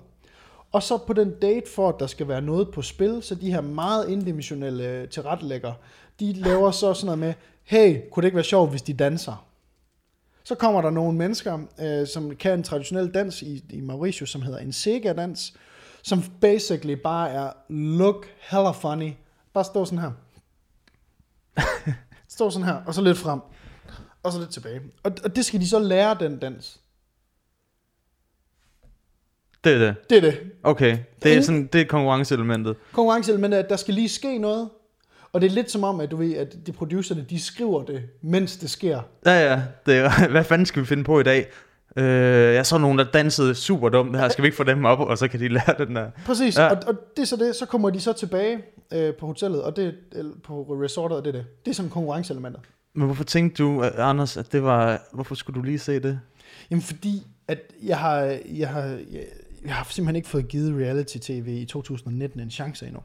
og 0.73 0.83
så 0.83 0.99
på 0.99 1.13
den 1.13 1.35
date, 1.43 1.71
for 1.71 1.89
at 1.89 1.95
der 2.01 2.07
skal 2.07 2.29
være 2.29 2.43
noget 2.43 2.71
på 2.71 2.83
spil, 2.83 3.23
så 3.23 3.35
de 3.35 3.53
her 3.53 3.61
meget 3.61 4.09
indimensionelle 4.09 5.07
tilrettelægger, 5.07 5.73
de 6.23 6.33
laver 6.33 6.71
så 6.71 6.95
sådan 6.95 7.07
noget 7.07 7.19
med, 7.19 7.35
hey, 7.63 8.01
kunne 8.11 8.23
det 8.23 8.27
ikke 8.27 8.37
være 8.37 8.45
sjovt, 8.45 8.71
hvis 8.71 8.83
de 8.83 8.95
danser? 8.95 9.47
Så 10.45 10.55
kommer 10.55 10.83
der 10.83 10.91
nogle 10.91 11.19
mennesker, 11.19 11.59
øh, 11.81 12.07
som 12.07 12.37
kan 12.37 12.53
en 12.53 12.63
traditionel 12.63 13.15
dans 13.15 13.43
i, 13.43 13.65
i 13.71 13.81
Mauritius, 13.81 14.31
som 14.31 14.43
hedder 14.43 14.59
en 14.59 14.73
Sega-dans, 14.73 15.55
som 16.03 16.23
basically 16.41 16.95
bare 16.95 17.31
er, 17.31 17.53
look 17.69 18.27
hella 18.39 18.71
funny. 18.71 19.13
Bare 19.55 19.65
stå 19.65 19.85
sådan 19.85 19.99
her. 19.99 20.13
stå 22.29 22.51
sådan 22.51 22.69
her, 22.69 22.83
og 22.87 22.95
så 22.95 23.03
lidt 23.03 23.19
frem. 23.19 23.41
Og 24.23 24.33
så 24.33 24.39
lidt 24.39 24.51
tilbage. 24.51 24.81
Og, 25.03 25.13
og 25.25 25.37
det 25.37 25.45
skal 25.45 25.61
de 25.61 25.69
så 25.69 25.79
lære, 25.79 26.17
den 26.21 26.39
dans. 26.39 26.81
Det 29.65 29.73
er 29.73 29.79
det. 29.79 30.11
Det 30.11 30.17
er 30.17 30.21
det. 30.21 30.41
Okay, 30.63 30.99
det 31.23 31.37
er, 31.37 31.41
sådan, 31.41 31.67
det 31.67 31.81
er 31.81 31.85
konkurrenceelementet. 31.85 32.77
konkurrenceelement 32.93 33.55
er, 33.55 33.59
at 33.59 33.69
der 33.69 33.77
skal 33.77 33.95
lige 33.95 34.09
ske 34.09 34.39
noget. 34.39 34.71
Og 35.33 35.41
det 35.41 35.47
er 35.51 35.55
lidt 35.55 35.71
som 35.71 35.85
om, 35.85 36.01
at 36.01 36.11
du 36.11 36.17
ved, 36.17 36.35
at 36.35 36.67
de 36.67 36.73
producerne, 36.73 37.27
de 37.31 37.41
skriver 37.41 37.85
det, 37.85 38.03
mens 38.23 38.57
det 38.57 38.71
sker. 38.71 39.01
Ja, 39.27 39.51
ja. 39.53 39.63
Det 39.87 39.97
er, 39.97 40.29
hvad 40.31 40.45
fanden 40.45 40.67
skal 40.67 40.83
vi 40.83 40.87
finde 40.87 41.05
på 41.05 41.21
i 41.21 41.23
dag? 41.23 41.47
Øh, 41.97 42.05
jeg 42.55 42.67
så 42.67 42.79
nogen, 42.79 42.99
der 42.99 43.05
dansede 43.05 43.55
super 43.55 43.89
dumt 43.89 44.17
her. 44.17 44.29
Skal 44.29 44.43
vi 44.43 44.47
ikke 44.47 44.57
få 44.57 44.65
dem 44.65 44.85
op, 44.85 44.99
og 45.01 45.19
så 45.19 45.29
kan 45.29 45.41
de 45.41 45.49
lære 45.49 45.75
den 45.87 45.97
der? 45.97 46.11
Præcis, 46.27 46.59
Ja. 46.59 46.69
og, 46.71 46.77
og 46.87 46.95
det 47.17 47.23
er 47.23 47.27
så 47.27 47.37
det. 47.37 47.57
Så 47.57 47.67
kommer 47.67 47.91
de 47.91 48.01
så 48.01 48.13
tilbage 48.13 48.59
øh, 48.93 49.15
på 49.15 49.27
hotellet, 49.27 49.63
og 49.63 49.77
det 49.77 49.95
eller 50.13 50.33
på 50.45 50.63
resortet, 50.63 51.19
og 51.19 51.25
det 51.25 51.29
er 51.35 51.39
det. 51.39 51.47
Det 51.65 51.71
er 51.71 51.75
sådan 51.75 51.91
konkurrenceelementer. 51.91 52.61
Men 52.95 53.07
hvorfor 53.07 53.25
tænkte 53.25 53.63
du, 53.63 53.85
Anders, 53.99 54.37
at 54.37 54.53
det 54.53 54.63
var... 54.63 55.03
Hvorfor 55.13 55.35
skulle 55.35 55.61
du 55.61 55.63
lige 55.65 55.79
se 55.79 56.01
det? 56.01 56.21
Jamen 56.71 56.83
fordi, 56.83 57.27
at 57.49 57.59
jeg 57.83 57.99
har, 57.99 58.39
jeg 58.55 58.69
har, 58.69 58.83
jeg, 58.83 59.25
jeg 59.65 59.75
har 59.75 59.87
simpelthen 59.91 60.17
ikke 60.17 60.29
fået 60.29 60.49
givet 60.49 60.75
reality-tv 60.87 61.49
i 61.49 61.65
2019 61.65 62.41
en 62.41 62.51
chance 62.51 62.87
endnu. 62.87 63.01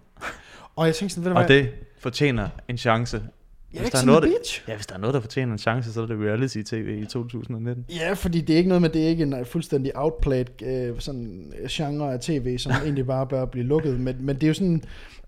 Og 0.78 0.86
jeg 0.88 0.96
tænkte 0.96 1.16
sådan, 1.16 1.26
ved 1.26 1.32
du 1.32 1.38
Og 1.40 1.46
hvad? 1.46 1.58
det 1.58 1.70
fortjener 2.00 2.50
en 2.68 2.78
chance. 2.78 3.18
jeg 3.18 3.24
er 3.24 3.30
hvis 3.70 3.80
ikke 3.80 3.92
der 3.92 3.98
er 3.98 4.00
sådan 4.00 4.08
noget, 4.08 4.24
en 4.24 4.30
der- 4.32 4.38
bitch. 4.38 4.64
Ja, 4.68 4.76
hvis 4.76 4.86
der 4.88 4.96
er 4.96 5.00
noget, 5.00 5.14
der 5.14 5.20
fortjener 5.22 5.52
en 5.54 5.58
chance, 5.60 5.94
så 5.94 6.02
er 6.02 6.06
det 6.06 6.18
reality-tv 6.20 7.00
i 7.04 7.06
2019. 7.06 7.86
Ja, 7.90 8.14
fordi 8.14 8.42
det 8.42 8.54
er 8.54 8.58
ikke 8.58 8.68
noget 8.68 8.82
med, 8.82 8.90
det 8.90 9.04
er 9.06 9.08
ikke 9.10 9.24
en 9.24 9.34
øh, 9.34 9.46
fuldstændig 9.46 9.92
outplayed 9.96 10.62
øh, 10.62 11.00
sådan 11.00 11.54
øh, 11.60 11.68
genre 11.70 12.14
af 12.14 12.20
tv, 12.20 12.58
som 12.58 12.72
egentlig 12.84 13.06
bare 13.06 13.28
bør 13.28 13.46
blive 13.46 13.66
lukket. 13.66 14.00
Men, 14.00 14.26
men 14.26 14.36
det 14.36 14.44
er 14.44 14.48
jo 14.48 14.54
sådan, 14.54 14.84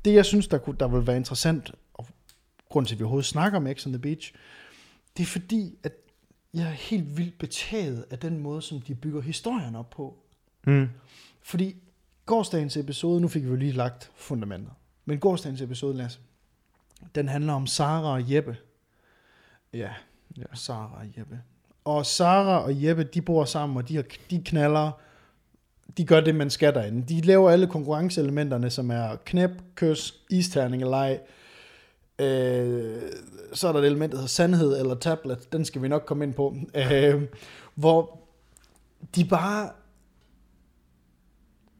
det 0.06 0.13
jeg 0.13 0.25
synes, 0.25 0.48
der, 0.48 0.58
kunne, 0.58 0.75
der 0.79 0.88
vil 0.88 1.08
være 1.08 1.18
interessant, 1.18 1.72
og 1.94 2.06
grund 2.70 2.86
til, 2.86 2.96
at 2.96 3.00
vi 3.00 3.03
overhovedet 3.03 3.25
snakker 3.27 3.58
om 3.58 3.68
X 3.74 3.86
on 3.86 3.91
the 3.94 4.00
Beach, 4.01 4.34
det 5.18 5.24
er 5.24 5.27
fordi, 5.27 5.75
at 5.84 5.91
jeg 6.53 6.63
er 6.63 6.70
helt 6.72 7.18
vildt 7.18 7.38
betaget 7.39 8.06
af 8.12 8.20
den 8.20 8.38
måde, 8.39 8.62
som 8.62 8.82
de 8.82 8.96
bygger 8.96 9.22
historien 9.22 9.75
op 9.75 9.89
på. 9.89 10.18
Mm. 10.68 10.88
Fordi 11.44 11.75
gårsdagens 12.25 12.77
episode, 12.77 13.22
nu 13.22 13.27
fik 13.27 13.44
vi 13.44 13.50
jo 13.50 13.56
lige 13.56 13.72
lagt 13.72 14.12
fundamentet, 14.15 14.72
men 15.10 15.20
gårsdagens 15.20 15.62
episode, 15.62 15.98
Lasse, 15.98 16.20
den 17.16 17.28
handler 17.28 17.54
om 17.54 17.68
Sara 17.68 18.13
og 18.13 18.34
Jeppe. 18.34 18.58
Ja, 19.74 19.89
Ja. 20.38 20.44
Sara 20.54 21.00
og 21.00 21.18
Jeppe. 21.18 21.39
Og 21.86 22.06
Sara 22.06 22.63
og 22.63 22.84
Jeppe, 22.84 23.04
de 23.04 23.22
bor 23.22 23.46
sammen, 23.46 23.78
og 23.78 23.89
de, 23.89 23.96
har, 23.96 24.04
de 24.30 24.41
knaller, 24.45 24.91
de 25.98 26.06
gør 26.06 26.22
det, 26.22 26.36
man 26.36 26.50
skal 26.50 26.74
derinde. 26.74 27.08
De 27.08 27.22
laver 27.22 27.50
alle 27.50 27.67
konkurrenceelementerne, 27.67 28.69
som 28.69 28.91
er 28.91 29.15
knæp, 29.26 29.52
kys, 29.76 30.13
isterning 30.30 30.86
og 30.86 30.89
leg. 30.89 31.19
Øh, 32.19 33.02
så 33.54 33.67
er 33.67 33.72
der 33.72 33.80
et 33.80 33.86
element, 33.86 34.12
der 34.12 34.17
hedder 34.17 34.28
sandhed 34.28 34.80
eller 34.80 34.95
tablet. 34.95 35.54
Den 35.54 35.65
skal 35.65 35.82
vi 35.82 35.88
nok 35.88 36.04
komme 36.06 36.24
ind 36.24 36.34
på. 36.34 36.56
Øh, 36.91 37.24
hvor 37.76 38.19
de 39.15 39.26
bare... 39.26 39.69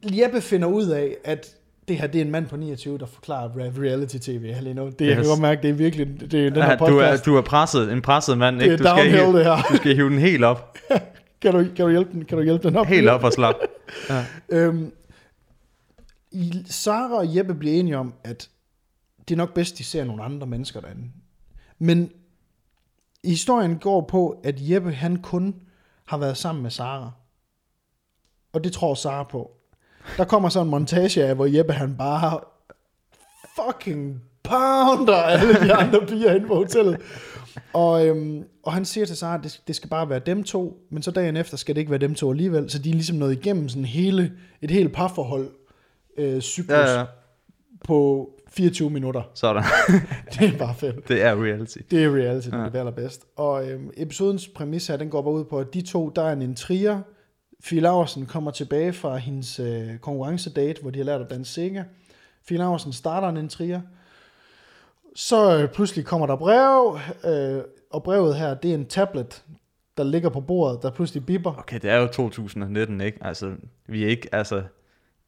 Jeppe 0.04 0.42
finder 0.42 0.68
ud 0.68 0.88
af, 0.88 1.18
at 1.24 1.59
det 1.90 1.98
her 1.98 2.08
det 2.08 2.22
er 2.22 2.26
en 2.26 2.32
mand 2.32 2.48
på 2.48 2.56
29, 2.58 2.98
der 2.98 3.06
forklarer 3.06 3.50
re- 3.50 3.82
reality-tv 3.82 4.74
nu. 4.76 4.86
Det, 4.86 4.96
yes. 5.02 5.08
jeg 5.08 5.16
kan 5.16 5.26
godt 5.26 5.40
mærke, 5.42 5.62
det 5.62 5.70
er 5.70 5.74
virkelig 5.74 6.32
det 6.32 6.34
er 6.46 6.50
den 6.50 6.64
her 6.64 6.70
Ja, 6.70 6.76
du, 6.76 6.84
er, 6.86 6.90
podcast. 6.90 7.26
du 7.26 7.36
er 7.36 7.42
presset, 7.42 7.92
en 7.92 8.02
presset 8.02 8.38
mand, 8.38 8.56
det 8.56 8.62
ikke? 8.64 8.74
er 8.74 8.78
Du 8.78 8.84
skal, 8.84 9.12
hive, 9.12 9.38
det 9.38 9.46
her. 9.46 9.58
du 9.72 9.76
skal 9.76 9.96
hive 9.96 10.10
den 10.10 10.18
helt 10.20 10.44
op. 10.44 10.78
Kan 11.42 11.54
du, 11.54 11.64
kan 11.76 11.86
du 11.86 11.90
hjælpe 11.90 12.12
den, 12.12 12.26
kan 12.26 12.38
du 12.38 12.44
hjælpe 12.44 12.68
den 12.68 12.76
op? 12.78 12.86
Helt 12.86 13.10
op 13.10 13.24
og 13.24 13.34
slap. 13.34 13.56
Ja. 14.10 14.26
Øhm, 14.50 14.92
Sara 16.66 17.14
og 17.18 17.36
Jeppe 17.36 17.54
bliver 17.56 17.76
enige 17.80 17.98
om, 17.98 18.14
at 18.24 18.50
det 19.28 19.32
er 19.36 19.38
nok 19.38 19.54
bedst, 19.54 19.78
de 19.78 19.84
ser 19.84 20.04
nogle 20.04 20.24
andre 20.24 20.48
mennesker 20.48 20.82
derinde. 20.82 21.04
Men 21.80 22.12
historien 23.26 23.78
går 23.78 24.02
på, 24.02 24.42
at 24.44 24.56
Jeppe 24.58 24.92
han 24.92 25.22
kun 25.22 25.56
har 26.06 26.18
været 26.18 26.38
sammen 26.38 26.62
med 26.64 26.72
Sara. 26.72 27.12
Og 28.54 28.64
det 28.64 28.72
tror 28.72 28.94
Sara 28.94 29.24
på. 29.24 29.52
Der 30.18 30.26
kommer 30.26 30.50
så 30.50 30.62
en 30.62 30.70
montage 30.70 31.26
af, 31.26 31.36
hvor 31.36 31.46
Jeppe 31.46 31.74
han 31.74 31.96
bare 31.98 32.40
fucking 33.56 34.22
pounder 34.44 35.16
alle 35.16 35.54
de 35.54 35.74
andre 35.74 36.06
piger 36.08 36.34
inde 36.36 36.48
på 36.48 36.56
hotellet. 36.56 36.98
Og, 37.74 38.08
øhm, 38.08 38.44
og 38.64 38.74
han 38.74 38.86
siger 38.86 39.06
til 39.06 39.18
Sara, 39.18 39.36
at 39.38 39.44
det, 39.44 39.62
det 39.68 39.76
skal 39.76 39.90
bare 39.90 40.10
være 40.10 40.20
dem 40.20 40.44
to, 40.44 40.78
men 40.92 41.04
så 41.04 41.12
dagen 41.12 41.38
efter 41.38 41.58
skal 41.58 41.76
det 41.76 41.80
ikke 41.82 41.92
være 41.92 42.00
dem 42.00 42.16
to 42.16 42.32
alligevel, 42.32 42.70
så 42.70 42.80
de 42.80 42.90
er 42.90 42.94
ligesom 42.94 43.18
nået 43.18 43.32
igennem 43.32 43.70
sådan 43.70 43.86
hele, 43.86 44.32
et 44.62 44.72
helt 44.72 44.94
parforhold 44.94 45.50
øh, 46.18 46.42
cyklus 46.42 46.74
Ja, 46.78 47.00
ja. 47.00 47.06
på 47.86 48.30
24 48.50 48.90
minutter. 48.90 49.22
Sådan. 49.34 49.64
Det 50.40 50.54
er 50.54 50.58
bare 50.58 50.76
fedt. 50.76 51.08
Det 51.08 51.22
er 51.24 51.44
reality. 51.44 51.78
Det 51.92 52.04
er 52.04 52.10
reality, 52.16 52.48
det 52.48 52.54
Ja. 52.58 52.64
er 52.66 52.70
det 52.70 52.80
allerbedst. 52.80 53.26
Og 53.36 53.70
øhm, 53.70 53.90
episodens 53.98 54.48
præmis 54.48 54.88
her, 54.88 54.98
den 54.98 55.10
går 55.10 55.22
bare 55.22 55.34
ud 55.34 55.44
på, 55.46 55.60
at 55.60 55.74
de 55.74 55.82
to, 55.82 56.10
der 56.10 56.22
er 56.22 56.34
en 56.34 56.42
intriger. 56.42 57.00
Fie 57.64 57.80
Laursen 57.80 58.26
kommer 58.26 58.52
tilbage 58.52 58.94
fra 58.94 59.18
hendes 59.18 59.60
øh, 59.60 59.98
konkurrencedate, 59.98 60.82
hvor 60.82 60.92
de 60.92 61.00
har 61.00 61.06
lært 61.06 61.22
at 61.22 61.30
danse 61.30 61.54
Sega. 61.54 61.84
Fie 62.44 62.58
Laursen 62.58 62.94
starter 62.94 63.30
en 63.30 63.38
intriger. 63.38 63.82
Så 65.16 65.58
øh, 65.58 65.70
pludselig 65.70 66.06
kommer 66.06 66.28
der 66.28 66.36
brev, 66.36 67.00
øh, 67.26 67.64
og 67.90 68.04
brevet 68.04 68.36
her, 68.36 68.54
det 68.54 68.72
er 68.72 68.76
en 68.76 68.86
tablet, 68.86 69.44
der 69.98 70.04
ligger 70.04 70.30
på 70.30 70.42
bordet, 70.42 70.84
der 70.84 70.92
pludselig 70.92 71.26
bipper. 71.26 71.60
Okay, 71.60 71.80
det 71.80 71.90
er 71.90 71.98
jo 71.98 72.08
2019, 72.08 73.02
ikke? 73.02 73.18
Altså, 73.22 73.56
vi 73.88 74.04
er 74.04 74.08
ikke, 74.08 74.36
altså... 74.36 74.64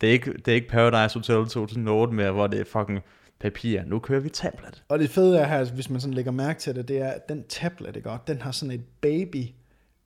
Det 0.01 0.09
er 0.09 0.13
ikke, 0.13 0.33
det 0.33 0.47
er 0.47 0.55
ikke 0.55 0.67
Paradise 0.67 1.19
Hotel 1.19 1.49
2008 1.49 2.13
mere, 2.13 2.31
hvor 2.31 2.47
det 2.47 2.59
er 2.59 2.65
fucking 2.65 2.99
papir. 3.39 3.81
Nu 3.85 3.99
kører 3.99 4.19
vi 4.19 4.29
tablet. 4.29 4.83
Og 4.89 4.99
det 4.99 5.09
fede 5.09 5.39
er 5.39 5.47
her, 5.47 5.73
hvis 5.73 5.89
man 5.89 6.01
sådan 6.01 6.13
lægger 6.13 6.31
mærke 6.31 6.59
til 6.59 6.75
det, 6.75 6.87
det 6.87 6.97
er, 6.97 7.09
at 7.09 7.29
den 7.29 7.43
tablet, 7.43 7.95
ikke, 7.95 8.09
også, 8.09 8.23
den 8.27 8.41
har 8.41 8.51
sådan 8.51 8.71
et 8.71 8.83
baby 9.01 9.45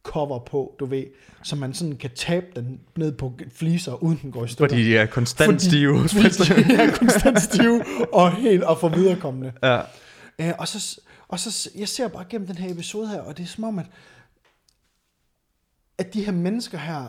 cover 0.05 0.39
på, 0.39 0.75
du 0.79 0.85
ved, 0.85 1.05
så 1.43 1.55
man 1.55 1.73
sådan 1.73 1.95
kan 1.97 2.09
tabe 2.15 2.45
den 2.55 2.79
ned 2.97 3.11
på 3.11 3.39
fliser, 3.51 4.03
uden 4.03 4.19
den 4.21 4.31
går 4.31 4.45
i 4.45 4.47
stykker. 4.47 4.69
Fordi 4.75 4.83
de 4.85 4.97
er 4.97 5.05
konstant 5.05 5.51
Fordi- 5.51 5.65
stive. 5.65 5.99
Fordi 6.09 6.63
de 6.63 6.73
er 6.73 6.97
konstant 6.97 7.41
stive 7.41 7.83
og 8.13 8.35
helt 8.35 8.63
og 8.63 8.79
for 8.79 8.89
viderekommende. 8.89 9.51
ja. 9.63 9.81
Øh, 10.39 10.53
og 10.59 10.67
så, 10.67 11.01
og 11.27 11.39
så, 11.39 11.69
jeg 11.75 11.87
ser 11.87 12.07
bare 12.07 12.25
gennem 12.29 12.47
den 12.47 12.55
her 12.57 12.71
episode 12.71 13.07
her, 13.09 13.21
og 13.21 13.37
det 13.37 13.43
er 13.43 13.47
som 13.47 13.63
om, 13.63 13.79
at, 13.79 13.85
at 15.97 16.13
de 16.13 16.25
her 16.25 16.31
mennesker 16.31 16.77
her, 16.77 17.07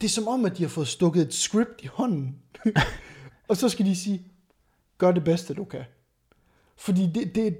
det 0.00 0.04
er 0.04 0.08
som 0.10 0.28
om, 0.28 0.44
at 0.44 0.56
de 0.58 0.62
har 0.62 0.68
fået 0.68 0.88
stukket 0.88 1.22
et 1.22 1.34
script 1.34 1.82
i 1.82 1.86
hånden. 1.86 2.36
og 3.48 3.56
så 3.56 3.68
skal 3.68 3.86
de 3.86 3.96
sige, 3.96 4.22
gør 4.98 5.12
det 5.12 5.24
bedste, 5.24 5.54
du 5.54 5.64
kan. 5.64 5.84
Fordi 6.76 7.10
det, 7.14 7.34
det, 7.34 7.56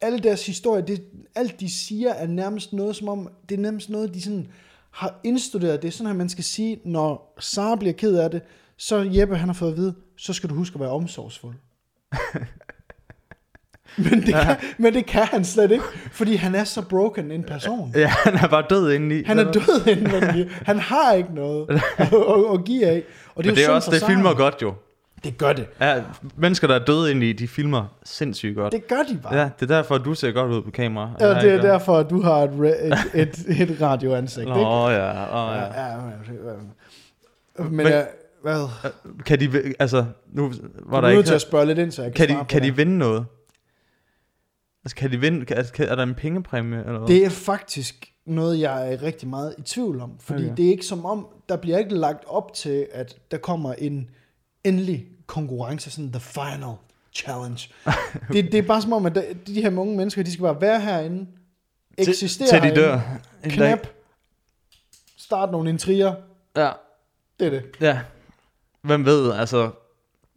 alle 0.00 0.18
deres 0.18 0.46
historier, 0.46 0.84
det, 0.84 1.04
alt 1.34 1.60
de 1.60 1.70
siger, 1.70 2.12
er 2.12 2.26
nærmest 2.26 2.72
noget 2.72 2.96
som 2.96 3.08
om, 3.08 3.28
det 3.48 3.54
er 3.54 3.62
nærmest 3.62 3.90
noget, 3.90 4.14
de 4.14 4.22
sådan 4.22 4.46
har 4.90 5.20
indstuderet. 5.24 5.82
Det 5.82 5.88
er 5.88 5.92
sådan, 5.92 6.10
at 6.10 6.16
man 6.16 6.28
skal 6.28 6.44
sige, 6.44 6.80
når 6.84 7.34
Sara 7.38 7.76
bliver 7.76 7.92
ked 7.92 8.16
af 8.16 8.30
det, 8.30 8.42
så 8.76 9.10
Jeppe, 9.12 9.36
han 9.36 9.48
har 9.48 9.54
fået 9.54 9.70
at 9.70 9.76
vide, 9.76 9.94
så 10.16 10.32
skal 10.32 10.50
du 10.50 10.54
huske 10.54 10.74
at 10.74 10.80
være 10.80 10.90
omsorgsfuld. 10.90 11.54
men, 14.10 14.22
det 14.22 14.34
kan, 14.34 14.56
men 14.78 14.94
det 14.94 15.06
kan 15.06 15.26
han 15.26 15.44
slet 15.44 15.70
ikke, 15.70 15.84
fordi 16.12 16.34
han 16.34 16.54
er 16.54 16.64
så 16.64 16.82
broken 16.82 17.30
en 17.30 17.42
person. 17.42 17.92
ja, 17.94 18.06
han 18.08 18.34
er 18.34 18.48
bare 18.48 18.64
død 18.70 18.92
indeni. 18.92 19.22
Han 19.22 19.38
er 19.38 19.52
død 19.52 19.86
indvendigt. 19.86 20.52
Han 20.52 20.78
har 20.78 21.12
ikke 21.12 21.34
noget 21.34 21.70
at, 21.98 22.12
at, 22.12 22.14
at 22.54 22.64
give 22.64 22.86
af. 22.86 23.02
Og 23.34 23.44
det 23.44 23.50
er, 23.50 23.52
Men 23.52 23.56
det 23.56 23.64
er 23.64 23.68
jo 23.68 23.74
også, 23.74 23.90
det 23.90 24.02
filmer 24.06 24.34
godt 24.34 24.62
jo. 24.62 24.74
Det 25.24 25.38
gør 25.38 25.52
det. 25.52 25.66
Ja, 25.80 26.02
mennesker, 26.36 26.66
der 26.66 26.74
er 26.74 26.84
døde 26.84 27.10
indeni, 27.10 27.32
de 27.32 27.48
filmer 27.48 27.84
sindssygt 28.04 28.56
godt. 28.56 28.72
Det 28.72 28.88
gør 28.88 29.02
de 29.08 29.18
bare. 29.22 29.34
Ja, 29.36 29.50
det 29.60 29.70
er 29.70 29.76
derfor, 29.76 29.98
du 29.98 30.14
ser 30.14 30.32
godt 30.32 30.52
ud 30.52 30.62
på 30.62 30.70
kamera. 30.70 31.10
Ja, 31.20 31.28
det 31.28 31.36
er 31.36 31.40
ikke? 31.52 31.66
derfor, 31.66 31.98
at 31.98 32.10
du 32.10 32.20
har 32.22 32.36
et, 32.42 32.50
re- 32.50 33.18
et, 33.18 33.60
et, 33.60 33.70
et 33.70 33.80
radioansigt. 33.80 34.40
ikke? 34.40 34.52
Nå 34.52 34.60
ja, 34.60 34.86
åh, 34.88 34.92
ja. 34.92 35.62
Ja, 35.62 35.86
ja, 35.86 35.94
ja. 35.96 37.62
Men, 37.64 37.76
Men- 37.76 37.86
jeg, 37.86 38.08
hvad? 38.42 38.68
Kan 39.26 39.40
de, 39.40 39.74
altså, 39.78 40.04
nu 40.32 40.52
var 40.82 41.00
Du 41.00 41.06
der 41.06 41.08
er 41.08 41.12
nødt 41.12 41.12
ikke... 41.18 41.26
til 41.28 41.34
at 41.34 41.40
spørge 41.40 41.66
lidt 41.66 41.78
ind, 41.78 41.90
så 41.92 42.02
jeg 42.02 42.14
kan, 42.14 42.26
Kan 42.28 42.36
de, 42.38 42.44
kan 42.44 42.62
det. 42.62 42.68
de 42.72 42.76
vinde 42.76 42.98
noget? 42.98 43.26
Altså, 44.84 44.96
kan 44.96 45.10
de 45.12 45.20
vinde? 45.20 45.44
Kan, 45.44 45.64
kan, 45.74 45.88
er 45.88 45.94
der 45.94 46.02
en 46.02 46.14
pengepræmie, 46.14 46.78
eller 46.78 46.98
hvad? 46.98 47.08
Det 47.08 47.24
er 47.24 47.30
faktisk 47.30 48.10
noget, 48.26 48.60
jeg 48.60 48.92
er 48.92 49.02
rigtig 49.02 49.28
meget 49.28 49.54
i 49.58 49.62
tvivl 49.62 50.00
om. 50.00 50.12
Fordi 50.20 50.44
okay. 50.44 50.56
det 50.56 50.66
er 50.66 50.70
ikke 50.70 50.86
som 50.86 51.04
om, 51.06 51.26
der 51.48 51.56
bliver 51.56 51.78
ikke 51.78 51.94
lagt 51.94 52.24
op 52.26 52.54
til, 52.54 52.86
at 52.92 53.16
der 53.30 53.36
kommer 53.36 53.72
en 53.74 54.10
endelig 54.64 55.06
konkurrence, 55.26 55.90
sådan 55.90 56.12
the 56.12 56.20
final 56.20 56.74
challenge. 57.12 57.68
det, 58.32 58.44
det 58.52 58.54
er 58.54 58.62
bare 58.62 58.82
som 58.82 58.92
om, 58.92 59.06
at 59.06 59.18
de 59.46 59.62
her 59.62 59.78
unge 59.78 59.96
mennesker, 59.96 60.22
de 60.22 60.32
skal 60.32 60.42
bare 60.42 60.60
være 60.60 60.80
herinde, 60.80 61.26
eksistere 61.98 62.48
Til 62.48 62.56
de 62.58 62.62
herinde, 62.62 62.80
dør. 62.82 63.00
Dag. 63.44 63.52
knap, 63.52 63.86
starte 65.16 65.52
nogle 65.52 65.70
intriger, 65.70 66.14
Ja, 66.56 66.70
det 67.40 67.46
er 67.46 67.50
det. 67.50 67.62
ja. 67.80 68.00
Hvem 68.82 69.04
ved, 69.04 69.32
altså... 69.32 69.70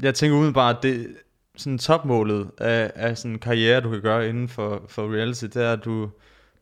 Jeg 0.01 0.15
tænker 0.15 0.35
umiddelbart, 0.35 0.75
at 0.77 0.83
det 0.83 1.07
sådan 1.57 1.77
topmålet 1.77 2.49
af, 2.57 2.91
af 2.95 3.17
sådan 3.17 3.31
en 3.31 3.39
karriere, 3.39 3.81
du 3.81 3.89
kan 3.91 4.01
gøre 4.01 4.29
inden 4.29 4.49
for, 4.49 4.83
for 4.87 5.13
reality, 5.15 5.43
det 5.43 5.55
er, 5.55 5.73
at 5.73 5.85
du, 5.85 6.09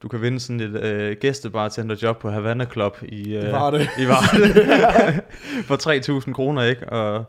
du 0.01 0.08
kan 0.08 0.21
vinde 0.21 0.39
sådan 0.39 0.60
et 0.60 0.82
øh, 0.84 1.17
gæstebartenderjob 1.21 2.17
på 2.19 2.30
Havana 2.30 2.65
Club 2.73 2.97
i, 3.04 3.36
øh, 3.36 3.41
Det 3.43 3.51
var 3.51 3.71
det. 3.71 3.89
i 3.99 4.08
Varde. 4.08 5.21
for 5.67 6.19
3.000 6.28 6.34
kroner, 6.34 6.63
ikke? 6.63 6.89
Og, 6.89 7.23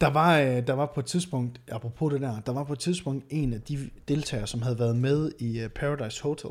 Der 0.00 0.06
var, 0.06 0.40
øh, 0.40 0.66
der 0.66 0.72
var 0.72 0.86
på 0.94 1.00
et 1.00 1.06
tidspunkt, 1.06 1.60
apropos 1.70 2.12
det 2.12 2.20
der, 2.20 2.40
der 2.40 2.52
var 2.52 2.64
på 2.64 2.72
et 2.72 2.78
tidspunkt 2.78 3.24
en 3.30 3.52
af 3.52 3.60
de 3.60 3.90
deltagere, 4.08 4.46
som 4.46 4.62
havde 4.62 4.78
været 4.78 4.96
med 4.96 5.30
i 5.38 5.60
øh, 5.60 5.68
Paradise 5.68 6.22
Hotel, 6.22 6.50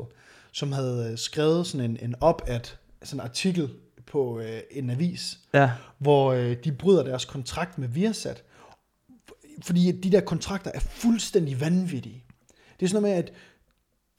som 0.52 0.72
havde 0.72 1.08
øh, 1.12 1.18
skrevet 1.18 1.66
sådan 1.66 1.90
en, 1.90 1.98
en 2.02 2.14
op-ad, 2.20 2.60
sådan 3.02 3.20
en 3.20 3.24
artikel 3.24 3.70
på 4.06 4.40
øh, 4.40 4.60
en 4.70 4.90
avis, 4.90 5.38
ja, 5.54 5.70
hvor 5.98 6.32
øh, 6.32 6.56
de 6.64 6.72
bryder 6.72 7.02
deres 7.02 7.24
kontrakt 7.24 7.78
med 7.78 7.88
Viasat. 7.88 8.44
Fordi 9.62 9.92
de 9.92 10.12
der 10.12 10.20
kontrakter 10.20 10.70
er 10.74 10.80
fuldstændig 10.80 11.60
vanvittige. 11.60 12.24
Det 12.80 12.86
er 12.86 12.88
sådan 12.90 13.02
noget 13.02 13.16
med, 13.16 13.24
at 13.24 13.32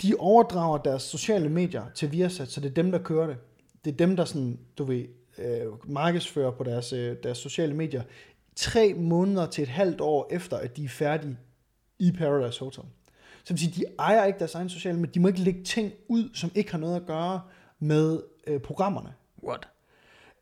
de 0.01 0.15
overdrager 0.19 0.77
deres 0.77 1.03
sociale 1.03 1.49
medier 1.49 1.83
til 1.95 2.11
Viasat, 2.11 2.51
så 2.51 2.61
det 2.61 2.69
er 2.69 2.73
dem, 2.73 2.91
der 2.91 2.99
kører 2.99 3.27
det. 3.27 3.37
Det 3.85 3.91
er 3.93 3.97
dem, 3.97 4.15
der 4.15 4.25
sådan, 4.25 4.59
du 4.77 4.83
ved, 4.83 5.05
øh, 5.37 5.91
markedsfører 5.91 6.51
på 6.51 6.63
deres, 6.63 6.93
øh, 6.93 7.15
deres 7.23 7.37
sociale 7.37 7.73
medier 7.73 8.01
tre 8.57 8.93
måneder 8.93 9.45
til 9.45 9.61
et 9.61 9.67
halvt 9.67 10.01
år 10.01 10.27
efter, 10.31 10.57
at 10.57 10.77
de 10.77 10.85
er 10.85 10.89
færdige 10.89 11.37
i 11.99 12.11
Paradise 12.11 12.59
Hotel. 12.59 12.83
Så 13.43 13.53
vil 13.53 13.59
sige, 13.59 13.73
de 13.75 13.85
ejer 13.99 14.25
ikke 14.25 14.39
deres 14.39 14.55
egen 14.55 14.69
sociale 14.69 14.97
medier. 14.99 15.11
De 15.11 15.19
må 15.19 15.27
ikke 15.27 15.39
lægge 15.39 15.63
ting 15.63 15.93
ud, 16.07 16.29
som 16.33 16.51
ikke 16.55 16.71
har 16.71 16.77
noget 16.77 16.95
at 16.95 17.05
gøre 17.05 17.41
med 17.79 18.21
øh, 18.47 18.61
programmerne. 18.61 19.13
what? 19.43 19.67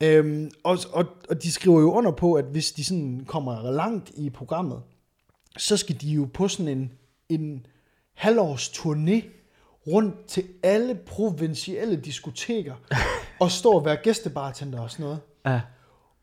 Øhm, 0.03 0.51
og, 0.63 0.77
og, 0.93 1.05
og 1.29 1.43
de 1.43 1.51
skriver 1.51 1.81
jo 1.81 1.93
under 1.93 2.11
på, 2.11 2.33
at 2.33 2.45
hvis 2.45 2.71
de 2.71 2.83
sådan 2.83 3.25
kommer 3.27 3.71
langt 3.71 4.11
i 4.15 4.29
programmet, 4.29 4.81
så 5.57 5.77
skal 5.77 6.01
de 6.01 6.07
jo 6.07 6.29
på 6.33 6.47
sådan 6.47 6.77
en, 6.77 6.91
en 7.29 7.65
halvårs 8.13 8.69
turné 8.69 9.23
rundt 9.87 10.25
til 10.25 10.43
alle 10.63 10.95
provincielle 10.95 11.95
diskoteker 11.95 12.75
og 13.41 13.51
stå 13.51 13.71
og 13.71 13.85
være 13.85 13.95
gæstebartender 13.95 14.79
og 14.79 14.91
sådan 14.91 15.03
noget. 15.03 15.19
Ja. 15.45 15.61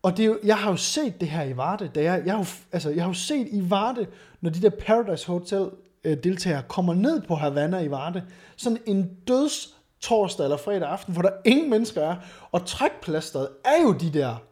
Og 0.02 0.16
det 0.16 0.22
er 0.22 0.26
jo, 0.26 0.38
jeg 0.44 0.56
har 0.56 0.70
jo 0.70 0.76
set 0.76 1.20
det 1.20 1.28
her 1.28 1.42
i 1.42 1.56
Varde, 1.56 1.90
da 1.94 2.02
jeg, 2.02 2.22
jeg, 2.26 2.34
har, 2.34 2.40
jo, 2.40 2.46
altså, 2.72 2.90
jeg 2.90 3.02
har 3.02 3.10
jo 3.10 3.14
set 3.14 3.46
i 3.50 3.70
Varde, 3.70 4.06
når 4.40 4.50
de 4.50 4.62
der 4.62 4.70
Paradise 4.86 5.26
Hotel 5.26 5.66
øh, 6.04 6.16
deltagere 6.24 6.62
kommer 6.68 6.94
ned 6.94 7.20
på 7.28 7.34
Havana 7.34 7.78
i 7.80 7.90
Varde, 7.90 8.22
sådan 8.56 8.78
en 8.86 9.10
døds 9.28 9.68
torsdag 10.00 10.44
eller 10.44 10.56
fredag 10.56 10.88
aften, 10.88 11.12
hvor 11.12 11.22
der 11.22 11.30
ingen 11.44 11.70
mennesker 11.70 12.00
er, 12.02 12.14
og 12.52 12.66
trækplasteret 12.66 13.48
er 13.64 13.82
jo 13.82 13.92
de 13.92 14.10
der 14.18 14.42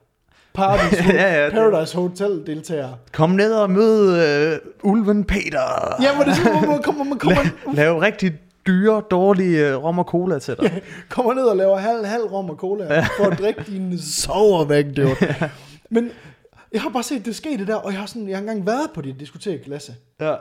Paradise, 0.55 1.03
Ja, 1.13 1.45
ja, 1.45 1.51
Paradise 1.51 1.97
Hotel 1.97 2.43
deltagere. 2.47 2.97
Kom 3.13 3.31
ned 3.31 3.53
og 3.55 3.71
mød 3.71 4.23
øh, 4.27 4.59
Ulven 4.83 5.25
Peter. 5.25 5.97
Ja, 6.03 6.15
hvor 6.15 6.25
det 6.25 6.31
er 6.31 6.35
sådan, 6.35 6.59
hvor 6.59 6.67
man 6.73 6.83
kommer, 6.83 7.05
man 7.05 7.19
kommer, 7.19 7.41
La- 7.43 7.75
lav 7.75 7.99
rigtig 7.99 8.33
dyre, 8.66 9.03
dårlige 9.11 9.68
øh, 9.68 9.77
rom 9.85 9.99
og 9.99 10.05
cola 10.05 10.38
til 10.38 10.57
dig. 10.61 10.83
kommer 11.09 11.35
ned 11.35 11.42
og 11.44 11.57
laver 11.57 11.77
halv, 11.77 12.05
halv 12.07 12.23
rom 12.25 12.51
og 12.51 12.57
cola, 12.57 12.94
ja. 12.94 13.01
for 13.18 13.31
at 13.31 13.38
drikke 13.38 13.62
din 13.66 13.99
sover 13.99 14.64
væk, 14.64 14.85
dude. 14.96 15.16
Men 15.90 16.11
jeg 16.73 16.83
har 16.83 16.90
bare 16.90 17.03
set 17.03 17.25
det 17.25 17.37
ske 17.37 17.57
det 17.59 17.66
der, 17.66 17.75
og 17.75 17.92
jeg 17.92 18.01
har, 18.01 18.07
sådan, 18.07 18.29
jeg 18.29 18.37
har 18.37 18.40
engang 18.40 18.66
været 18.66 18.90
på 18.94 19.01
dit 19.01 19.20
diskotek, 19.20 19.66
Lasse. 19.66 19.94
Ja. 20.20 20.35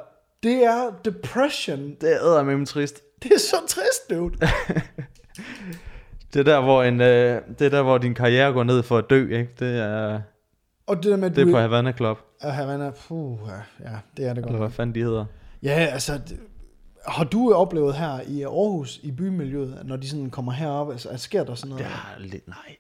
Det 0.44 0.66
er 0.66 0.92
depression. 1.06 1.80
Det 2.02 2.16
er 2.16 2.44
med 2.44 2.66
trist. 2.66 3.02
Det 3.24 3.32
er 3.32 3.40
så 3.40 3.56
trist, 3.68 4.10
dude. 4.10 4.36
Det 6.34 6.40
er 6.40 6.44
der, 6.44 6.62
hvor, 6.62 6.84
en, 6.84 7.02
øh, 7.02 7.42
det 7.60 7.66
er 7.66 7.70
der, 7.70 7.82
hvor 7.82 7.98
din 7.98 8.14
karriere 8.14 8.54
går 8.54 8.64
ned 8.64 8.84
for 8.84 8.98
at 8.98 9.06
dø, 9.10 9.22
ikke? 9.38 9.50
Det 9.60 9.78
er, 9.80 10.22
Og 10.88 10.96
det 10.98 11.06
der 11.06 11.18
med, 11.18 11.30
det 11.30 11.48
er 11.48 11.52
på 11.52 11.58
Havana 11.58 11.92
Club, 11.92 12.18
Ja, 12.44 12.50
Havana, 12.50 12.90
puh, 13.08 13.38
ja, 13.48 13.90
ja, 13.90 13.96
det 14.18 14.26
er 14.26 14.34
det 14.34 14.38
eller 14.38 14.42
godt. 14.42 14.58
hvad 14.58 14.70
fanden 14.70 14.96
de 14.96 15.04
hedder. 15.04 15.26
Ja, 15.64 15.88
altså, 15.92 16.14
det- 16.30 16.40
har 17.10 17.24
du 17.24 17.54
oplevet 17.54 17.96
her 17.96 18.22
i 18.28 18.44
Aarhus, 18.44 19.00
i 19.04 19.12
bymiljøet, 19.12 19.82
når 19.86 19.96
de 19.96 20.10
sådan 20.10 20.30
kommer 20.30 20.52
herop, 20.52 20.92
altså, 20.92 21.10
at 21.10 21.20
sker 21.20 21.44
der 21.44 21.56
sådan 21.56 21.70
noget? 21.70 21.86
Er 21.86 22.20
lidt, 22.20 22.48
nej. 22.48 22.76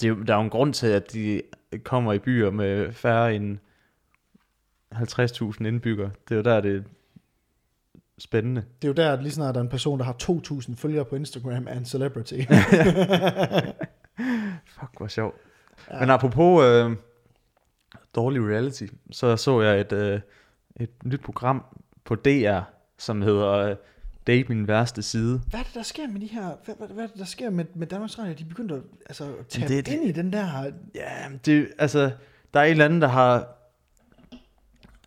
Det 0.00 0.06
er, 0.06 0.08
jo- 0.08 0.22
der 0.22 0.32
er 0.34 0.38
jo 0.38 0.44
en 0.44 0.50
grund 0.50 0.74
til, 0.74 0.86
at 0.86 1.12
de 1.12 1.42
kommer 1.84 2.12
i 2.12 2.18
byer 2.18 2.50
med 2.50 2.92
færre 2.92 3.34
end 3.34 3.58
50.000 4.94 5.66
indbyggere. 5.66 6.10
Det 6.28 6.34
er 6.34 6.36
jo 6.36 6.42
der, 6.42 6.60
det 6.60 6.76
er 6.76 6.82
spændende. 8.18 8.64
Det 8.82 8.88
er 8.88 8.88
jo 8.88 8.94
der, 8.94 9.12
at 9.12 9.22
lige 9.22 9.32
snart 9.32 9.54
der 9.54 9.60
er 9.60 9.64
en 9.64 9.70
person, 9.70 9.98
der 9.98 10.04
har 10.04 10.16
2.000 10.22 10.76
følgere 10.76 11.04
på 11.04 11.16
Instagram, 11.16 11.66
er 11.68 11.76
en 11.78 11.84
celebrity. 11.84 12.34
Fuck, 14.80 14.96
hvor 14.96 15.06
sjovt. 15.08 15.36
Ja. 15.90 16.00
Men 16.00 16.10
apropos 16.10 16.64
øh, 16.64 16.96
dårlig 18.14 18.42
reality, 18.42 18.86
så 19.12 19.36
så 19.36 19.60
jeg 19.60 19.80
et, 19.80 19.92
øh, 19.92 20.20
et 20.76 20.90
nyt 21.04 21.20
program 21.20 21.64
på 22.04 22.14
DR, 22.14 22.60
som 23.00 23.22
hedder 23.22 23.48
øh, 23.48 23.76
Date 24.26 24.48
min 24.48 24.68
værste 24.68 25.02
side. 25.02 25.40
hvad 25.50 25.60
er 25.60 25.64
det, 25.64 25.74
der 25.74 25.82
sker 25.82 26.08
med 26.08 26.20
de 26.20 26.26
her... 26.26 26.50
Hvad, 26.64 26.74
hvad, 26.78 26.88
hvad 26.88 27.04
er 27.04 27.08
det, 27.08 27.18
der 27.18 27.24
sker 27.24 27.50
med, 27.50 27.64
med 27.74 27.86
Danmarks 27.86 28.18
Radio? 28.18 28.34
De 28.38 28.44
begynder 28.44 28.76
at 28.76 28.82
altså, 29.06 29.24
at 29.24 29.46
tabe 29.46 29.68
det 29.68 29.78
er 29.78 29.82
det, 29.82 29.92
ind 29.92 30.04
i 30.04 30.12
den 30.12 30.32
der... 30.32 30.72
Ja, 30.94 31.28
det, 31.44 31.68
altså, 31.78 32.10
der 32.54 32.60
er 32.60 32.64
et 32.64 32.70
eller 32.70 32.84
andet, 32.84 33.02
der 33.02 33.08
har... 33.08 33.48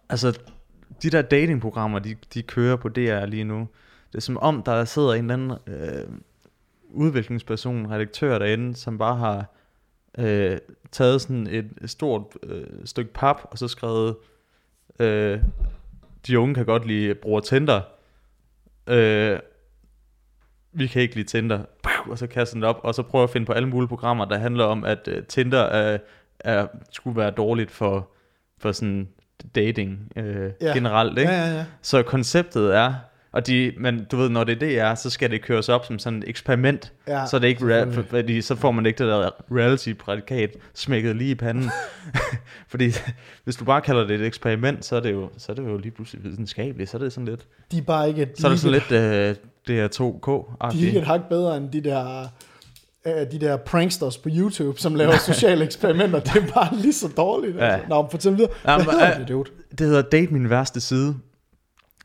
Altså, 0.10 0.40
de 1.04 1.10
der 1.10 1.22
datingprogrammer, 1.22 2.00
de, 2.00 2.16
de 2.34 2.44
kører 2.44 2.76
på 2.76 2.90
DR 2.90 3.26
lige 3.26 3.44
nu. 3.44 3.68
Det 4.12 4.18
er 4.18 4.22
som 4.22 4.38
om, 4.38 4.64
der 4.64 4.86
sidder 4.86 5.14
en 5.14 5.32
eller 5.32 5.34
anden 5.34 5.58
øh, 5.68 6.08
udviklingsperson, 6.90 7.92
redaktør 7.92 8.40
derinde, 8.40 8.76
som 8.76 8.98
bare 8.98 9.16
har 9.16 9.46
øh, 10.18 10.58
taget 10.92 11.22
sådan 11.22 11.48
et 11.48 11.70
stort 11.86 12.24
øh, 12.44 12.68
stykke 12.86 13.14
pap, 13.14 13.38
og 13.44 13.58
så 13.58 13.68
skrevet, 13.68 14.16
øh, 15.00 15.40
de 16.28 16.40
unge 16.40 16.56
kan 16.56 16.66
godt 16.66 16.86
lide 16.86 17.16
bruger 17.16 17.40
Tinder. 17.42 17.82
Øh, 18.88 19.40
vi 20.72 20.88
kan 20.88 21.02
ikke 21.02 21.16
lide 21.16 21.28
Tinder. 21.28 21.62
Og 22.10 22.18
så 22.18 22.28
kaster 22.28 22.56
den 22.56 22.62
det 22.62 22.70
op, 22.70 22.80
og 22.84 22.96
så 22.96 23.04
prøver 23.04 23.24
at 23.24 23.30
finde 23.30 23.46
på 23.46 23.54
alle 23.54 23.68
mulige 23.70 23.88
programmer, 23.88 24.26
der 24.26 24.38
handler 24.38 24.64
om, 24.64 24.84
at 24.86 25.08
uh, 25.08 25.14
Tinder 25.28 25.62
er, 25.62 25.98
er, 26.40 26.68
skulle 26.92 27.18
være 27.18 27.32
dårligt 27.32 27.72
for, 27.72 28.10
for 28.60 28.72
sådan 28.72 29.08
dating 29.56 30.12
øh, 30.16 30.52
Ja. 30.62 30.74
generelt. 30.74 31.18
Ikke? 31.20 31.32
Ja, 31.32 31.46
ja, 31.46 31.54
ja. 31.56 31.66
Så 31.82 32.04
konceptet 32.04 32.76
er, 32.76 32.94
og 33.34 33.48
de, 33.48 33.74
men 33.78 34.06
du 34.12 34.18
ved, 34.18 34.30
når 34.30 34.44
det 34.44 34.56
er 34.56 34.60
det 34.60 34.80
er, 34.80 34.96
så 34.96 35.10
skal 35.10 35.32
det 35.32 35.42
køres 35.42 35.70
op 35.70 35.86
som 35.86 36.00
sådan 36.00 36.20
et 36.20 36.30
eksperiment. 36.30 36.92
ja 37.08 37.26
så 37.26 37.36
er 37.36 37.40
det 37.40 37.48
ikke 37.48 37.82
rea- 37.82 38.02
fordi 38.10 38.42
så 38.42 38.56
får 38.56 38.72
man 38.72 38.86
ikke 38.86 38.98
det 39.04 39.08
der 39.08 39.30
reality-prædikat 39.52 40.50
smækket 40.74 41.16
lige 41.16 41.32
i 41.32 41.36
panden. 41.36 41.70
fordi 42.72 42.92
hvis 43.44 43.56
du 43.56 43.66
bare 43.66 43.82
kalder 43.82 44.08
det 44.08 44.22
et 44.22 44.26
eksperiment, 44.26 44.86
så 44.86 44.96
er 44.96 45.00
det 45.00 45.12
jo, 45.12 45.30
så 45.38 45.52
er 45.52 45.56
det 45.56 45.64
jo 45.64 45.78
lige 45.78 45.92
pludselig 45.92 46.24
videnskabeligt. 46.24 46.90
Så 46.90 46.98
er 46.98 47.02
det 47.02 47.14
sådan 47.14 47.28
lidt, 47.28 47.42
De 47.72 47.78
er 47.78 47.82
bare 47.82 48.08
ikke... 48.10 48.30
Så 48.40 48.48
er 48.48 48.52
det 48.52 48.60
sådan 48.60 48.82
lidt 48.90 48.92
øh, 48.92 49.36
DR2K-agtigt. 49.70 50.72
De 50.80 50.84
er 50.84 50.88
ikke 50.88 51.00
et 51.00 51.06
hak 51.08 51.22
bedre 51.30 51.58
end 51.58 51.70
de 51.72 51.82
der, 51.82 52.28
øh, 53.06 53.14
de 53.32 53.40
der 53.40 53.58
pranksters 53.58 54.18
på 54.18 54.30
YouTube, 54.32 54.80
som 54.80 54.96
laver 54.96 55.18
sociale 55.34 55.66
eksperimenter. 55.66 56.20
Det 56.20 56.36
er 56.44 56.48
bare 56.54 56.76
lige 56.76 56.94
så 56.94 57.08
dårligt. 57.18 57.58
Ja. 57.58 57.66
Altså. 57.66 57.90
Nå, 57.90 58.08
fortæl 58.12 58.38
videre. 58.38 58.50
Hvad 58.64 58.74
Jamen, 58.74 58.86
hedder 58.92 59.12
øh, 59.14 59.20
det, 59.20 59.28
dude? 59.28 59.50
Det 59.72 59.80
hedder 59.88 60.02
Date 60.02 60.34
min 60.34 60.50
værste 60.50 60.82
side. 60.82 61.16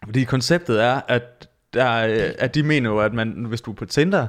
Fordi 0.08 0.24
konceptet 0.24 0.82
er, 0.82 1.00
at, 1.08 1.48
der, 1.74 1.84
er- 1.84 2.32
at 2.38 2.54
de 2.54 2.62
mener 2.62 2.90
jo, 2.90 2.98
at 2.98 3.12
man, 3.14 3.28
hvis 3.48 3.60
du 3.60 3.70
er 3.70 3.74
på 3.74 3.84
Tinder, 3.84 4.26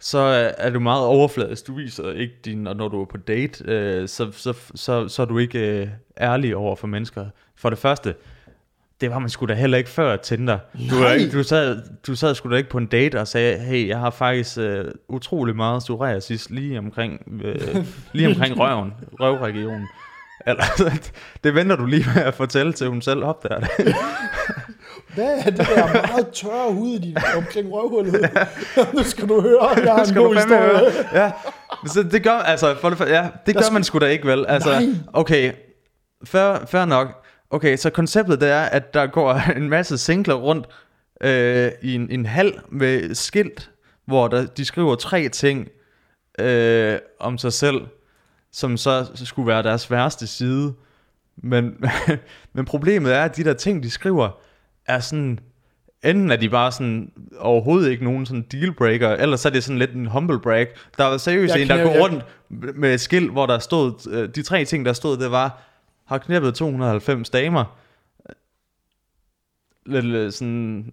så 0.00 0.18
er 0.58 0.70
du 0.70 0.80
meget 0.80 1.04
overfladisk. 1.04 1.66
Du 1.66 1.74
viser 1.74 2.10
ikke 2.12 2.34
din, 2.44 2.66
og 2.66 2.76
når 2.76 2.88
du 2.88 3.00
er 3.00 3.04
på 3.04 3.16
date, 3.16 3.64
øh, 3.64 4.08
så, 4.08 4.32
så, 4.32 4.54
så, 4.74 5.08
så 5.08 5.22
er 5.22 5.26
du 5.26 5.38
ikke 5.38 5.58
øh, 5.82 5.88
ærlig 6.20 6.56
over 6.56 6.76
for 6.76 6.86
mennesker. 6.86 7.26
For 7.56 7.70
det 7.70 7.78
første, 7.78 8.14
det 9.00 9.10
var 9.10 9.18
man 9.18 9.28
sgu 9.30 9.46
da 9.46 9.54
heller 9.54 9.78
ikke 9.78 9.90
før 9.90 10.16
Tinder. 10.16 10.58
Du, 10.90 11.06
ikke- 11.08 11.32
du, 11.38 11.42
sad, 11.42 11.82
du 12.06 12.14
sad 12.14 12.34
sgu 12.34 12.50
da 12.50 12.56
ikke 12.56 12.70
på 12.70 12.78
en 12.78 12.86
date 12.86 13.20
og 13.20 13.28
sagde, 13.28 13.58
hey, 13.58 13.88
jeg 13.88 13.98
har 13.98 14.10
faktisk 14.10 14.58
øh, 14.58 14.84
utrolig 15.08 15.56
meget 15.56 15.80
psoriasis 15.82 16.50
lige 16.50 16.78
omkring, 16.78 17.40
øh, 17.44 17.86
lige 18.12 18.28
omkring 18.28 18.58
røven, 18.60 18.92
røvregionen. 19.20 19.88
Eller, 20.46 20.64
det 21.44 21.54
venter 21.54 21.76
du 21.76 21.86
lige 21.86 22.04
med 22.14 22.22
at 22.22 22.34
fortælle 22.34 22.72
til 22.72 22.88
hun 22.88 23.02
selv 23.02 23.24
opdager 23.24 23.60
det. 23.60 23.70
Hvad 25.14 25.38
er 25.38 25.50
det 25.50 25.58
der 25.58 25.92
meget 26.06 26.28
tørre 26.32 26.72
hud 26.72 26.94
i 26.94 26.98
din, 26.98 27.16
omkring 27.36 27.72
røvhullet? 27.72 28.30
nu 28.94 29.02
skal 29.02 29.28
du 29.28 29.40
høre, 29.40 29.68
jeg 29.68 29.92
har 29.94 30.04
en 30.04 30.14
god 30.14 30.34
historie. 30.34 30.60
høre? 30.60 31.22
Ja, 31.24 31.32
Så 31.86 32.02
det 32.02 32.22
gør, 32.22 32.30
altså, 32.38 32.74
for 32.80 32.88
det, 32.88 32.98
for, 32.98 33.04
ja, 33.04 33.28
det 33.46 33.54
gør 33.54 33.62
skal- 33.62 33.72
man 33.72 33.84
sgu 33.84 33.98
da 33.98 34.06
ikke 34.06 34.26
vel. 34.26 34.46
Altså, 34.48 34.70
Nej. 34.70 34.88
okay, 35.12 35.52
fair, 36.24 36.66
fair 36.66 36.84
nok. 36.84 37.08
Okay, 37.50 37.76
så 37.76 37.90
konceptet 37.90 38.40
det 38.40 38.50
er, 38.50 38.62
at 38.62 38.94
der 38.94 39.06
går 39.06 39.32
en 39.56 39.68
masse 39.68 39.98
singler 39.98 40.34
rundt 40.34 40.66
øh, 41.20 41.72
i 41.82 41.94
en, 41.94 42.10
en 42.10 42.26
hal 42.26 42.60
med 42.72 43.14
skilt, 43.14 43.70
hvor 44.06 44.28
der, 44.28 44.46
de 44.46 44.64
skriver 44.64 44.94
tre 44.94 45.28
ting 45.28 45.68
øh, 46.38 46.98
om 47.20 47.38
sig 47.38 47.52
selv, 47.52 47.80
som 48.52 48.76
så 48.76 49.06
skulle 49.14 49.46
være 49.48 49.62
deres 49.62 49.90
værste 49.90 50.26
side. 50.26 50.72
Men, 51.36 51.84
men 52.54 52.64
problemet 52.64 53.14
er, 53.14 53.22
at 53.22 53.36
de 53.36 53.44
der 53.44 53.54
ting, 53.54 53.82
de 53.82 53.90
skriver, 53.90 54.30
er 54.86 55.00
sådan... 55.00 55.38
Enten 56.04 56.30
er 56.30 56.36
de 56.36 56.48
bare 56.48 56.72
sådan 56.72 57.12
overhovedet 57.38 57.90
ikke 57.90 58.04
nogen 58.04 58.26
sådan 58.26 58.46
dealbreaker, 58.52 59.08
eller 59.10 59.36
så 59.36 59.48
er 59.48 59.52
det 59.52 59.64
sådan 59.64 59.78
lidt 59.78 59.92
en 59.92 60.06
humble 60.06 60.40
brag. 60.40 60.66
Der 60.98 61.04
var 61.04 61.16
seriøst 61.16 61.54
Jeg 61.54 61.62
en, 61.62 61.68
der 61.68 61.74
knæ- 61.76 61.82
går 61.82 61.90
jeg- 61.92 62.00
rundt 62.02 62.24
med 62.78 62.94
et 62.94 63.00
skilt, 63.00 63.32
hvor 63.32 63.46
der 63.46 63.58
stod, 63.58 64.10
øh, 64.12 64.28
de 64.34 64.42
tre 64.42 64.64
ting, 64.64 64.84
der 64.86 64.92
stod, 64.92 65.16
det 65.16 65.30
var, 65.30 65.58
har 66.06 66.18
knæppet 66.18 66.54
290 66.54 67.30
damer. 67.30 67.76
Lidt 69.86 70.34
sådan, 70.34 70.92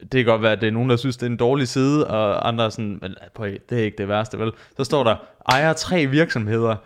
det 0.00 0.10
kan 0.10 0.24
godt 0.24 0.42
være, 0.42 0.52
at 0.52 0.60
det 0.60 0.66
er 0.66 0.70
nogen, 0.70 0.90
der 0.90 0.96
synes, 0.96 1.16
det 1.16 1.26
er 1.26 1.30
en 1.30 1.36
dårlig 1.36 1.68
side, 1.68 2.06
og 2.06 2.48
andre 2.48 2.64
er 2.64 2.68
sådan, 2.68 2.98
men 3.02 3.14
det 3.70 3.78
er 3.78 3.84
ikke 3.84 3.98
det 3.98 4.08
værste, 4.08 4.38
vel? 4.38 4.52
Så 4.76 4.84
står 4.84 5.04
der, 5.04 5.16
ejer 5.48 5.72
tre 5.72 6.06
virksomheder. 6.06 6.76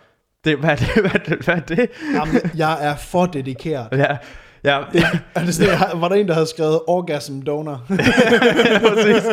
Det, 0.43 0.57
hvad, 0.57 0.69
er 0.69 0.75
det, 0.75 0.87
hvad, 1.01 1.11
er 1.15 1.23
det, 1.35 1.45
hvad 1.45 1.55
er 1.55 1.59
det? 1.59 1.89
Jamen, 2.13 2.35
jeg 2.57 2.85
er 2.87 2.95
for 2.95 3.25
dedikeret. 3.25 3.87
Ja, 3.91 4.17
ja, 4.65 4.83
Det, 4.93 5.03
er 5.35 5.45
det 5.45 5.55
sådan, 5.55 5.71
jeg- 5.71 5.91
var 6.01 6.07
der 6.07 6.15
en, 6.15 6.27
der 6.27 6.33
havde 6.33 6.47
skrevet 6.47 6.79
orgasm 6.87 7.41
donor? 7.41 7.85
præcis. 8.87 9.23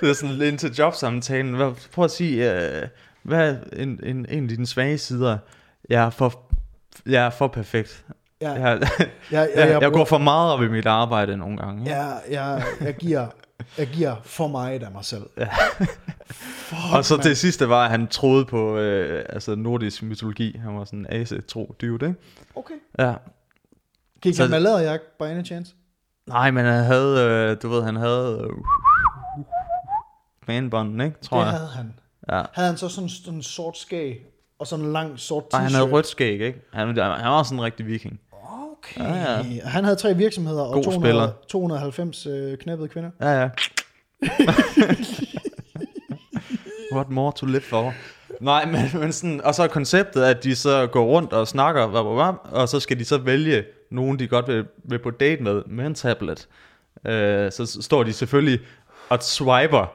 Det 0.00 0.10
er 0.10 0.12
sådan 0.14 0.34
lidt 0.36 0.60
til 0.60 0.74
jobsamtalen. 0.74 1.74
Prøv 1.92 2.04
at 2.04 2.10
sige, 2.10 2.52
øh, 2.52 2.82
hvad 3.22 3.50
er 3.50 3.56
en, 3.76 4.00
en, 4.02 4.26
en 4.28 4.42
af 4.42 4.48
dine 4.48 4.66
svage 4.66 4.98
sider? 4.98 5.38
Jeg 5.90 6.04
er 6.04 6.10
for, 6.10 6.40
jeg 7.06 7.26
er 7.26 7.30
for 7.30 7.48
perfekt. 7.48 8.04
Ja, 8.40 8.52
Jeg, 8.52 8.60
jeg, 8.80 8.80
jeg, 8.90 9.08
jeg, 9.30 9.48
jeg, 9.56 9.68
jeg, 9.68 9.80
jeg 9.82 9.92
går 9.92 10.04
for 10.04 10.18
meget 10.18 10.52
op 10.52 10.62
i 10.62 10.68
mit 10.68 10.86
arbejde 10.86 11.36
nogle 11.36 11.56
gange. 11.58 11.96
jeg, 11.96 12.20
jeg, 12.30 12.62
jeg, 12.80 12.94
giver, 12.96 13.26
jeg 13.78 13.86
giver 13.86 14.14
for 14.24 14.48
meget 14.48 14.82
af 14.82 14.90
mig 14.92 15.04
selv. 15.04 15.22
Fuck, 16.30 16.80
Og 16.94 17.04
så 17.04 17.14
mand. 17.16 17.28
det 17.28 17.38
sidste 17.38 17.68
var, 17.68 17.84
at 17.84 17.90
han 17.90 18.06
troede 18.06 18.44
på 18.44 18.78
øh, 18.78 19.24
altså 19.28 19.54
nordisk 19.54 20.02
mytologi. 20.02 20.60
Han 20.64 20.76
var 20.76 20.84
sådan 20.84 20.98
en 20.98 21.06
ase-tro 21.08 21.74
dude, 21.80 22.06
ikke? 22.06 22.20
Okay. 22.54 22.74
Ja. 22.98 23.12
Gik 24.22 24.34
Så- 24.34 24.42
han 24.42 24.50
med 24.50 24.60
læderjakke, 24.60 25.04
by 25.18 25.22
any 25.22 25.44
chance? 25.44 25.74
Nej, 26.26 26.50
men 26.50 26.64
han 26.64 26.84
havde, 26.84 27.20
øh, 27.50 27.56
du 27.62 27.68
ved, 27.68 27.82
han 27.82 27.96
havde 27.96 28.48
øh, 28.50 28.56
manbånden, 30.48 31.00
ikke? 31.00 31.16
Tror 31.22 31.38
det 31.38 31.44
jeg. 31.44 31.52
havde 31.54 31.68
han. 31.68 31.94
Ja. 32.30 32.42
Havde 32.52 32.68
han 32.68 32.76
så 32.76 32.88
sådan 32.88 33.08
sådan 33.08 33.34
en 33.34 33.42
sort 33.42 33.78
skæg, 33.78 34.26
og 34.58 34.66
sådan 34.66 34.84
en 34.84 34.92
lang 34.92 35.18
sort 35.18 35.42
t-shirt? 35.44 35.48
Nej, 35.52 35.62
han 35.62 35.72
havde 35.72 35.90
rødt 35.90 36.06
skæg, 36.06 36.32
ikke? 36.40 36.60
Han, 36.72 36.88
han 36.88 36.96
var 37.30 37.42
sådan 37.42 37.58
en 37.58 37.64
rigtig 37.64 37.86
viking. 37.86 38.20
Okay. 38.72 39.00
Ja, 39.00 39.36
Ja, 39.36 39.42
Han 39.68 39.84
havde 39.84 39.96
tre 39.96 40.14
virksomheder 40.14 40.62
og 40.62 40.72
God 40.74 40.84
200, 40.84 41.10
spiller. 41.12 41.30
290 41.48 42.26
øh, 42.26 42.58
knæppede 42.58 42.88
kvinder. 42.88 43.10
Ja, 43.20 43.40
ja. 43.40 43.48
What 46.94 47.10
more 47.10 47.32
to 47.36 47.46
live 47.46 47.60
for? 47.60 47.92
Nej, 48.40 48.64
men, 48.66 48.80
men 49.00 49.12
sådan, 49.12 49.40
og 49.44 49.54
så 49.54 49.62
er 49.62 49.66
konceptet, 49.66 50.22
at 50.22 50.44
de 50.44 50.56
så 50.56 50.86
går 50.86 51.04
rundt 51.04 51.32
og 51.32 51.48
snakker, 51.48 51.90
blah, 51.90 52.04
blah, 52.04 52.14
blah, 52.14 52.34
og 52.62 52.68
så 52.68 52.80
skal 52.80 52.98
de 52.98 53.04
så 53.04 53.18
vælge 53.18 53.64
nogen, 53.92 54.18
de 54.18 54.28
godt 54.28 54.48
vil, 54.48 54.66
vil 54.84 54.98
på 54.98 55.10
date 55.10 55.42
med, 55.42 55.62
med 55.66 55.86
en 55.86 55.94
tablet. 55.94 56.48
Øh, 57.06 57.52
så 57.52 57.78
står 57.80 58.02
de 58.02 58.12
selvfølgelig 58.12 58.60
og 59.08 59.22
swiper, 59.22 59.92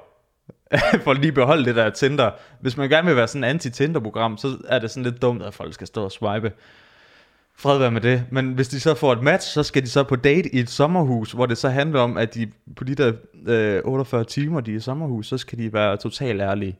for 1.04 1.14
lige 1.14 1.32
beholde 1.32 1.66
det 1.66 1.76
der 1.76 1.90
Tinder. 1.90 2.32
Hvis 2.62 2.78
man 2.78 2.90
gerne 2.90 3.08
vil 3.08 3.16
være 3.16 3.28
sådan 3.28 3.44
en 3.44 3.50
anti-Tinder-program, 3.50 4.38
så 4.38 4.58
er 4.68 4.80
det 4.80 4.92
sådan 4.92 5.04
lidt 5.04 5.22
dumt, 5.22 5.44
at 5.44 5.54
folk 5.54 5.74
skal 5.74 5.88
stå 5.88 6.04
og 6.04 6.12
swipe. 6.12 6.52
Fred 7.60 7.78
være 7.78 7.92
med 7.92 8.02
det. 8.02 8.24
Men 8.32 8.54
hvis 8.54 8.68
de 8.68 8.80
så 8.80 8.94
får 8.94 9.14
et 9.14 9.24
match, 9.24 9.54
så 9.54 9.64
skal 9.64 9.82
de 9.84 9.90
så 9.90 10.04
på 10.04 10.16
date 10.16 10.56
i 10.56 10.60
et 10.60 10.70
sommerhus, 10.70 11.32
hvor 11.32 11.46
det 11.46 11.58
så 11.58 11.70
handler 11.70 12.00
om, 12.00 12.18
at 12.18 12.36
de 12.36 12.52
på 12.76 12.84
de 12.84 12.96
der 12.96 13.14
øh, 13.48 13.82
48 13.86 14.24
timer, 14.24 14.62
de 14.62 14.72
er 14.72 14.76
i 14.76 14.80
sommerhus, 14.80 15.28
så 15.28 15.38
skal 15.38 15.58
de 15.58 15.74
være 15.74 15.98
totalt 15.98 16.42
ærlige. 16.42 16.80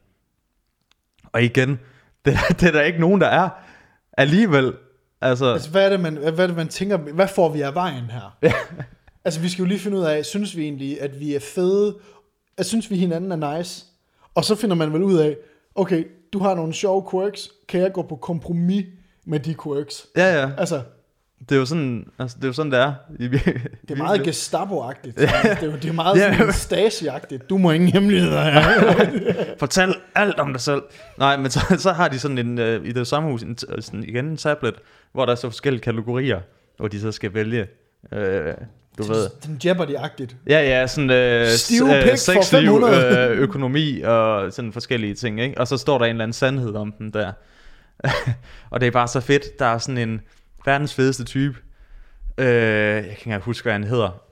Og 1.32 1.42
igen, 1.42 1.70
det, 2.24 2.36
det 2.48 2.62
er 2.62 2.72
der 2.72 2.82
ikke 2.82 3.00
nogen, 3.00 3.20
der 3.20 3.26
er 3.26 3.48
alligevel. 4.12 4.74
Altså, 5.20 5.52
Altså, 5.52 5.70
hvad 5.70 5.84
er 5.84 5.88
det, 5.88 6.00
man, 6.00 6.16
hvad 6.16 6.38
er 6.38 6.46
det, 6.46 6.56
man 6.56 6.68
tænker, 6.68 6.96
hvad 6.96 7.28
får 7.28 7.48
vi 7.48 7.60
af 7.60 7.74
vejen 7.74 8.04
her? 8.04 8.36
Ja. 8.42 8.52
Altså, 9.24 9.40
vi 9.40 9.48
skal 9.48 9.62
jo 9.62 9.68
lige 9.68 9.78
finde 9.78 9.98
ud 9.98 10.02
af, 10.04 10.24
synes 10.24 10.56
vi 10.56 10.62
egentlig, 10.62 11.00
at 11.00 11.20
vi 11.20 11.34
er 11.34 11.40
fede? 11.40 11.96
At 12.56 12.66
synes 12.66 12.90
vi 12.90 12.96
hinanden 12.96 13.42
er 13.42 13.56
nice? 13.56 13.84
Og 14.34 14.44
så 14.44 14.54
finder 14.54 14.76
man 14.76 14.92
vel 14.92 15.02
ud 15.02 15.18
af, 15.18 15.36
okay, 15.74 16.04
du 16.32 16.38
har 16.38 16.54
nogle 16.54 16.72
sjove 16.74 17.04
quirks, 17.10 17.50
kan 17.68 17.80
jeg 17.80 17.92
gå 17.92 18.02
på 18.02 18.16
kompromis 18.16 18.84
med 19.24 19.40
de 19.40 19.54
quirks? 19.64 20.06
ja, 20.16 20.40
ja. 20.40 20.50
Altså, 20.58 20.82
Det 21.40 21.52
er 21.54 21.58
jo 21.58 21.66
sådan, 21.66 22.06
altså, 22.18 22.36
det 22.36 22.44
er 22.44 22.48
jo 22.48 22.52
sådan, 22.52 22.72
det 22.72 22.80
er. 22.80 22.94
Det 23.18 23.90
er 23.90 23.96
meget 23.96 24.20
Gestapo-agtigt. 24.28 25.20
det, 25.20 25.30
er, 25.62 25.66
jo- 25.66 25.72
det 25.72 25.84
er 25.88 25.92
meget 25.92 26.18
sådan 26.18 26.48
Stasi-agtigt. 26.50 27.46
Du 27.46 27.58
må 27.58 27.70
ingen 27.70 27.88
hemmeligheder 27.88 28.40
have. 28.40 28.94
Fortæl 29.58 29.94
alt 30.14 30.38
om 30.38 30.52
dig 30.52 30.60
selv. 30.60 30.82
Nej, 31.18 31.36
men 31.36 31.50
så, 31.50 31.60
så 31.78 31.92
har 31.92 32.08
de 32.08 32.18
sådan 32.18 32.38
en, 32.38 32.58
øh, 32.58 32.86
i 32.86 32.92
det 32.92 33.06
sommerhus, 33.06 33.42
en, 33.42 33.56
t- 33.62 33.80
sådan, 33.80 34.04
igen 34.04 34.24
en 34.26 34.36
tablet, 34.36 34.74
hvor 35.12 35.24
der 35.24 35.32
er 35.32 35.36
så 35.36 35.48
forskellige 35.50 35.82
kategorier, 35.82 36.40
hvor 36.76 36.88
de 36.88 37.00
så 37.00 37.12
skal 37.12 37.34
vælge, 37.34 37.66
øh, 38.12 38.54
du 38.98 39.02
ved. 39.02 39.28
Den 39.46 39.60
Jeopardy-agtigt. 39.64 40.34
Ja, 40.46 40.60
ja, 40.80 40.86
sådan 40.86 41.10
øh, 41.10 41.46
Stive 41.46 41.96
øh, 41.96 42.02
pik 42.02 42.10
for 42.10 42.16
sexliv, 42.16 42.60
500. 42.60 43.28
øh, 43.30 43.38
økonomi 43.46 44.00
og 44.00 44.52
sådan 44.52 44.72
forskellige 44.72 45.14
ting, 45.14 45.40
ikke? 45.40 45.58
Og 45.60 45.68
så 45.68 45.76
står 45.76 45.98
der 45.98 46.04
en 46.04 46.10
eller 46.10 46.22
anden 46.24 46.32
sandhed 46.32 46.74
om 46.74 46.92
den 46.98 47.10
der. 47.12 47.32
og 48.70 48.80
det 48.80 48.86
er 48.86 48.90
bare 48.90 49.08
så 49.08 49.20
fedt. 49.20 49.58
Der 49.58 49.66
er 49.66 49.78
sådan 49.78 49.98
en 49.98 50.20
verdens 50.64 50.94
fedeste 50.94 51.24
type. 51.24 51.56
Øh, 52.38 52.46
jeg 53.06 53.16
kan 53.22 53.32
ikke 53.32 53.44
huske, 53.44 53.64
hvad 53.64 53.72
han 53.72 53.84
hedder. 53.84 54.22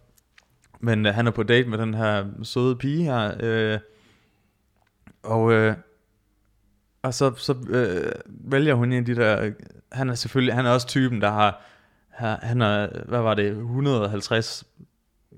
Men 0.81 1.07
øh, 1.07 1.15
han 1.15 1.27
er 1.27 1.31
på 1.31 1.43
date 1.43 1.69
med 1.69 1.79
den 1.79 1.95
her 1.95 2.27
søde 2.43 2.77
pige 2.77 3.03
her. 3.05 3.35
Øh, 3.41 3.79
og 5.23 5.53
øh, 5.53 5.77
og 7.03 7.15
så, 7.15 7.35
så 7.37 7.55
øh, 7.69 8.12
vælger 8.29 8.75
hun 8.75 8.93
en 8.93 8.99
af 8.99 9.05
de 9.05 9.17
der... 9.17 9.43
Øh, 9.43 9.53
han 9.93 10.09
er 10.09 10.15
selvfølgelig... 10.15 10.55
Han 10.55 10.67
er 10.67 10.71
også 10.71 10.87
typen, 10.87 11.21
der 11.21 11.31
har... 11.31 11.62
har- 12.11 12.39
Han 12.43 12.62
er... 12.62 12.89
Hvad 13.09 13.21
var 13.21 13.35
det? 13.35 13.51
150 13.51 14.65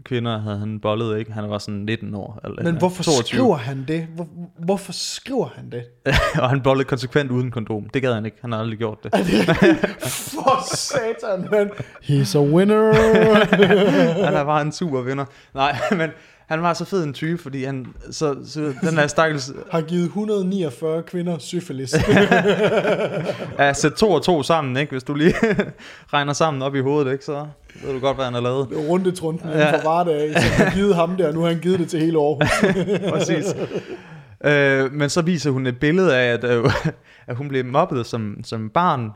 kvinder 0.05 0.39
havde 0.39 0.59
han 0.59 0.81
bollet, 0.81 1.19
ikke? 1.19 1.33
Han 1.33 1.51
var 1.51 1.59
sådan 1.59 1.81
19 1.81 2.15
år. 2.15 2.41
Eller, 2.45 2.63
Men 2.63 2.79
hvorfor 2.79 3.03
22. 3.03 3.25
skriver 3.27 3.57
han 3.57 3.85
det? 3.89 4.07
Hvor, 4.15 4.27
hvorfor 4.65 4.93
skriver 4.93 5.49
han 5.57 5.71
det? 5.71 5.83
og 6.43 6.49
han 6.49 6.61
bollede 6.61 6.85
konsekvent 6.89 7.31
uden 7.31 7.51
kondom. 7.51 7.89
Det 7.95 8.03
gad 8.03 8.15
han 8.15 8.25
ikke. 8.25 8.37
Han 8.41 8.53
har 8.53 8.59
aldrig 8.59 8.79
gjort 8.79 9.05
det. 9.05 9.13
For 10.01 10.75
satan, 10.77 11.49
man. 11.51 11.71
He's 12.09 12.39
a 12.39 12.43
winner. 12.43 12.93
han 14.25 14.35
er 14.35 14.45
bare 14.45 14.63
en 14.63 14.73
super 14.73 15.01
vinder. 15.01 15.25
Nej, 15.55 15.77
men 15.91 16.11
han 16.49 16.63
var 16.63 16.75
så 16.75 16.85
fed 16.85 17.05
en 17.05 17.13
type, 17.13 17.43
fordi 17.43 17.65
han... 17.65 17.87
Så, 18.11 18.37
så 18.47 18.61
den 18.61 18.99
her 18.99 19.07
stakkels... 19.07 19.53
Har 19.73 19.81
givet 19.81 20.05
149 20.05 21.03
kvinder 21.03 21.39
syfilis. 21.39 21.95
Ja, 23.59 23.73
sæt 23.73 23.93
to 23.93 24.11
og 24.11 24.23
to 24.23 24.43
sammen, 24.43 24.77
ikke? 24.77 24.91
Hvis 24.91 25.03
du 25.03 25.15
lige 25.15 25.35
regner 26.15 26.33
sammen 26.33 26.63
op 26.63 26.75
i 26.75 26.81
hovedet, 26.81 27.13
ikke? 27.13 27.25
Så 27.25 27.47
ved 27.85 27.93
du 27.95 27.99
godt, 27.99 28.17
hvad 28.17 28.25
han 28.25 28.35
har 28.35 28.41
lavet. 28.41 28.69
Rundetrunden 28.89 29.49
inden 29.49 29.69
for 29.69 29.91
Vardag, 29.91 30.33
som 30.33 30.65
har 30.67 30.75
givet 30.75 30.95
ham 30.95 31.17
der. 31.17 31.33
Nu 31.33 31.41
har 31.41 31.49
han 31.49 31.59
givet 31.61 31.79
det 31.79 31.89
til 31.89 32.01
hele 32.01 32.19
Aarhus. 32.19 33.11
Præcis. 33.13 33.55
Øh, 34.45 34.93
men 34.93 35.11
så 35.11 35.23
viser 35.23 35.51
hun 35.51 35.67
et 35.67 35.79
billede 35.79 36.17
af, 36.17 36.33
at, 36.33 36.45
øh, 36.45 36.71
at 37.27 37.37
hun 37.37 37.49
blev 37.49 37.65
mobbet 37.65 38.07
som, 38.07 38.37
som 38.45 38.71
barn, 38.71 39.11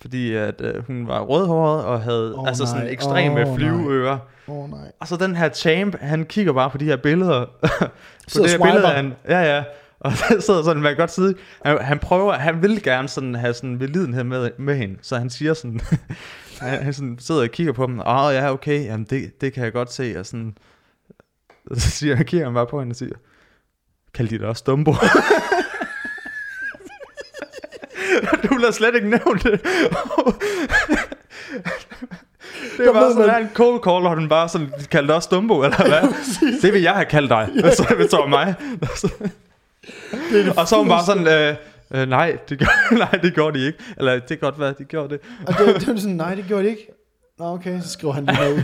fordi 0.00 0.34
at 0.34 0.60
øh, 0.60 0.86
hun 0.86 1.08
var 1.08 1.20
rødhåret 1.20 1.84
og 1.84 2.02
havde 2.02 2.34
oh, 2.34 2.48
altså 2.48 2.66
sådan 2.66 2.82
nej. 2.82 2.92
ekstreme 2.92 3.50
oh, 3.50 3.56
flyveører. 3.56 4.18
Åh 4.48 4.56
oh, 4.56 4.70
nej. 4.70 4.92
Og 5.00 5.08
så 5.08 5.16
den 5.16 5.36
her 5.36 5.48
champ, 5.48 5.96
han 6.00 6.24
kigger 6.24 6.52
bare 6.52 6.70
på 6.70 6.78
de 6.78 6.84
her 6.84 6.96
billeder. 6.96 7.46
på 8.32 8.42
det 8.42 8.50
her 8.50 8.64
billede, 8.64 8.86
han, 8.86 9.14
ja, 9.28 9.56
ja. 9.56 9.64
Og 10.00 10.12
så 10.18 10.40
sidder 10.40 10.62
sådan, 10.62 10.82
man 10.82 10.90
kan 10.90 10.96
godt 10.96 11.10
sige, 11.10 11.34
han, 11.64 11.78
han 11.80 11.98
prøver, 11.98 12.32
han 12.32 12.62
vil 12.62 12.82
gerne 12.82 13.08
sådan 13.08 13.34
have 13.34 13.54
sådan 13.54 13.80
vedlidenhed 13.80 14.24
med, 14.24 14.50
med 14.58 14.76
hende, 14.76 14.96
så 15.02 15.16
han 15.16 15.30
siger 15.30 15.54
sådan, 15.54 15.80
han, 16.60 16.82
han 16.82 16.92
sådan 16.92 17.16
sidder 17.20 17.42
og 17.42 17.48
kigger 17.48 17.72
på 17.72 17.86
dem, 17.86 18.00
åh 18.00 18.24
oh, 18.24 18.34
ja, 18.34 18.52
okay, 18.52 18.84
jamen 18.84 19.06
det, 19.10 19.40
det 19.40 19.52
kan 19.52 19.64
jeg 19.64 19.72
godt 19.72 19.92
se, 19.92 20.14
og 20.18 20.26
sådan, 20.26 20.56
så 21.74 21.90
siger 21.90 22.22
kigger 22.22 22.46
han 22.46 22.54
bare 22.54 22.66
på 22.66 22.78
hende 22.80 22.92
og 22.92 22.96
siger, 22.96 23.14
kald 24.14 24.28
de 24.28 24.38
det 24.38 24.46
også 24.46 24.64
Dumbo. 24.66 24.94
Du 28.58 28.64
vil 28.66 28.74
slet 28.74 28.94
ikke 28.94 29.08
nævnt 29.10 29.42
det. 29.44 29.60
Det 32.78 32.86
er 32.86 32.92
bare 32.92 33.04
ved 33.04 33.12
sådan, 33.12 33.26
man- 33.26 33.42
en 33.42 33.48
cold 33.54 33.80
call, 33.84 34.06
og 34.06 34.16
den 34.16 34.28
bare 34.28 34.48
sådan, 34.48 34.72
kaldt 34.90 35.10
også 35.10 35.28
Dumbo, 35.32 35.62
eller 35.62 35.76
hvad? 35.88 36.14
det 36.62 36.72
vil 36.72 36.82
jeg 36.82 36.92
have 36.92 37.04
kaldt 37.04 37.30
dig, 37.30 37.48
så 37.76 37.86
det 37.98 38.12
var 38.12 38.26
mig. 38.26 38.54
Det 40.30 40.40
er 40.40 40.44
det 40.44 40.58
og 40.58 40.68
så 40.68 40.76
var 40.76 40.82
hun 40.82 40.88
bare 40.88 41.04
sådan, 41.06 41.56
øh, 41.94 42.00
øh, 42.02 42.08
nej, 42.08 42.36
det 42.48 42.58
gør, 42.58 42.94
nej, 42.98 43.10
det 43.22 43.34
gjorde 43.34 43.58
de 43.58 43.66
ikke. 43.66 43.78
Eller 43.98 44.12
det 44.12 44.28
kan 44.28 44.38
godt 44.38 44.60
være, 44.60 44.74
de 44.78 44.84
gjorde 44.84 45.08
det. 45.08 45.20
Og 45.46 45.54
det, 45.58 45.80
det 45.80 45.88
var 45.88 45.96
sådan, 45.96 46.16
nej, 46.16 46.34
det 46.34 46.44
gjorde 46.48 46.62
det 46.62 46.70
ikke. 46.70 46.86
Nå, 47.38 47.44
okay, 47.44 47.80
så 47.80 47.88
skriver 47.88 48.14
han 48.14 48.26
det 48.26 48.38
ud. 48.52 48.62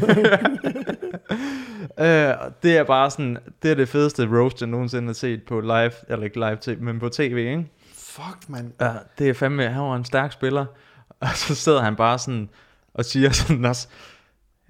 Øh, 2.01 2.35
det 2.63 2.77
er 2.77 2.85
bare 2.85 3.11
sådan, 3.11 3.39
det 3.63 3.71
er 3.71 3.75
det 3.75 3.89
fedeste 3.89 4.29
roast, 4.33 4.61
jeg 4.61 4.69
nogensinde 4.69 5.07
har 5.07 5.13
set 5.15 5.43
på 5.49 5.61
live, 5.61 5.91
eller 6.09 6.25
ikke 6.25 6.37
live, 6.67 6.77
men 6.81 7.01
på 7.01 7.09
tv, 7.09 7.37
ikke? 7.39 7.65
Fuck, 8.15 8.49
mand. 8.49 8.73
Ja, 8.81 8.93
det 9.19 9.29
er 9.29 9.35
fandme, 9.35 9.69
han 9.69 9.83
var 9.83 9.97
en 9.97 10.05
stærk 10.05 10.33
spiller. 10.33 10.67
Og 11.21 11.29
så 11.35 11.55
sidder 11.55 11.83
han 11.83 11.97
bare 11.97 12.19
sådan 12.19 12.49
og 12.95 13.05
siger 13.05 13.31
sådan 13.31 13.65
også, 13.65 13.89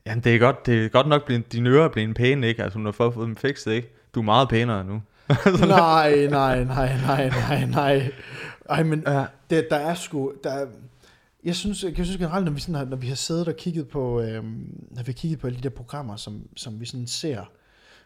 jamen 0.06 0.24
det 0.24 0.34
er 0.34 0.38
godt, 0.38 0.66
det 0.66 0.84
er 0.84 0.88
godt 0.88 1.08
nok, 1.08 1.26
blevet, 1.26 1.52
dine 1.52 1.70
ører 1.70 1.84
er 1.84 1.88
blevet 1.88 2.16
pæne, 2.16 2.48
ikke? 2.48 2.62
Altså 2.62 2.78
hun 2.78 2.84
har 2.84 2.92
fået 2.92 3.14
dem 3.16 3.36
fikset, 3.36 3.72
ikke? 3.72 3.88
Du 4.14 4.20
er 4.20 4.24
meget 4.24 4.48
pænere 4.48 4.84
nu. 4.84 5.02
nej, 5.68 6.26
nej, 6.26 6.64
nej, 6.64 6.96
nej, 7.06 7.28
nej, 7.28 7.64
nej. 7.66 8.12
Ej, 8.68 8.82
men 8.82 9.04
Ja. 9.06 9.24
det, 9.50 9.66
der 9.70 9.76
er 9.76 9.94
sgu... 9.94 10.32
Der 10.44 10.50
er, 10.50 10.66
jeg 11.44 11.54
synes, 11.56 11.82
jeg 11.84 11.92
synes 11.94 12.16
generelt, 12.16 12.44
når 12.44 12.52
vi, 12.52 12.60
sådan 12.60 12.74
har, 12.74 12.84
når 12.84 12.96
vi 12.96 13.06
har 13.06 13.14
siddet 13.14 13.48
og 13.48 13.56
kigget 13.56 13.88
på, 13.88 14.20
øhm, 14.20 14.86
når 14.90 15.02
vi 15.02 15.12
har 15.12 15.12
kigget 15.12 15.40
på 15.40 15.46
alle 15.46 15.56
de 15.58 15.62
der 15.62 15.68
programmer, 15.70 16.16
som, 16.16 16.40
som 16.56 16.80
vi 16.80 16.86
sådan 16.86 17.06
ser, 17.06 17.44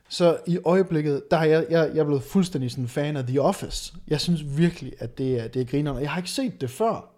så 0.09 0.37
i 0.47 0.59
øjeblikket, 0.65 1.23
der 1.31 1.37
er 1.37 1.45
jeg, 1.45 1.67
jeg, 1.71 1.91
jeg 1.95 2.01
er 2.01 2.05
blevet 2.05 2.23
fuldstændig 2.23 2.71
sådan 2.71 2.89
fan 2.89 3.17
af 3.17 3.25
The 3.27 3.41
Office. 3.43 3.93
Jeg 4.09 4.21
synes 4.21 4.41
virkelig, 4.59 4.93
at 4.99 5.19
det 5.19 5.41
er, 5.45 5.49
det 5.49 5.63
er 5.63 5.67
grineren. 5.67 6.03
Jeg 6.03 6.11
har 6.11 6.17
ikke 6.19 6.31
set 6.31 6.61
det 6.61 6.71
før. 6.71 7.11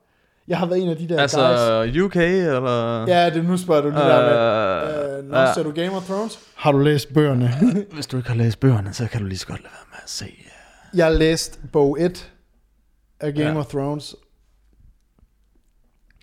Jeg 0.48 0.58
har 0.58 0.66
været 0.66 0.82
en 0.82 0.88
af 0.88 0.96
de 0.96 1.08
der 1.08 1.14
guys. 1.14 1.34
Altså 1.34 1.92
UK, 2.04 2.16
eller? 2.16 3.04
Ja, 3.08 3.30
det 3.30 3.44
nu 3.44 3.56
spørger 3.56 3.82
du 3.82 3.88
lige 3.88 4.00
der 4.00 4.22
med. 4.22 5.18
Øh, 5.18 5.30
Nå, 5.30 5.38
ja. 5.38 5.54
ser 5.54 5.62
du 5.62 5.70
Game 5.72 5.90
of 5.96 6.04
Thrones? 6.06 6.38
Har 6.54 6.72
du 6.72 6.78
læst 6.78 7.14
bøgerne? 7.14 7.54
Hvis 7.94 8.06
du 8.06 8.16
ikke 8.16 8.28
har 8.28 8.36
læst 8.36 8.60
bøgerne, 8.60 8.92
så 8.92 9.06
kan 9.06 9.20
du 9.20 9.26
lige 9.26 9.38
så 9.38 9.46
godt 9.46 9.60
lade 9.62 9.72
være 9.72 9.86
med 9.90 9.98
at 10.04 10.10
se. 10.10 10.24
øh. 10.24 10.98
jeg 10.98 11.06
har 11.06 11.12
læst 11.12 11.60
bog 11.72 12.00
1 12.00 12.30
af 13.20 13.34
Game 13.34 13.48
Ja. 13.50 13.58
of 13.58 13.66
Thrones. 13.66 14.14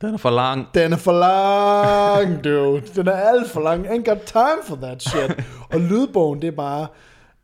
Den 0.02 0.14
er 0.14 0.18
for 0.18 0.30
lang. 0.30 0.68
Den 0.74 0.94
er 0.94 0.98
for 0.98 1.12
lang, 1.12 2.44
dude. 2.44 2.82
Den 2.96 3.08
er 3.08 3.12
alt 3.12 3.50
for 3.50 3.62
lang. 3.62 3.88
Ain't 3.88 4.10
got 4.10 4.22
time 4.22 4.64
for 4.64 4.76
that 4.76 5.04
shit. 5.04 5.46
Og 5.74 5.80
lydbogen, 5.80 6.42
det 6.42 6.48
er 6.48 6.52
bare... 6.52 6.88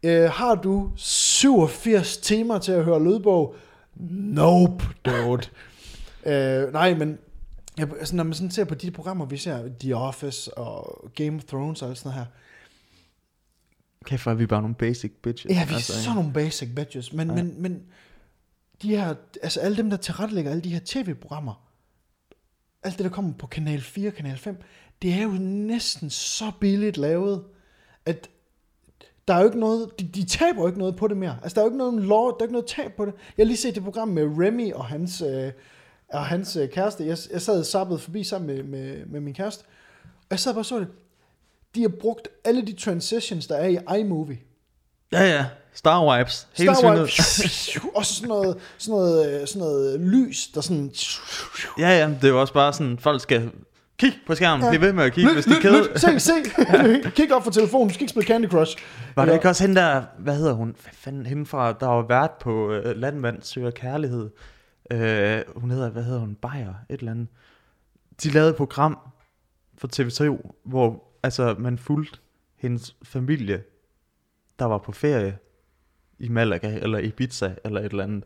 Øh, 0.04 0.30
har 0.30 0.56
du 0.56 0.92
87 0.96 2.18
timer 2.18 2.58
til 2.58 2.72
at 2.72 2.84
høre 2.84 3.04
lydbog? 3.04 3.56
Nope, 3.96 4.86
dude. 5.06 5.48
øh, 6.32 6.74
nej, 6.74 6.94
men 6.94 7.18
jeg, 7.78 7.88
altså, 8.00 8.16
når 8.16 8.24
man 8.24 8.34
sådan 8.34 8.52
ser 8.52 8.64
på 8.64 8.76
de 8.76 8.92
programmer, 8.92 9.26
vi 9.26 9.38
ser, 9.38 9.70
The 9.80 9.96
Office 9.96 10.58
og 10.58 11.06
Game 11.16 11.36
of 11.36 11.44
Thrones 11.44 11.82
og 11.82 11.90
alt 11.90 11.98
sådan 11.98 12.18
her, 12.18 12.26
Kæft, 14.06 14.28
er 14.28 14.34
vi 14.34 14.46
bare 14.46 14.62
nogle 14.62 14.76
basic 14.76 15.12
bitches. 15.24 15.50
Ja, 15.50 15.66
vi 15.66 15.72
er 15.72 15.76
altså, 15.76 16.04
sådan 16.04 16.16
nogle 16.16 16.34
basic 16.34 16.70
bitches, 16.76 17.14
men, 17.14 17.28
ja. 17.28 17.36
men, 17.36 17.62
men 17.62 17.82
de 18.82 18.90
her, 18.90 19.16
altså 19.44 19.60
alle 19.60 19.78
dem, 19.78 19.90
der 19.90 19.98
tilrettelægger 19.98 20.52
alle 20.52 20.64
de 20.64 20.70
her 20.70 20.80
tv-programmer, 20.86 21.54
alt 22.84 22.98
det, 22.98 23.04
der 23.04 23.12
kommer 23.12 23.34
på 23.34 23.48
Kanal 23.48 23.82
4 23.82 24.12
Kanal 24.12 24.38
5, 24.38 24.58
det 25.02 25.14
er 25.14 25.24
jo 25.24 25.32
næsten 25.40 26.10
så 26.10 26.52
billigt 26.60 26.98
lavet, 26.98 27.44
at 28.06 28.30
der 29.28 29.34
er 29.34 29.40
jo 29.40 29.46
ikke 29.46 29.60
noget, 29.60 30.00
de, 30.00 30.08
de 30.08 30.26
taber 30.26 30.62
jo 30.62 30.68
ikke 30.68 30.80
noget 30.80 30.96
på 30.96 31.08
det 31.08 31.18
mere. 31.18 31.38
Altså, 31.44 31.56
der 31.56 31.62
er 31.62 31.66
jo 31.66 31.70
ikke 31.70 31.78
noget 31.78 32.04
lov, 32.04 32.30
der 32.30 32.38
er 32.40 32.44
ikke 32.44 32.54
noget 32.54 32.68
tab 32.68 32.94
på 32.94 33.06
det. 33.06 33.14
Jeg 33.38 33.44
har 33.44 33.48
lige 33.48 33.58
set 33.58 33.76
det 33.76 33.84
program 33.84 34.08
med 34.08 34.24
Remy 34.24 34.74
og 34.74 34.86
hans, 34.86 35.22
øh, 35.22 35.52
og 36.08 36.26
hans 36.26 36.56
øh, 36.56 36.70
kæreste. 36.70 37.06
Jeg, 37.06 37.18
jeg 37.32 37.42
sad 37.42 37.64
sabbet 37.64 38.02
forbi 38.02 38.24
sammen 38.24 38.56
med, 38.56 38.64
med, 38.64 39.06
med 39.06 39.20
min 39.20 39.34
kæreste, 39.34 39.64
og 40.04 40.28
jeg 40.30 40.40
sad 40.40 40.54
bare 40.54 40.62
og 40.62 40.66
så 40.66 40.80
det. 40.80 40.88
De 41.76 41.82
har 41.82 41.90
brugt 41.90 42.28
alle 42.46 42.62
de 42.62 42.74
transitions, 42.74 43.48
der 43.48 43.56
er 43.56 43.68
i 43.68 44.00
iMovie. 44.00 44.40
Ja, 45.12 45.24
ja. 45.24 45.46
Star 45.74 46.08
Wipes. 46.08 46.48
Hele 46.58 46.76
Star. 46.76 46.98
Wars, 46.98 47.40
og 47.96 48.06
så 48.06 48.14
sådan 48.16 48.28
noget, 48.28 48.58
sådan 48.78 48.92
noget, 48.92 49.42
øh, 49.42 49.48
sådan 49.48 49.60
noget 49.60 50.00
lys, 50.00 50.48
der 50.48 50.62
sådan... 50.62 50.92
Ja, 51.80 52.00
ja. 52.00 52.10
Det 52.10 52.24
er 52.24 52.28
jo 52.28 52.42
også 52.42 52.54
bare 52.54 52.74
sådan, 52.74 53.00
folk 53.00 53.22
skal 53.22 53.52
kigge 53.98 54.18
på 54.28 54.36
skærmen. 54.36 54.64
Ja. 54.64 54.70
Bliv 54.70 54.82
ved 54.82 54.94
med 54.94 55.04
at 55.04 55.14
kigge, 55.14 55.30
Lyt, 55.30 55.36
hvis 55.36 55.46
de 55.46 55.54
lyt, 55.54 55.62
keder. 55.62 55.94
lyt, 55.94 56.00
se, 56.00 56.20
se, 56.20 56.34
kig 57.16 57.34
op 57.34 57.44
for 57.44 57.52
telefonen, 57.52 57.88
du 57.88 57.94
skal 57.94 58.04
ikke 58.04 58.12
spille 58.12 58.28
Candy 58.28 58.50
Crush. 58.50 58.78
Var 59.16 59.26
det 59.26 59.34
ikke 59.34 59.50
også 59.50 59.64
hende 59.64 59.82
der, 59.82 60.04
hvad 60.18 60.36
hedder 60.36 60.54
hun? 60.54 60.76
Hvad 60.82 60.94
fanden, 60.94 61.26
hende 61.26 61.46
fra, 61.46 61.74
der 61.74 61.88
var 61.88 62.02
vært 62.08 62.32
på 62.32 62.68
uh, 62.68 62.84
Landmand 62.96 63.42
søger 63.42 63.72
kærlighed. 63.72 64.30
Uh, 64.94 65.62
hun 65.62 65.72
hedder, 65.72 65.90
hvad 65.90 66.04
hedder 66.04 66.20
hun? 66.20 66.36
Bayer, 66.36 66.74
et 66.90 67.00
eller 67.00 67.12
andet. 67.12 67.28
De 68.24 68.30
lavede 68.30 68.50
et 68.50 68.56
program 68.56 68.98
for 69.78 69.88
TV2, 69.96 70.52
hvor 70.66 71.04
altså, 71.24 71.56
man 71.60 71.78
fulgte 71.78 72.20
hendes 72.58 72.96
familie, 73.04 73.64
der 74.60 74.66
var 74.66 74.78
på 74.78 74.92
ferie 74.92 75.38
i 76.20 76.30
Malaga, 76.30 76.80
eller 76.82 77.00
Ibiza, 77.00 77.52
eller 77.64 77.80
et 77.80 77.92
eller 77.92 78.04
andet. 78.04 78.24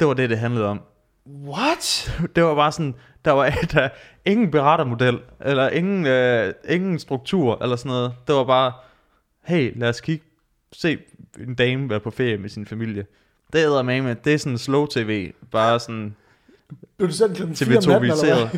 Det 0.00 0.08
var 0.08 0.14
det, 0.14 0.30
det 0.30 0.38
handlede 0.38 0.66
om. 0.66 0.80
What? 1.26 2.12
Det 2.36 2.44
var 2.44 2.54
bare 2.54 2.72
sådan, 2.72 2.94
der 3.24 3.30
var 3.30 3.50
der, 3.72 3.88
ingen 4.24 4.50
berettermodel, 4.50 5.18
eller 5.40 5.68
ingen, 5.68 6.06
øh, 6.06 6.54
ingen 6.68 6.98
struktur, 6.98 7.62
eller 7.62 7.76
sådan 7.76 7.90
noget. 7.90 8.14
Det 8.26 8.34
var 8.34 8.44
bare, 8.44 8.72
hey, 9.44 9.72
lad 9.78 9.88
os 9.88 10.00
kigge, 10.00 10.24
se 10.72 10.98
en 11.40 11.54
dame 11.54 11.90
være 11.90 12.00
på 12.00 12.10
ferie 12.10 12.38
med 12.38 12.48
sin 12.48 12.66
familie. 12.66 13.06
Det 13.52 13.58
æder 13.58 13.82
med 13.82 14.14
det 14.14 14.34
er 14.34 14.38
sådan 14.38 14.58
slow 14.58 14.86
tv, 14.86 15.32
bare 15.50 15.80
sådan 15.80 16.14
Blev 16.96 17.08
du 17.08 17.14
sendt 17.14 17.36
klokken 17.36 17.56
4 17.56 17.76
om 17.76 17.82
TV2 17.82 17.88
natten, 17.88 18.10
eller 18.10 18.48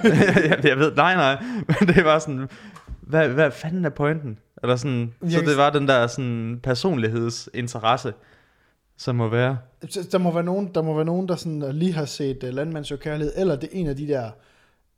hvad? 0.59 0.71
jeg 0.71 0.79
ved, 0.79 0.95
nej 0.95 1.15
nej, 1.15 1.43
men 1.67 1.89
det 1.89 2.05
var 2.05 2.19
sådan, 2.19 2.49
hvad, 3.01 3.29
hvad 3.29 3.51
fanden 3.51 3.85
er 3.85 3.91
pointen? 3.91 4.39
Eller 4.63 4.77
sådan, 4.77 5.15
så 5.29 5.37
Jeg- 5.39 5.47
det 5.47 5.57
var 5.57 5.71
den 5.71 5.89
der 5.89 6.07
sådan 6.07 6.61
personlighedsinteresse, 6.63 8.13
som 8.97 9.17
må 9.17 9.29
være. 9.29 9.59
Så 9.89 10.09
Der 10.13 10.19
må 10.19 10.31
være 10.33 10.43
nogen, 10.45 10.71
der, 10.75 10.83
må 10.83 10.95
være 10.95 11.05
nogen, 11.05 11.29
der 11.29 11.37
sådan 11.37 11.75
lige 11.75 11.93
har 11.93 12.05
set 12.05 12.43
uh, 12.45 12.49
Landmands 12.49 12.93
Kærlighed, 13.01 13.33
eller 13.37 13.57
det 13.57 13.65
er 13.73 13.79
en 13.81 13.87
af 13.87 13.97
de 13.97 14.09
der 14.09 14.31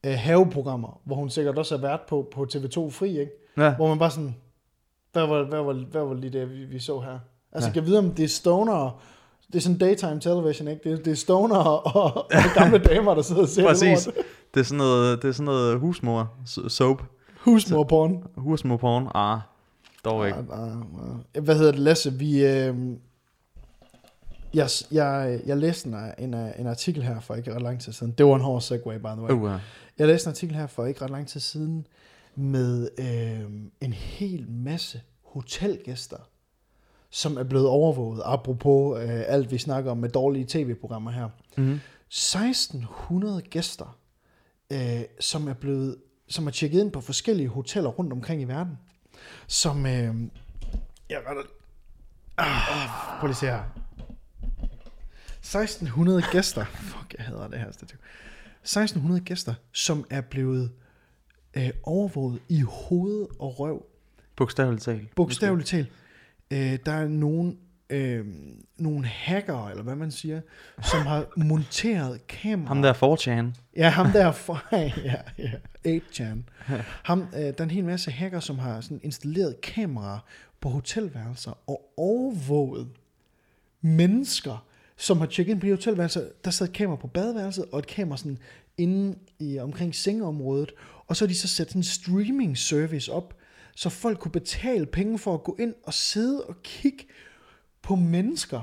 uh, 0.06 0.12
haveprogrammer, 0.12 1.00
hvor 1.04 1.16
hun 1.16 1.30
sikkert 1.30 1.58
også 1.58 1.74
er 1.74 1.80
vært 1.80 2.00
på, 2.08 2.28
på 2.34 2.46
TV2 2.54 2.90
Fri, 2.90 3.08
ikke? 3.20 3.32
Ja. 3.56 3.74
Hvor 3.74 3.88
man 3.88 3.98
bare 3.98 4.10
sådan, 4.10 4.36
hvad 5.12 5.26
var, 5.26 5.42
hvad 5.44 5.62
var, 5.62 5.72
hvad 5.90 6.02
var 6.04 6.14
lige 6.14 6.32
det, 6.40 6.50
vi, 6.50 6.64
vi 6.64 6.78
så 6.78 7.00
her? 7.00 7.18
Altså, 7.52 7.68
Ja. 7.68 7.74
kan 7.74 7.86
vide, 7.86 7.98
om 7.98 8.10
det 8.10 8.24
er 8.24 8.28
stoner, 8.28 9.02
det 9.46 9.54
er 9.54 9.60
sådan 9.60 9.78
daytime 9.78 10.20
television, 10.20 10.68
ikke? 10.68 10.80
Det, 10.84 10.92
er- 10.98 11.02
det 11.02 11.10
er 11.10 11.14
stoner 11.16 11.56
og, 11.56 11.96
og 11.96 12.26
gamle 12.54 12.78
damer, 12.94 13.14
der 13.14 13.22
sidder 13.22 13.42
og 13.42 13.48
ser 13.48 13.66
Præcis. 13.66 14.08
Det 14.54 14.60
er 14.60 14.64
sådan 14.64 14.78
noget, 14.78 15.22
det 15.22 15.28
er 15.28 15.32
sådan 15.32 15.44
noget 15.44 15.78
husmor 15.80 16.30
soap. 16.68 17.02
Husmorporn. 17.46 18.24
Husmor 18.36 18.76
porn. 18.76 19.08
Ah, 19.14 19.38
dog 20.04 20.26
ikke. 20.26 20.38
Ah, 20.38 20.62
ah, 20.62 20.76
ah. 21.34 21.44
Hvad 21.44 21.56
hedder 21.56 21.72
det, 21.72 21.80
Lasse? 21.80 22.12
Vi, 22.12 22.44
øh, 22.46 22.76
jeg, 24.54 24.68
jeg, 24.92 25.40
jeg 25.46 25.56
læste 25.56 25.88
en, 25.88 25.94
en, 26.18 26.34
en 26.58 26.66
artikel 26.66 27.02
her 27.02 27.20
for 27.20 27.34
ikke 27.34 27.54
ret 27.54 27.62
lang 27.62 27.80
tid 27.80 27.92
siden. 27.92 28.14
Det 28.18 28.26
var 28.26 28.34
en 28.34 28.40
hård 28.40 28.60
segue, 28.60 28.98
by 28.98 29.06
the 29.06 29.22
way. 29.22 29.30
Uh, 29.30 29.60
Jeg 29.98 30.06
læste 30.06 30.28
en 30.28 30.30
artikel 30.30 30.56
her 30.56 30.66
for 30.66 30.86
ikke 30.86 31.02
ret 31.02 31.10
lang 31.10 31.28
tid 31.28 31.40
siden 31.40 31.86
med 32.34 32.88
øh, 32.98 33.50
en 33.80 33.92
hel 33.92 34.46
masse 34.50 35.00
hotelgæster, 35.22 36.16
som 37.10 37.36
er 37.36 37.42
blevet 37.42 37.66
overvåget, 37.68 38.22
apropos 38.24 39.00
øh, 39.02 39.22
alt 39.26 39.50
vi 39.50 39.58
snakker 39.58 39.90
om 39.90 39.96
med 39.96 40.08
dårlige 40.08 40.44
tv-programmer 40.48 41.10
her. 41.10 41.28
mm-hmm. 41.56 41.80
1600 42.08 43.42
gæster, 43.42 43.98
øh, 44.72 45.00
som 45.20 45.48
er 45.48 45.52
blevet 45.54 45.96
som 46.28 46.46
er 46.46 46.50
tjekket 46.50 46.80
ind 46.80 46.92
på 46.92 47.00
forskellige 47.00 47.48
hoteller 47.48 47.90
rundt 47.90 48.12
omkring 48.12 48.42
i 48.42 48.44
verden, 48.44 48.78
som... 49.46 49.86
Øh, 49.86 50.14
jeg 51.10 51.22
retter... 51.26 51.42
Ah, 52.38 53.20
prøv 53.20 53.26
lige 53.26 53.36
se 53.36 53.46
her. 53.46 53.62
1600 55.36 56.22
gæster. 56.32 56.64
Fuck, 56.90 57.14
jeg 57.18 57.26
hader 57.26 57.48
det 57.48 57.58
her 57.58 57.72
stativ. 57.72 57.98
1600 58.62 59.20
gæster, 59.20 59.54
som 59.72 60.06
er 60.10 60.20
blevet 60.20 60.72
øh, 61.56 61.70
overvåget 61.82 62.40
i 62.48 62.60
hoved 62.60 63.26
og 63.38 63.60
røv. 63.60 63.86
Bogstaveligt 64.36 64.84
talt. 64.84 65.14
Bogstaveligt 65.14 65.68
talt. 65.68 65.92
Øh, 66.50 66.78
der 66.86 66.92
er 66.92 67.08
nogen, 67.08 67.58
øh, 67.90 68.26
nogle 68.76 69.06
hacker, 69.06 69.68
eller 69.68 69.82
hvad 69.82 69.96
man 69.96 70.10
siger, 70.10 70.40
som 70.82 71.06
har 71.06 71.26
monteret 71.36 72.26
kameraer. 72.26 72.68
Ham 72.68 72.82
der 72.82 72.92
4chan. 72.92 73.60
Ja, 73.76 73.88
ham 73.88 74.10
der 74.10 74.32
fra, 74.46 74.58
ja, 74.72 75.16
ja, 75.38 75.52
8chan. 75.98 76.36
Ham, 77.02 77.26
øh, 77.34 77.40
der 77.40 77.54
er 77.58 77.62
en 77.62 77.70
hel 77.70 77.84
masse 77.84 78.10
hacker, 78.10 78.40
som 78.40 78.58
har 78.58 78.80
sådan 78.80 79.00
installeret 79.02 79.60
kameraer 79.60 80.18
på 80.60 80.68
hotelværelser 80.68 81.58
og 81.66 81.92
overvåget 81.96 82.88
mennesker, 83.80 84.66
som 84.96 85.18
har 85.18 85.26
tjekket 85.26 85.52
ind 85.52 85.60
på 85.60 85.66
de 85.66 85.70
hotelværelser. 85.70 86.22
Der 86.44 86.50
sad 86.50 86.66
et 86.68 86.72
kamera 86.72 86.96
på 86.96 87.06
badeværelset, 87.06 87.64
og 87.72 87.78
et 87.78 87.86
kamera 87.86 88.16
sådan 88.16 88.38
inde 88.78 89.18
i, 89.38 89.58
omkring 89.58 89.94
sengeområdet. 89.94 90.72
Og 91.06 91.16
så 91.16 91.24
har 91.24 91.28
de 91.28 91.34
så 91.34 91.48
sat 91.48 91.72
en 91.72 91.82
streaming 91.82 92.58
service 92.58 93.12
op, 93.12 93.34
så 93.74 93.88
folk 93.88 94.18
kunne 94.18 94.32
betale 94.32 94.86
penge 94.86 95.18
for 95.18 95.34
at 95.34 95.42
gå 95.42 95.56
ind 95.60 95.74
og 95.82 95.94
sidde 95.94 96.44
og 96.44 96.62
kigge 96.62 97.06
på 97.86 97.94
mennesker, 97.94 98.60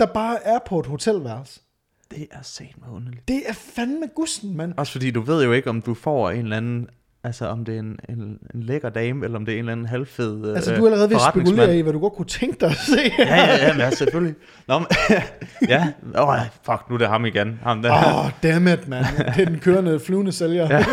der 0.00 0.06
bare 0.06 0.42
er 0.42 0.58
på 0.66 0.80
et 0.80 0.86
hotelværelse. 0.86 1.60
Det 2.10 2.26
er 2.30 2.42
set 2.42 2.74
med 2.78 2.88
underligt. 2.96 3.28
Det 3.28 3.42
er 3.46 3.52
fandme 3.52 4.06
gusten, 4.14 4.56
mand. 4.56 4.74
Også 4.76 4.92
fordi 4.92 5.10
du 5.10 5.20
ved 5.20 5.44
jo 5.44 5.52
ikke, 5.52 5.70
om 5.70 5.82
du 5.82 5.94
får 5.94 6.30
en 6.30 6.42
eller 6.42 6.56
anden 6.56 6.88
Altså 7.26 7.46
om 7.46 7.64
det 7.64 7.74
er 7.74 7.78
en, 7.78 7.98
en, 8.08 8.38
en 8.54 8.62
lækker 8.62 8.88
dame, 8.88 9.24
eller 9.24 9.38
om 9.38 9.44
det 9.44 9.52
er 9.52 9.56
en 9.56 9.58
eller 9.58 9.72
anden 9.72 9.86
halvfed 9.86 10.54
Altså, 10.54 10.72
øh, 10.72 10.78
du 10.78 10.82
er 10.82 10.86
allerede 10.86 11.10
ved 11.10 11.16
at 11.16 11.22
spekulere 11.32 11.78
i, 11.78 11.80
hvad 11.80 11.92
du 11.92 11.98
godt 11.98 12.12
kunne 12.12 12.26
tænke 12.26 12.56
dig 12.60 12.68
at 12.68 12.76
se. 12.76 13.12
Ja, 13.18 13.36
ja, 13.36 13.66
ja, 13.66 13.72
men 13.72 13.80
ja, 13.80 13.90
selvfølgelig. 13.90 14.34
Nå, 14.68 14.78
men, 14.78 14.86
ja, 15.68 15.92
oh, 16.14 16.38
fuck, 16.62 16.82
nu 16.88 16.94
er 16.94 16.98
det 16.98 17.08
ham 17.08 17.26
igen. 17.26 17.58
Ham 17.62 17.82
der. 17.82 17.92
Åh, 17.92 18.24
oh, 18.24 18.30
dammit, 18.42 18.88
mand. 18.88 19.04
Det 19.16 19.42
er 19.42 19.44
den 19.44 19.58
kørende 19.58 20.00
flyvende 20.00 20.32
sælger. 20.32 20.68
Ja. 20.70 20.84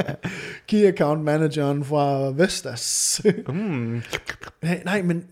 Key 0.68 0.86
account 0.86 1.24
manageren 1.24 1.84
fra 1.84 2.30
Vestas. 2.30 3.20
Mm. 3.48 4.02
nej, 4.62 4.82
nej, 4.84 5.02
men, 5.02 5.24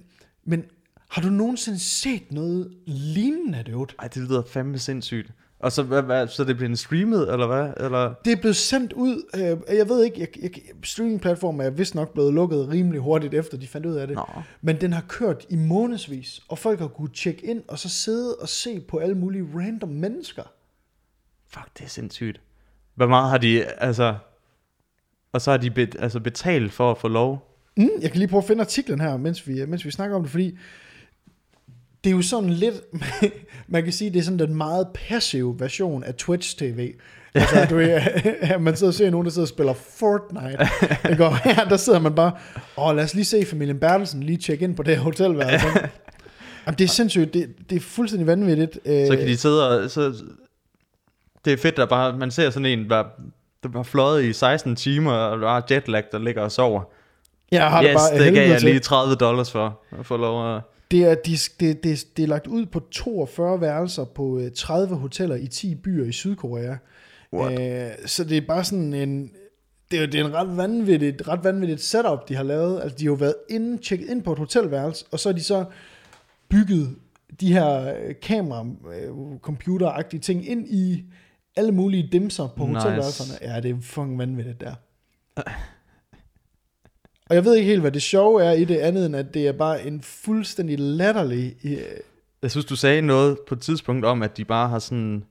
men 0.44 0.64
har 1.16 1.22
du 1.22 1.28
nogensinde 1.28 1.78
set 1.78 2.32
noget 2.32 2.72
lignende, 2.86 3.62
dude? 3.62 3.94
Ej, 3.98 4.08
det 4.08 4.22
lyder 4.22 4.42
fandme 4.42 4.78
sindssygt. 4.78 5.30
Og 5.58 5.72
så, 5.72 5.82
hvad, 5.82 6.02
hvad, 6.02 6.28
så 6.28 6.44
det 6.44 6.62
en 6.62 6.76
streamet, 6.76 7.32
eller 7.32 7.46
hvad? 7.46 7.84
Eller? 7.84 8.14
Det 8.24 8.32
er 8.32 8.36
blevet 8.36 8.56
sendt 8.56 8.92
ud, 8.92 9.22
øh, 9.34 9.76
jeg 9.76 9.88
ved 9.88 10.04
ikke, 10.04 10.20
jeg, 10.20 10.28
jeg, 10.42 10.50
streamingplatformen 10.84 11.66
er 11.66 11.70
vist 11.70 11.94
nok 11.94 12.12
blevet 12.12 12.34
lukket 12.34 12.68
rimelig 12.68 13.00
hurtigt 13.00 13.34
efter, 13.34 13.56
de 13.56 13.66
fandt 13.66 13.86
ud 13.86 13.94
af 13.94 14.06
det. 14.06 14.16
Nå. 14.16 14.26
Men 14.60 14.80
den 14.80 14.92
har 14.92 15.04
kørt 15.08 15.46
i 15.48 15.56
månedsvis, 15.56 16.42
og 16.48 16.58
folk 16.58 16.80
har 16.80 16.88
kunnet 16.88 17.12
tjekke 17.12 17.46
ind, 17.46 17.62
og 17.68 17.78
så 17.78 17.88
sidde 17.88 18.34
og 18.34 18.48
se 18.48 18.80
på 18.80 18.98
alle 18.98 19.14
mulige 19.14 19.48
random 19.54 19.88
mennesker. 19.88 20.42
Fuck, 21.48 21.78
det 21.78 21.84
er 21.84 21.88
sindssygt. 21.88 22.40
Hvor 22.94 23.06
meget 23.06 23.30
har 23.30 23.38
de, 23.38 23.64
altså... 23.64 24.16
Og 25.32 25.40
så 25.40 25.50
har 25.50 25.58
de 25.58 25.70
bet, 25.70 25.96
altså 25.98 26.20
betalt 26.20 26.72
for 26.72 26.90
at 26.90 26.98
få 26.98 27.08
lov. 27.08 27.60
Mm, 27.76 27.88
jeg 28.00 28.10
kan 28.10 28.18
lige 28.18 28.28
prøve 28.28 28.42
at 28.42 28.46
finde 28.46 28.60
artiklen 28.60 29.00
her, 29.00 29.16
mens 29.16 29.48
vi, 29.48 29.66
mens 29.66 29.84
vi 29.84 29.90
snakker 29.90 30.16
om 30.16 30.22
det, 30.22 30.30
fordi 30.30 30.58
det 32.06 32.12
er 32.12 32.16
jo 32.16 32.22
sådan 32.22 32.50
lidt, 32.50 32.74
man 33.68 33.84
kan 33.84 33.92
sige, 33.92 34.10
det 34.10 34.18
er 34.18 34.22
sådan 34.22 34.38
den 34.38 34.54
meget 34.54 34.88
passive 34.94 35.60
version 35.60 36.04
af 36.04 36.14
Twitch 36.14 36.58
TV. 36.58 36.92
Altså, 37.34 37.66
du, 37.70 37.78
er, 37.78 38.58
man 38.66 38.76
sidder 38.76 38.90
og 38.90 38.94
ser 38.94 39.10
nogen, 39.10 39.24
der 39.24 39.30
sidder 39.30 39.44
og 39.44 39.48
spiller 39.48 39.72
Fortnite. 39.72 40.68
Ikke? 41.10 41.26
Og 41.26 41.38
her, 41.38 41.64
der 41.68 41.76
sidder 41.76 41.98
man 41.98 42.14
bare, 42.14 42.32
åh, 42.76 42.96
lad 42.96 43.04
os 43.04 43.14
lige 43.14 43.24
se 43.24 43.44
familien 43.44 43.78
Bertelsen 43.78 44.22
lige 44.22 44.38
tjekke 44.38 44.64
ind 44.64 44.76
på 44.76 44.82
det 44.82 44.96
her 44.96 45.02
hotelværelse. 45.02 45.66
Jamen, 46.66 46.78
det 46.78 46.84
er 46.84 46.88
sindssygt, 46.88 47.34
det, 47.34 47.54
det 47.70 47.76
er 47.76 47.80
fuldstændig 47.80 48.26
vanvittigt. 48.26 48.78
Øh, 48.84 49.06
Så 49.06 49.16
kan 49.16 49.26
de 49.26 49.36
sidde 49.36 49.68
og... 49.68 49.90
Så, 49.90 50.14
det 51.44 51.52
er 51.52 51.56
fedt, 51.56 51.78
at 51.78 51.88
bare, 51.88 52.16
man 52.18 52.30
ser 52.30 52.50
sådan 52.50 52.66
en, 52.66 52.90
der, 52.90 53.04
der 53.62 53.68
var 53.68 53.82
fløjet 53.82 54.24
i 54.24 54.32
16 54.32 54.76
timer, 54.76 55.12
og 55.12 55.38
der 55.38 55.48
er 55.48 55.60
jetlag, 55.70 56.04
der 56.12 56.18
ligger 56.18 56.42
og 56.42 56.52
sover. 56.52 56.82
jeg 57.50 57.70
har 57.70 57.82
yes, 57.82 57.88
det 57.88 57.96
bare 57.96 58.24
det 58.26 58.34
gav 58.34 58.48
jeg 58.48 58.62
lige 58.62 58.80
30 58.80 59.14
dollars 59.14 59.52
for, 59.52 59.80
at 59.98 60.06
få 60.06 60.16
lov 60.16 60.56
at... 60.56 60.62
Det 60.90 61.04
er, 61.04 61.14
de, 61.14 61.36
det, 61.60 61.84
det, 61.84 62.06
det 62.16 62.22
er 62.22 62.26
lagt 62.26 62.46
ud 62.46 62.66
på 62.66 62.80
42 62.90 63.60
værelser 63.60 64.04
på 64.04 64.38
øh, 64.38 64.52
30 64.52 64.96
hoteller 64.96 65.36
i 65.36 65.46
10 65.46 65.74
byer 65.74 66.04
i 66.04 66.12
Sydkorea. 66.12 66.76
What? 67.32 67.60
Øh, 67.60 68.06
så 68.06 68.24
det 68.24 68.36
er 68.36 68.46
bare 68.48 68.64
sådan 68.64 68.94
en... 68.94 69.30
Det 69.90 70.02
er, 70.02 70.06
det 70.06 70.20
er 70.20 70.24
en 70.24 70.34
ret 70.34 70.56
vanvittigt, 70.56 71.28
ret 71.28 71.44
vanvittigt 71.44 71.80
setup, 71.80 72.28
de 72.28 72.34
har 72.34 72.42
lavet. 72.42 72.80
Altså, 72.82 72.98
de 72.98 73.04
har 73.04 73.10
jo 73.10 73.14
været 73.14 73.34
inde, 73.50 73.78
tjekket 73.78 74.10
ind 74.10 74.22
på 74.22 74.32
et 74.32 74.38
hotelværelse, 74.38 75.04
og 75.10 75.20
så 75.20 75.28
har 75.28 75.34
de 75.34 75.42
så 75.42 75.64
bygget 76.48 76.96
de 77.40 77.52
her 77.52 77.94
øh, 77.94 78.14
kamera, 78.22 78.66
øh, 78.94 79.38
computeragtige 79.42 80.20
ting 80.20 80.48
ind 80.48 80.68
i 80.68 81.04
alle 81.56 81.72
mulige 81.72 82.08
dimser 82.12 82.48
på 82.56 82.66
Nice. 82.66 82.78
hotelværelserne. 82.78 83.52
Ja, 83.52 83.60
det 83.60 83.70
er 83.70 83.80
fucking 83.80 84.18
vanvittigt 84.18 84.60
der. 84.60 84.74
Og 87.30 87.34
jeg 87.34 87.44
ved 87.44 87.54
ikke 87.54 87.68
helt, 87.68 87.80
hvad 87.80 87.92
det 87.92 88.02
sjove 88.02 88.44
er 88.44 88.52
i 88.52 88.64
det 88.64 88.76
andet, 88.76 89.06
end 89.06 89.16
at 89.16 89.34
det 89.34 89.48
er 89.48 89.52
bare 89.52 89.82
en 89.86 90.02
fuldstændig 90.02 90.78
latterlig... 90.78 91.56
øh, 91.64 91.80
Jeg 92.42 92.50
synes, 92.50 92.64
du 92.66 92.76
sagde 92.76 93.02
noget 93.02 93.38
på 93.48 93.54
et 93.54 93.60
tidspunkt 93.60 94.04
om, 94.04 94.22
at 94.22 94.36
de 94.36 94.44
bare 94.44 94.68
har 94.68 94.78
sådan... 94.78 95.24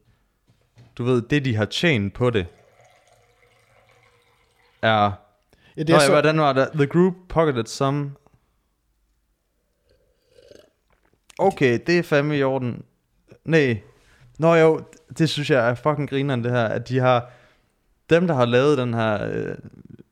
Du 0.97 1.03
ved, 1.03 1.21
det 1.21 1.45
de 1.45 1.55
har 1.55 1.65
tjent 1.65 2.13
på 2.13 2.29
det, 2.29 2.45
er... 4.81 5.11
Ja, 5.77 5.83
Det 5.83 5.89
er 5.89 5.93
Nå, 5.93 5.99
så, 5.99 6.11
hvordan 6.11 6.39
var 6.39 6.53
det? 6.53 6.69
The 6.73 6.87
group 6.87 7.13
pocketed 7.29 7.65
some... 7.65 8.11
Okay, 11.39 11.79
det 11.87 11.99
er 11.99 12.03
fandme 12.03 12.37
i 12.37 12.43
orden. 12.43 12.83
Nej. 13.45 13.81
Nå 14.39 14.55
jo, 14.55 14.81
det 15.17 15.29
synes 15.29 15.49
jeg 15.49 15.69
er 15.69 15.75
fucking 15.75 16.09
grineren 16.09 16.43
det 16.43 16.51
her, 16.51 16.65
at 16.65 16.89
de 16.89 16.99
har... 16.99 17.31
Dem, 18.09 18.27
der 18.27 18.33
har 18.33 18.45
lavet 18.45 18.77
den 18.77 18.93
her 18.93 19.27
øh, 19.31 19.55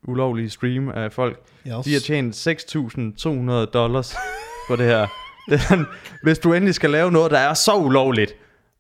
ulovlige 0.08 0.50
stream 0.50 0.90
af 0.90 1.12
folk, 1.12 1.40
yes. 1.68 1.74
de 1.86 1.94
har 1.94 2.00
tjent 2.00 2.36
6.200 2.48 3.52
dollars 3.74 4.16
på 4.70 4.76
det 4.76 4.86
her. 4.86 5.08
Det 5.50 5.54
er 5.54 5.86
hvis 6.24 6.40
du 6.40 6.54
endelig 6.54 6.76
skal 6.76 6.90
lave 6.90 7.12
noget, 7.12 7.32
der 7.32 7.38
er 7.40 7.54
så 7.54 7.76
ulovligt, 7.76 8.34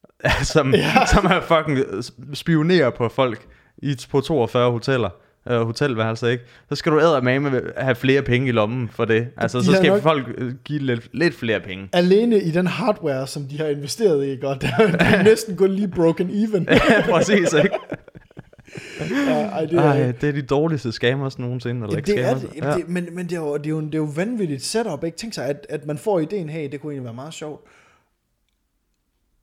som, 0.54 0.74
Ja. 0.74 1.06
som 1.14 1.26
er 1.26 1.42
fucking 1.42 1.80
spionerer 2.34 2.90
på 2.90 3.10
folk 3.10 3.46
i, 3.78 3.96
på 4.12 4.22
42 4.22 4.72
hoteller, 4.72 5.10
øh, 5.50 5.62
hotelværelser, 5.62 6.28
ikke? 6.28 6.44
Så 6.70 6.76
skal 6.76 6.92
du 6.92 7.00
med 7.40 7.62
have 7.78 7.96
flere 7.96 8.22
penge 8.22 8.48
i 8.48 8.52
lommen 8.52 8.90
for 8.90 9.06
det. 9.06 9.28
Altså, 9.38 9.58
De 9.60 9.64
så 9.66 9.74
skal 9.76 10.02
folk 10.02 10.28
øh, 10.38 10.54
give 10.66 10.80
lidt, 10.80 11.10
lidt 11.14 11.36
flere 11.36 11.60
penge. 11.60 11.90
Alene 11.94 12.42
i 12.42 12.52
den 12.52 12.68
hardware, 12.68 13.28
som 13.28 13.44
de 13.44 13.58
har 13.58 13.66
investeret 13.66 14.26
i, 14.28 14.36
godt, 14.42 14.62
der 14.62 14.68
er 15.00 15.24
næsten 15.24 15.56
kun 15.58 15.72
lige 15.72 15.88
broken 15.88 16.30
even. 16.30 16.68
ja, 16.72 17.12
præcis, 17.12 17.54
ikke? 17.54 17.70
Ja, 19.00 19.48
ej, 19.48 19.66
det 19.66 19.80
er, 19.80 19.82
Ej, 19.82 20.12
det 20.12 20.30
er 20.30 20.34
de 20.34 20.42
dårligste 20.42 20.92
scammers 20.92 21.40
nogensinde, 21.40 21.82
eller 21.82 21.92
Ja, 21.92 21.98
ikke 21.98 22.12
det 22.12 22.20
er, 22.20 22.40
det, 22.40 22.78
det, 22.78 22.90
men, 22.90 23.08
men 23.12 23.26
det 23.30 23.36
er, 23.36 23.40
jo, 23.40 23.58
det, 23.58 23.66
er 23.66 23.70
jo, 23.70 23.82
det 23.82 23.96
er 23.96 23.98
jo 23.98 24.10
vanvittigt 24.16 24.64
setup, 24.64 25.04
ikke? 25.04 25.18
Tænk 25.18 25.34
sig, 25.34 25.46
at, 25.46 25.66
at 25.70 25.86
man 25.86 25.98
får 25.98 26.20
ideen, 26.20 26.50
hey, 26.50 26.72
det 26.72 26.82
kunne 26.82 26.92
egentlig 26.92 27.06
være 27.06 27.14
meget 27.14 27.34
sjovt. 27.34 27.68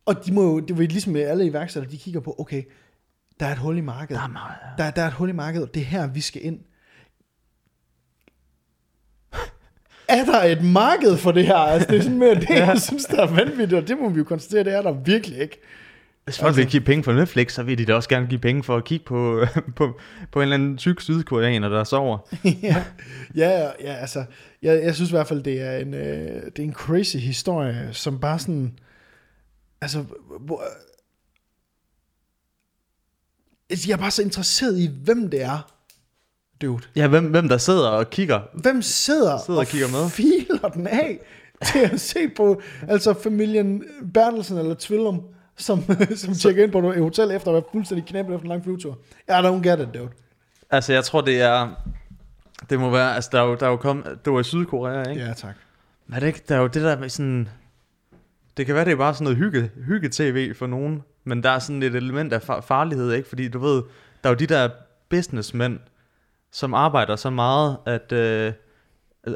Og 0.06 0.26
de 0.26 0.32
må 0.32 0.42
jo, 0.42 0.60
det 0.60 0.70
er 0.70 0.76
ligesom 0.76 1.12
med 1.12 1.22
alle 1.22 1.46
iværksættere, 1.46 1.92
de 1.92 1.98
kigger 1.98 2.20
på, 2.20 2.34
okay, 2.38 2.62
der 3.40 3.46
er 3.46 3.52
et 3.52 3.58
hul 3.58 3.78
i 3.78 3.80
markedet. 3.80 4.20
Der 4.20 4.28
er 4.28 4.32
meget, 4.32 4.56
Der, 4.78 4.90
der 4.90 5.02
er 5.02 5.06
et 5.06 5.12
hul 5.12 5.28
i 5.28 5.32
markedet, 5.32 5.68
og 5.68 5.74
det 5.74 5.80
er 5.80 5.84
her, 5.84 6.06
vi 6.06 6.20
skal 6.20 6.44
ind. 6.44 6.58
Er 10.08 10.24
der 10.24 10.42
et 10.42 10.64
marked 10.64 11.16
for 11.16 11.32
det 11.32 11.46
her? 11.46 11.54
Altså, 11.54 11.88
det 11.90 11.98
er 11.98 12.02
sådan 12.02 12.18
mere 12.18 12.34
det, 12.40 12.48
jeg 12.50 12.80
synes, 12.80 13.04
der 13.04 13.22
er 13.22 13.34
vanvittigt, 13.34 13.82
og 13.82 13.88
det 13.88 13.98
må 13.98 14.08
vi 14.08 14.18
jo 14.18 14.24
konstatere, 14.24 14.64
det 14.64 14.74
er 14.74 14.82
der 14.82 14.92
virkelig 14.92 15.38
ikke. 15.38 15.60
Hvis 16.30 16.38
folk 16.38 16.56
vil 16.56 16.66
give 16.66 16.82
penge 16.82 17.04
for 17.04 17.12
Netflix, 17.12 17.52
så 17.52 17.62
vil 17.62 17.78
de 17.78 17.84
da 17.84 17.94
også 17.94 18.08
gerne 18.08 18.26
give 18.26 18.40
penge 18.40 18.62
for 18.62 18.76
at 18.76 18.84
kigge 18.84 19.04
på, 19.04 19.44
på, 19.76 20.00
på 20.32 20.38
en 20.38 20.42
eller 20.42 20.54
anden 20.54 20.76
tyk 20.76 21.00
sydkoreaner, 21.00 21.68
der 21.68 21.84
sover. 21.84 22.18
ja, 22.62 22.84
ja, 23.34 23.70
ja, 23.80 23.92
altså, 23.94 24.24
jeg, 24.62 24.82
jeg 24.82 24.94
synes 24.94 25.10
i 25.10 25.12
hvert 25.12 25.26
fald, 25.26 25.42
det 25.42 25.60
er 25.60 25.76
en, 25.76 25.94
øh, 25.94 26.42
det 26.42 26.58
er 26.58 26.62
en 26.62 26.72
crazy 26.72 27.16
historie, 27.16 27.88
som 27.92 28.20
bare 28.20 28.38
sådan, 28.38 28.78
altså, 29.80 30.04
hvor, 30.40 30.62
altså, 33.70 33.88
jeg 33.88 33.94
er 33.94 33.98
bare 34.00 34.10
så 34.10 34.22
interesseret 34.22 34.78
i, 34.78 34.90
hvem 35.04 35.30
det 35.30 35.42
er, 35.42 35.72
dude. 36.62 36.82
Ja, 36.96 37.08
hvem, 37.08 37.24
hvem 37.24 37.48
der 37.48 37.58
sidder 37.58 37.88
og 37.88 38.10
kigger. 38.10 38.40
Hvem 38.54 38.82
sidder, 38.82 39.38
Sidder 39.46 39.60
og 39.60 39.66
kigger 39.66 39.88
med? 39.88 40.10
filer 40.10 40.68
den 40.68 40.86
af 40.86 41.18
til 41.72 41.78
at 41.78 42.00
se 42.00 42.28
på, 42.36 42.60
altså 42.88 43.14
familien 43.22 43.84
Bertelsen 44.14 44.58
eller 44.58 44.74
Tvillum, 44.78 45.22
som, 45.60 45.82
som 46.16 46.34
tjekker 46.34 46.64
ind 46.64 46.72
på 46.72 46.90
et 46.90 47.02
hotel 47.02 47.30
efter 47.30 47.48
at 47.48 47.54
være 47.54 47.62
fuldstændig 47.72 48.06
knæppet 48.06 48.34
efter 48.34 48.44
en 48.44 48.48
lang 48.48 48.64
flyvetur. 48.64 48.98
Ja, 49.28 49.40
don't 49.42 49.68
get 49.68 49.80
it, 49.80 49.94
dude. 49.94 50.08
Altså, 50.70 50.92
jeg 50.92 51.04
tror, 51.04 51.20
det 51.20 51.42
er... 51.42 51.68
Det 52.70 52.80
må 52.80 52.90
være... 52.90 53.14
Altså, 53.14 53.30
der 53.32 53.40
er 53.40 53.44
jo, 53.44 53.54
der 53.54 53.66
er 53.66 53.70
jo 53.70 53.76
kommet... 53.76 54.18
Det 54.24 54.32
var 54.32 54.40
i 54.40 54.44
Sydkorea, 54.44 55.10
ikke? 55.10 55.22
Ja, 55.22 55.32
tak. 55.32 55.54
Men 56.06 56.16
er 56.16 56.20
det 56.20 56.26
ikke... 56.26 56.42
Der 56.48 56.54
er 56.54 56.60
jo 56.60 56.66
det 56.66 56.82
der 56.82 56.98
med 56.98 57.08
sådan... 57.08 57.48
Det 58.56 58.66
kan 58.66 58.74
være, 58.74 58.84
det 58.84 58.92
er 58.92 58.96
bare 58.96 59.14
sådan 59.14 59.24
noget 59.24 59.38
hygge, 59.38 59.70
hygge-tv 59.86 60.54
for 60.54 60.66
nogen. 60.66 61.02
Men 61.24 61.42
der 61.42 61.50
er 61.50 61.58
sådan 61.58 61.82
et 61.82 61.94
element 61.94 62.32
af 62.32 62.42
far- 62.42 62.60
farlighed, 62.60 63.12
ikke? 63.12 63.28
Fordi 63.28 63.48
du 63.48 63.58
ved, 63.58 63.82
der 64.24 64.30
er 64.30 64.34
jo 64.34 64.34
de 64.34 64.46
der 64.46 64.68
businessmænd, 65.08 65.78
som 66.52 66.74
arbejder 66.74 67.16
så 67.16 67.30
meget, 67.30 67.76
at... 67.86 68.12
Øh, 68.12 68.52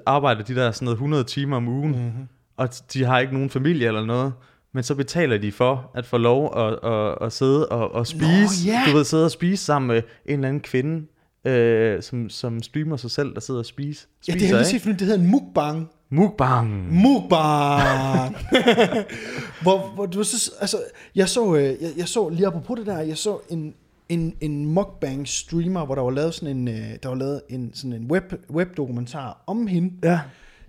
arbejder 0.07 0.43
de 0.43 0.55
der 0.55 0.70
sådan 0.70 0.85
noget 0.85 0.97
100 0.97 1.25
timer 1.25 1.57
om 1.57 1.68
ugen. 1.68 1.91
Mm-hmm. 1.91 2.29
og 2.57 2.68
de 2.93 3.05
har 3.05 3.18
ikke 3.18 3.33
nogen 3.33 3.51
familie 3.51 3.87
eller 3.87 4.05
noget, 4.05 4.33
men 4.75 4.85
så 4.85 4.95
betaler 4.95 5.39
de 5.39 5.53
for 5.53 5.91
at 5.95 6.07
få 6.07 6.18
lov 6.18 6.59
at, 6.59 6.91
at, 6.93 7.18
at 7.20 7.33
sidde 7.33 7.68
og, 7.68 7.95
og 7.95 8.07
spise, 8.07 8.66
ja. 8.66 8.83
du 8.87 8.97
ved, 8.97 9.05
sidde 9.05 9.25
og 9.25 9.31
spise 9.31 9.64
sammen 9.64 9.89
med 9.89 10.03
en 10.27 10.35
eller 10.35 10.49
anden 10.49 10.61
kvinde, 10.61 11.07
øh, 11.45 12.03
som, 12.03 12.31
som 12.31 12.62
streamer 12.62 12.97
sig 12.97 13.11
selv, 13.11 13.35
der 13.35 13.41
sidder 13.41 13.61
og 13.61 13.66
spiser. 13.66 14.07
Ja, 14.29 14.33
det 14.33 14.43
har 14.43 14.49
jeg 14.49 14.66
lige 14.70 14.81
set, 14.81 14.99
det 14.99 15.01
hedder 15.01 15.20
en 15.20 15.31
mukbang. 15.31 15.89
Mukbang. 16.11 16.95
Mukbang! 16.95 18.37
hvor, 19.62 19.95
hvor 19.95 20.07
du 20.07 20.25
så, 20.25 20.53
altså, 20.61 20.77
jeg 21.14 21.29
så, 21.29 21.55
øh, 21.55 21.62
jeg, 21.62 21.91
jeg 21.97 22.09
så 22.09 22.29
lige 22.29 22.47
apropos 22.47 22.79
det 22.79 22.87
der, 22.87 23.01
jeg 23.01 23.18
så 23.18 23.39
en, 23.49 23.75
en, 24.09 24.37
en 24.41 24.66
mukbang 24.66 25.29
streamer, 25.29 25.87
hvor 25.87 25.95
der 25.95 26.03
var 26.03 26.11
lavet 26.11 26.35
sådan 26.35 26.57
en, 26.57 26.68
øh, 26.68 26.91
der 27.03 27.09
var 27.09 27.16
lavet 27.16 27.43
en, 27.49 27.70
sådan 27.75 27.93
en 27.93 28.11
web, 28.11 28.33
webdokumentar 28.51 29.43
om 29.47 29.66
hende. 29.66 29.93
Ja. 30.03 30.20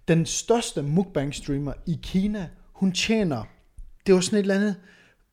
Den 0.07 0.25
største 0.25 0.81
mukbang 0.81 1.35
streamer 1.35 1.73
i 1.85 1.99
Kina, 2.03 2.47
hun 2.73 2.91
tjener, 2.91 3.43
det 4.07 4.15
var 4.15 4.21
sådan 4.21 4.37
et 4.39 4.41
eller 4.41 4.55
andet 4.55 4.75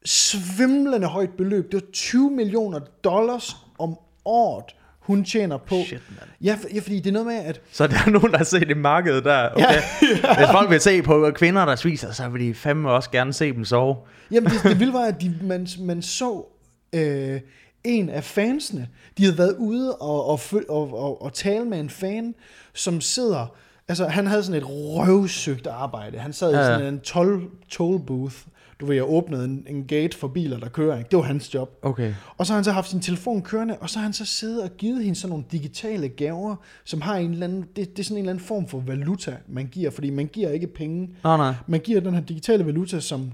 svimlende 0.05 1.07
højt 1.07 1.31
beløb. 1.31 1.73
Det 1.73 1.75
var 1.75 1.91
20 1.93 2.31
millioner 2.31 2.81
dollars 3.05 3.57
om 3.79 3.97
året, 4.25 4.65
hun 5.01 5.25
tjener 5.25 5.57
på. 5.57 5.75
Shit, 5.87 6.01
mand. 6.11 6.31
Ja, 6.41 6.59
for, 6.61 6.69
ja, 6.75 6.81
fordi 6.81 6.97
det 6.97 7.07
er 7.07 7.13
noget 7.13 7.27
med, 7.27 7.35
at 7.37 7.61
Så 7.73 7.87
der 7.87 7.95
er 8.07 8.11
nogen, 8.11 8.31
der 8.33 8.37
har 8.39 8.45
set 8.45 8.69
det 8.69 8.77
marked 8.77 9.23
der. 9.23 9.49
Okay. 9.51 9.63
Ja, 9.63 9.69
Ja, 10.25 10.37
Hvis 10.37 10.47
folk 10.53 10.71
vil 10.71 10.81
se 10.81 11.03
på 11.03 11.31
kvinder, 11.35 11.65
der 11.65 11.77
spiser, 11.77 12.13
så 12.13 12.29
vil 12.29 12.47
de 12.49 12.55
fandme 12.55 12.91
også 12.91 13.11
gerne 13.11 13.33
se 13.33 13.53
dem 13.53 13.65
sove. 13.65 13.97
Jamen, 14.31 14.51
det, 14.51 14.63
det 14.63 14.81
vilde 14.81 14.93
var, 14.93 15.05
at 15.05 15.21
de, 15.21 15.35
man, 15.43 15.67
man 15.81 16.03
så 16.03 16.45
øh, 16.93 17.41
en 17.85 18.09
af 18.09 18.25
fansene. 18.25 18.89
De 19.19 19.23
havde 19.25 19.39
været 19.39 19.57
ude 19.59 19.97
og, 19.97 20.27
og, 20.27 20.41
og, 20.69 20.99
og, 20.99 21.23
og 21.23 21.33
tale 21.33 21.65
med 21.65 21.81
en 21.81 21.91
fan, 21.91 22.35
som 22.75 23.01
sidder... 23.01 23.47
Altså, 23.89 24.07
han 24.07 24.27
havde 24.27 24.43
sådan 24.45 24.63
et 24.63 24.69
røvsøgt 24.69 25.67
arbejde. 25.67 26.19
Han 26.19 26.33
sad 26.33 26.51
Ja, 26.53 26.57
i 26.57 26.61
ja. 26.61 26.67
sådan 26.67 26.95
en 26.95 27.01
toll, 27.01 27.43
toll 27.69 27.99
booth. 28.07 28.37
Du 28.83 28.87
ved, 28.87 28.95
jeg 28.95 29.05
åbnede 29.05 29.45
en, 29.45 29.67
en 29.69 29.85
gate 29.87 30.17
for 30.17 30.29
biler, 30.29 30.59
der 30.59 30.69
kører. 30.69 30.99
Ikke? 30.99 31.11
Det 31.11 31.17
var 31.17 31.23
hans 31.23 31.55
job. 31.55 31.79
Okay. 31.83 32.15
Og 32.37 32.47
så 32.47 32.53
har 32.53 32.57
han 32.59 32.65
så 32.65 32.73
haft 32.73 32.91
sin 32.91 33.01
telefon 33.01 33.43
kørende, 33.43 33.79
og 33.79 33.91
så 33.91 33.99
har 33.99 34.03
han 34.03 34.13
så 34.13 34.25
siddet 34.25 34.63
og 34.63 34.71
givet 34.77 35.05
hende 35.05 35.19
sådan 35.19 35.29
nogle 35.29 35.45
digitale 35.53 36.09
gaver, 36.09 36.57
som 36.85 37.01
har 37.01 37.17
en 37.17 37.31
eller 37.31 37.47
anden, 37.47 37.63
det, 37.77 37.77
det 37.77 37.99
er 37.99 38.03
sådan 38.05 38.17
en 38.17 38.19
eller 38.19 38.33
anden 38.33 38.45
form 38.45 38.69
for 38.69 38.81
valuta, 38.81 39.37
man 39.47 39.67
giver, 39.67 39.91
fordi 39.91 40.11
man 40.11 40.27
giver 40.27 40.51
ikke 40.51 40.67
penge. 40.67 41.11
Nej, 41.25 41.37
nej. 41.37 41.55
Man 41.67 41.81
giver 41.81 42.01
den 42.01 42.15
her 42.15 42.21
digitale 42.21 42.67
valuta, 42.67 43.01
som 43.01 43.33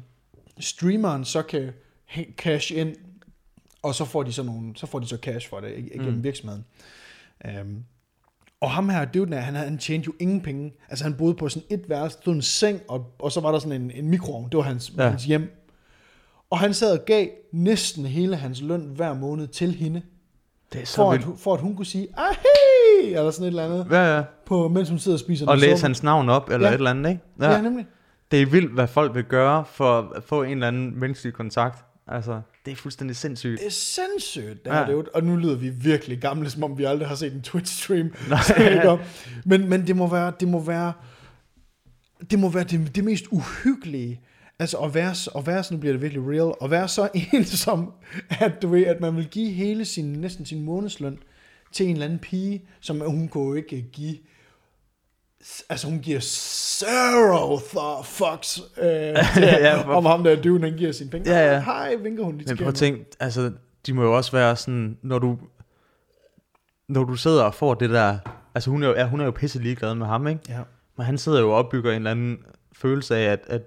streameren 0.61 1.25
så 1.25 1.43
kan 1.43 1.73
cash 2.37 2.77
ind, 2.77 2.97
og 3.83 3.95
så 3.95 4.05
får 4.05 4.23
de 4.23 4.33
så, 4.33 4.43
nogle, 4.43 4.77
så, 4.77 4.87
får 4.87 4.99
de 4.99 5.07
så 5.07 5.17
cash 5.17 5.49
for 5.49 5.61
det 5.61 5.79
igennem 5.79 6.15
mm. 6.15 6.25
virksomheden. 6.25 6.65
Um, 7.45 7.85
og 8.61 8.71
ham 8.71 8.89
her, 8.89 9.05
det 9.05 9.35
han, 9.35 9.55
han 9.55 9.79
tjente 9.79 10.07
jo 10.07 10.13
ingen 10.21 10.41
penge. 10.41 10.73
Altså 10.89 11.05
han 11.05 11.15
boede 11.15 11.35
på 11.35 11.49
sådan 11.49 11.67
et 11.71 11.89
værelse, 11.89 12.19
stod 12.23 12.35
en 12.35 12.43
seng, 12.43 12.81
og, 12.89 13.07
og 13.19 13.33
så 13.33 13.41
var 13.41 13.53
der 13.53 13.59
sådan 13.59 13.81
en, 13.83 13.91
en 13.95 14.09
mikroovn. 14.09 14.45
Det 14.51 14.57
var 14.57 14.63
hans, 14.63 14.93
ja. 14.97 15.09
Hans 15.09 15.25
hjem. 15.25 15.51
Og 16.51 16.59
han 16.59 16.75
sad 16.75 16.99
og 16.99 17.05
gav 17.05 17.27
næsten 17.53 18.05
hele 18.07 18.37
hans 18.37 18.63
løn 18.63 18.81
hver 18.97 19.15
måned 19.15 19.47
til 19.47 19.73
hende, 19.75 20.03
Det 20.73 20.81
er 20.83 20.87
så 20.87 20.97
for 20.97 21.13
at, 21.13 21.27
vildt. 21.27 21.41
for 21.41 21.55
at 21.55 21.61
hun 21.61 21.77
kunne 21.77 21.87
sige, 21.87 22.09
ah 22.17 22.35
hey, 22.35 23.17
eller 23.17 23.31
sådan 23.31 23.45
et 23.45 23.49
eller 23.49 23.65
andet, 23.65 23.87
Ja, 23.91 24.17
ja. 24.17 24.23
på, 24.47 24.69
mens 24.69 24.89
hun 24.89 24.99
sidder 24.99 25.17
og 25.17 25.21
spiser 25.21 25.47
Og 25.47 25.59
læse 25.59 25.71
suppe. 25.71 25.83
hans 25.83 26.03
navn 26.03 26.29
op, 26.29 26.51
eller 26.51 26.67
ja. 26.69 26.75
et 26.75 26.79
eller 26.79 26.91
andet, 26.91 27.11
ikke? 27.11 27.23
Ja. 27.41 27.51
ja, 27.51 27.61
nemlig. 27.61 27.87
Det 28.31 28.43
er 28.43 28.47
vildt, 28.47 28.73
hvad 28.75 28.87
folk 28.87 29.15
vil 29.15 29.25
gøre 29.25 29.65
for 29.73 30.13
at 30.17 30.25
få 30.25 30.43
en 30.43 30.51
eller 30.51 30.69
anden 30.69 31.01
menneskelig 31.01 31.33
kontakt. 31.35 31.85
Altså, 32.09 32.41
det 32.65 32.73
er 32.73 32.77
fuldstændig 32.77 33.17
sindssygt. 33.17 33.59
Det 33.61 33.67
er 33.67 33.71
sindssygt, 33.71 34.65
det 34.65 34.71
Ja. 34.71 34.85
det 34.85 34.93
jo, 34.93 35.07
og 35.15 35.25
nu 35.25 35.37
lyder 35.37 35.57
vi 35.57 35.69
virkelig 35.69 36.19
gamle, 36.19 36.51
som 36.51 36.63
om 36.65 36.79
vi 36.79 36.85
aldrig 36.85 37.09
har 37.09 37.15
set 37.15 37.33
en 37.33 37.45
Twitch-stream. 37.47 38.29
Nej. 38.31 38.99
Men, 39.45 39.69
men 39.69 39.87
det 39.87 39.97
må 39.97 40.07
være, 40.07 40.33
det 40.41 40.49
må 40.49 40.61
være, 40.61 40.93
det 42.31 42.39
må 42.39 42.49
være 42.49 42.65
det, 42.65 42.95
det 42.95 43.05
mest 43.05 43.25
uhyggelige, 43.31 44.21
altså 44.59 44.77
at 44.77 44.95
være, 44.95 45.15
at 45.37 45.47
være, 45.47 45.65
så 45.65 45.75
nu 45.75 45.81
bliver 45.81 45.93
det 45.93 46.03
virkelig 46.03 46.23
real, 46.29 46.55
at 46.63 46.71
være 46.71 46.89
så 46.89 47.09
ensom, 47.35 47.93
at 48.31 48.63
du 48.63 48.69
ved, 48.69 48.87
at 48.87 49.01
man 49.01 49.17
vil 49.17 49.27
give 49.29 49.51
hele 49.51 49.85
sin, 49.85 50.13
næsten 50.13 50.47
sin 50.47 50.63
månedsløn 50.65 51.19
til 51.73 51.87
en 51.87 51.93
eller 51.93 52.05
anden 52.05 52.19
pige, 52.19 52.63
som 52.81 53.01
hun 53.01 53.29
kunne 53.29 53.45
jo 53.49 53.55
ikke 53.55 53.83
give, 53.93 54.17
altså 55.69 55.87
hun 55.89 55.99
giver 55.99 56.21
zero 56.21 57.59
fucks 58.05 58.61
øh, 58.79 58.87
til, 59.35 59.43
Ja, 59.43 59.83
for- 59.83 59.95
om 59.95 60.05
ham 60.05 60.25
der 60.25 60.43
dude, 60.43 60.61
han 60.61 60.77
giver 60.79 60.93
sine 60.93 61.11
penge. 61.11 61.31
Ja, 61.31 61.53
ja. 61.55 61.61
Hej, 61.61 61.95
vinker 61.97 62.25
hun 62.25 62.39
lige 62.39 62.49
Men 62.49 62.57
prøv 62.57 62.69
at 62.69 62.75
tænke, 62.75 63.05
altså, 63.21 63.53
de 63.87 63.93
må 63.95 64.03
jo 64.03 64.17
også 64.17 64.33
være 64.33 64.57
sådan, 64.57 64.99
når 65.03 65.19
du, 65.19 65.39
når 66.89 67.05
du 67.05 67.15
sidder 67.15 67.43
og 67.45 67.55
får 67.55 67.75
det 67.75 67.91
der, 67.91 68.19
altså 68.55 68.71
hun 68.71 68.83
er 68.83 68.89
jo, 68.89 68.95
ja, 68.95 69.07
hun 69.09 69.21
er 69.21 69.25
jo 69.25 69.31
pisse 69.31 69.59
ligeglad 69.63 69.95
med 69.95 70.07
ham, 70.07 70.27
ikke? 70.29 70.41
Ja. 70.49 70.59
Men 70.97 71.07
han 71.07 71.19
sidder 71.19 71.41
jo 71.41 71.51
og 71.51 71.57
opbygger 71.57 71.91
en 71.91 71.97
eller 71.97 72.11
anden 72.11 72.39
følelse 72.73 73.17
af, 73.17 73.33
at, 73.33 73.41
at, 73.47 73.63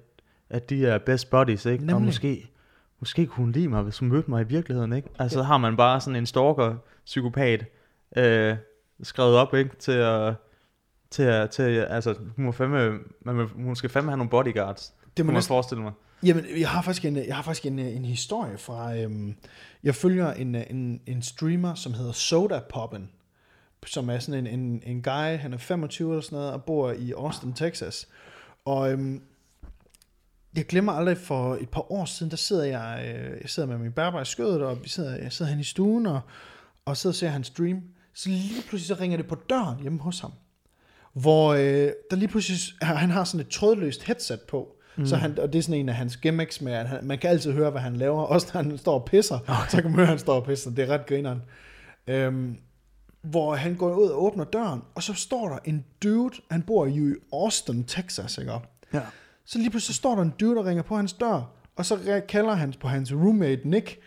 at 0.49 0.69
de 0.69 0.85
er 0.87 0.97
best 0.97 1.29
buddies, 1.29 1.65
ikke? 1.65 1.77
Nemlig. 1.79 1.95
Og 1.95 2.01
måske, 2.01 2.51
måske 2.99 3.25
kunne 3.25 3.43
hun 3.45 3.51
lide 3.51 3.67
mig, 3.67 3.81
hvis 3.83 3.99
hun 3.99 4.09
mødte 4.09 4.29
mig 4.31 4.41
i 4.41 4.47
virkeligheden, 4.47 4.93
ikke? 4.93 5.09
Altså 5.19 5.39
ja. 5.39 5.45
har 5.45 5.57
man 5.57 5.77
bare 5.77 6.01
sådan 6.01 6.15
en 6.15 6.25
stalker, 6.25 6.75
psykopat, 7.05 7.65
øh, 8.17 8.55
skrevet 9.03 9.35
op, 9.37 9.53
ikke? 9.55 9.69
Til 9.79 9.91
at, 9.91 10.33
til 11.11 11.47
til 11.51 11.61
altså, 11.79 12.15
hun 12.35 12.45
må 12.45 12.51
fandme, 12.51 12.99
man, 13.25 13.35
må- 13.35 13.47
hun 13.63 13.75
skal 13.75 13.89
fandme 13.89 14.11
have 14.11 14.17
nogle 14.17 14.29
bodyguards, 14.29 14.93
Det 15.17 15.25
må 15.25 15.31
man 15.31 15.43
forestille 15.43 15.83
mig. 15.83 15.91
jamen, 16.23 16.45
jeg 16.59 16.69
har 16.69 16.81
faktisk 16.81 17.05
en, 17.05 17.15
jeg 17.15 17.35
har 17.35 17.43
faktisk 17.43 17.65
en, 17.65 17.79
en 17.79 18.05
historie 18.05 18.57
fra, 18.57 18.95
øhm, 18.97 19.35
jeg 19.83 19.95
følger 19.95 20.33
en, 20.33 20.55
en, 20.55 21.01
en 21.07 21.21
streamer, 21.21 21.73
som 21.73 21.93
hedder 21.93 22.11
Soda 22.11 22.59
Poppen, 22.69 23.09
som 23.85 24.09
er 24.09 24.19
sådan 24.19 24.47
en, 24.47 24.59
en, 24.59 24.83
en 24.85 25.01
guy, 25.01 25.37
han 25.37 25.53
er 25.53 25.57
25 25.57 26.09
eller 26.11 26.21
sådan 26.21 26.35
noget, 26.37 26.53
og 26.53 26.63
bor 26.63 26.91
i 26.91 27.11
Austin, 27.11 27.53
Texas. 27.53 28.07
Og 28.65 28.91
øhm, 28.91 29.21
jeg 30.55 30.65
glemmer 30.65 30.91
aldrig, 30.91 31.17
for 31.17 31.55
et 31.55 31.69
par 31.69 31.91
år 31.91 32.05
siden, 32.05 32.29
der 32.31 32.37
sidder 32.37 32.63
jeg, 32.63 33.15
øh, 33.15 33.37
jeg 33.41 33.49
sidder 33.49 33.69
med 33.69 33.77
min 33.77 33.91
bærbar 33.91 34.21
i 34.21 34.25
skødet, 34.25 34.61
og 34.61 34.83
vi 34.83 34.89
sidder, 34.89 35.15
jeg 35.15 35.31
sidder 35.31 35.51
hen 35.51 35.59
i 35.59 35.63
stuen, 35.63 36.05
og, 36.05 36.21
og 36.85 36.97
sidder 36.97 37.11
og 37.11 37.15
ser 37.15 37.29
hans 37.29 37.47
stream. 37.47 37.81
Så 38.13 38.29
lige 38.29 38.61
pludselig 38.69 38.97
så 38.97 39.01
ringer 39.03 39.17
det 39.17 39.27
på 39.27 39.35
døren 39.49 39.79
hjemme 39.81 39.99
hos 39.99 40.19
ham. 40.19 40.31
Hvor 41.13 41.53
øh, 41.53 41.91
der 42.11 42.15
lige 42.15 42.27
pludselig, 42.27 42.59
han 42.81 43.09
har 43.09 43.23
sådan 43.23 43.39
et 43.39 43.47
trådløst 43.47 44.03
headset 44.03 44.41
på, 44.41 44.75
mm. 44.95 45.05
så 45.05 45.15
han, 45.15 45.39
og 45.39 45.53
det 45.53 45.59
er 45.59 45.63
sådan 45.63 45.79
en 45.79 45.89
af 45.89 45.95
hans 45.95 46.17
gimmicks 46.17 46.61
med, 46.61 46.73
at 46.73 46.89
han, 46.89 46.99
man 47.03 47.17
kan 47.17 47.29
altid 47.29 47.51
høre, 47.51 47.71
hvad 47.71 47.81
han 47.81 47.95
laver, 47.95 48.21
også 48.21 48.51
når 48.53 48.61
han 48.61 48.77
står 48.77 48.99
og 48.99 49.05
pisser, 49.05 49.39
okay. 49.47 49.69
så 49.69 49.81
kan 49.81 49.83
man 49.83 49.93
høre, 49.93 50.03
at 50.03 50.09
han 50.09 50.19
står 50.19 50.35
og 50.35 50.45
pisser, 50.45 50.71
det 50.71 50.83
er 50.83 50.93
ret 50.93 51.05
grineren. 51.05 51.41
Øhm, 52.07 52.57
hvor 53.21 53.55
han 53.55 53.75
går 53.75 53.95
ud 53.95 54.07
og 54.07 54.23
åbner 54.23 54.43
døren, 54.43 54.81
og 54.95 55.03
så 55.03 55.13
står 55.13 55.49
der 55.49 55.57
en 55.65 55.85
dude, 56.03 56.35
han 56.51 56.61
bor 56.61 56.85
jo 56.85 57.07
i 57.07 57.15
Austin, 57.33 57.83
Texas, 57.83 58.37
ikke? 58.37 58.51
Ja. 58.93 59.01
Så 59.45 59.57
lige 59.57 59.69
pludselig 59.69 59.95
så 59.95 59.97
står 59.97 60.15
der 60.15 60.21
en 60.21 60.33
dude, 60.39 60.55
der 60.55 60.65
ringer 60.65 60.83
på 60.83 60.95
hans 60.95 61.13
dør, 61.13 61.51
og 61.75 61.85
så 61.85 62.21
kalder 62.27 62.53
han 62.53 62.73
på 62.79 62.87
hans 62.87 63.13
roommate 63.13 63.69
Nick, 63.69 63.99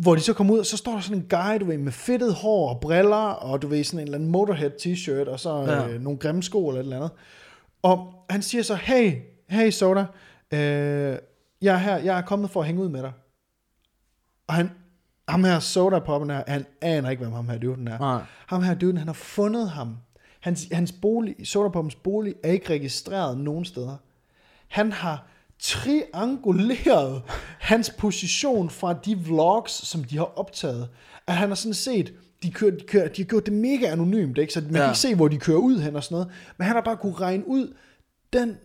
hvor 0.00 0.14
de 0.14 0.20
så 0.20 0.32
kommer 0.32 0.54
ud, 0.54 0.58
og 0.58 0.66
så 0.66 0.76
står 0.76 0.92
der 0.92 1.00
sådan 1.00 1.16
en 1.16 1.28
guy, 1.28 1.60
du 1.60 1.64
ved, 1.64 1.78
med 1.78 1.92
fedtet 1.92 2.34
hår 2.34 2.74
og 2.74 2.80
briller, 2.80 3.16
og 3.16 3.62
du 3.62 3.68
ved, 3.68 3.84
sådan 3.84 3.98
en 3.98 4.04
eller 4.04 4.18
anden 4.18 4.30
Motorhead 4.30 4.70
t-shirt, 4.70 5.30
og 5.30 5.40
så 5.40 5.56
ja. 5.56 5.88
Øh, 5.88 6.00
nogle 6.00 6.18
grimme 6.18 6.42
sko 6.42 6.68
eller 6.68 6.80
et 6.80 6.84
eller 6.84 6.96
andet. 6.96 7.10
Og 7.82 8.12
han 8.30 8.42
siger 8.42 8.62
så, 8.62 8.74
hey, 8.74 9.12
hey 9.48 9.70
Soda, 9.70 10.00
øh, 10.52 11.18
jeg 11.62 11.74
er 11.74 11.76
her, 11.76 11.96
jeg 11.96 12.18
er 12.18 12.22
kommet 12.22 12.50
for 12.50 12.60
at 12.60 12.66
hænge 12.66 12.82
ud 12.82 12.88
med 12.88 13.02
dig. 13.02 13.12
Og 14.46 14.54
han, 14.54 14.70
ham 15.28 15.44
her 15.44 15.58
Soda 15.58 15.98
Poppen 15.98 16.30
her, 16.30 16.42
han 16.46 16.66
aner 16.80 17.10
ikke, 17.10 17.22
hvem 17.22 17.32
ham 17.32 17.48
her 17.48 17.58
duden 17.58 17.88
er. 17.88 17.98
Nej. 17.98 18.22
Ham 18.46 18.62
her 18.62 18.74
duden, 18.74 18.96
han 18.96 19.06
har 19.06 19.14
fundet 19.14 19.70
ham. 19.70 19.96
Hans, 20.40 20.68
hans 20.72 20.92
bolig, 20.92 21.36
Soda 21.44 21.68
Poppens 21.68 21.94
bolig, 21.94 22.34
er 22.44 22.52
ikke 22.52 22.70
registreret 22.70 23.38
nogen 23.38 23.64
steder. 23.64 23.96
Han 24.68 24.92
har 24.92 25.26
trianguleret 25.62 27.22
hans 27.58 27.90
position 27.98 28.70
fra 28.70 28.92
de 28.92 29.18
vlogs, 29.18 29.72
som 29.72 30.04
de 30.04 30.16
har 30.16 30.38
optaget. 30.38 30.88
At 31.26 31.34
han 31.36 31.48
har 31.48 31.54
sådan 31.56 31.74
set, 31.74 32.12
de, 32.42 32.50
kører, 32.50 32.70
de, 32.70 32.84
kører, 32.86 33.08
de 33.08 33.22
har 33.22 33.26
gjort 33.28 33.46
det 33.46 33.52
mega 33.54 33.86
anonymt, 33.86 34.38
ikke? 34.38 34.52
så 34.52 34.60
man 34.60 34.66
ja. 34.70 34.72
kan 34.72 34.82
Ja. 34.82 34.88
ikke 34.88 34.98
se, 34.98 35.14
hvor 35.14 35.28
de 35.28 35.38
kører 35.38 35.58
ud 35.58 35.78
hen 35.80 35.96
og 35.96 36.04
sådan 36.04 36.14
noget. 36.14 36.28
Men 36.58 36.66
han 36.66 36.74
har 36.76 36.82
bare 36.82 36.96
kunne 36.96 37.14
regne 37.14 37.48
ud, 37.48 37.74
den 38.32 38.56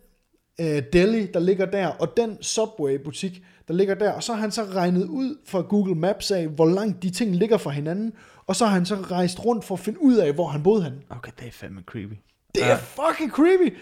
øh, 0.61 0.83
deli, 0.93 1.25
der 1.25 1.39
ligger 1.39 1.65
der, 1.65 1.87
og 1.87 2.17
den 2.17 2.37
Subway-butik, 2.43 3.43
der 3.67 3.73
ligger 3.73 3.95
der, 3.95 4.11
og 4.11 4.23
så 4.23 4.33
har 4.33 4.41
han 4.41 4.51
så 4.51 4.63
regnet 4.63 5.05
ud 5.05 5.37
fra 5.45 5.61
Google 5.61 5.95
Maps 5.95 6.31
af, 6.31 6.47
hvor 6.47 6.65
langt 6.65 7.03
de 7.03 7.09
ting 7.09 7.35
ligger 7.35 7.57
fra 7.57 7.71
hinanden, 7.71 8.13
og 8.47 8.55
så 8.55 8.65
har 8.65 8.73
han 8.73 8.85
så 8.85 8.95
rejst 8.95 9.45
rundt 9.45 9.65
for 9.65 9.75
at 9.75 9.79
finde 9.79 10.01
ud 10.01 10.15
af, 10.15 10.33
hvor 10.33 10.47
han 10.47 10.63
boede 10.63 10.83
henne. 10.83 10.97
Okay, 11.09 11.31
det 11.39 11.47
er 11.47 11.51
fandme 11.51 11.81
creepy. 11.85 12.13
Det 12.55 12.63
er 12.71 12.77
fucking 12.77 13.31
creepy. 13.31 13.77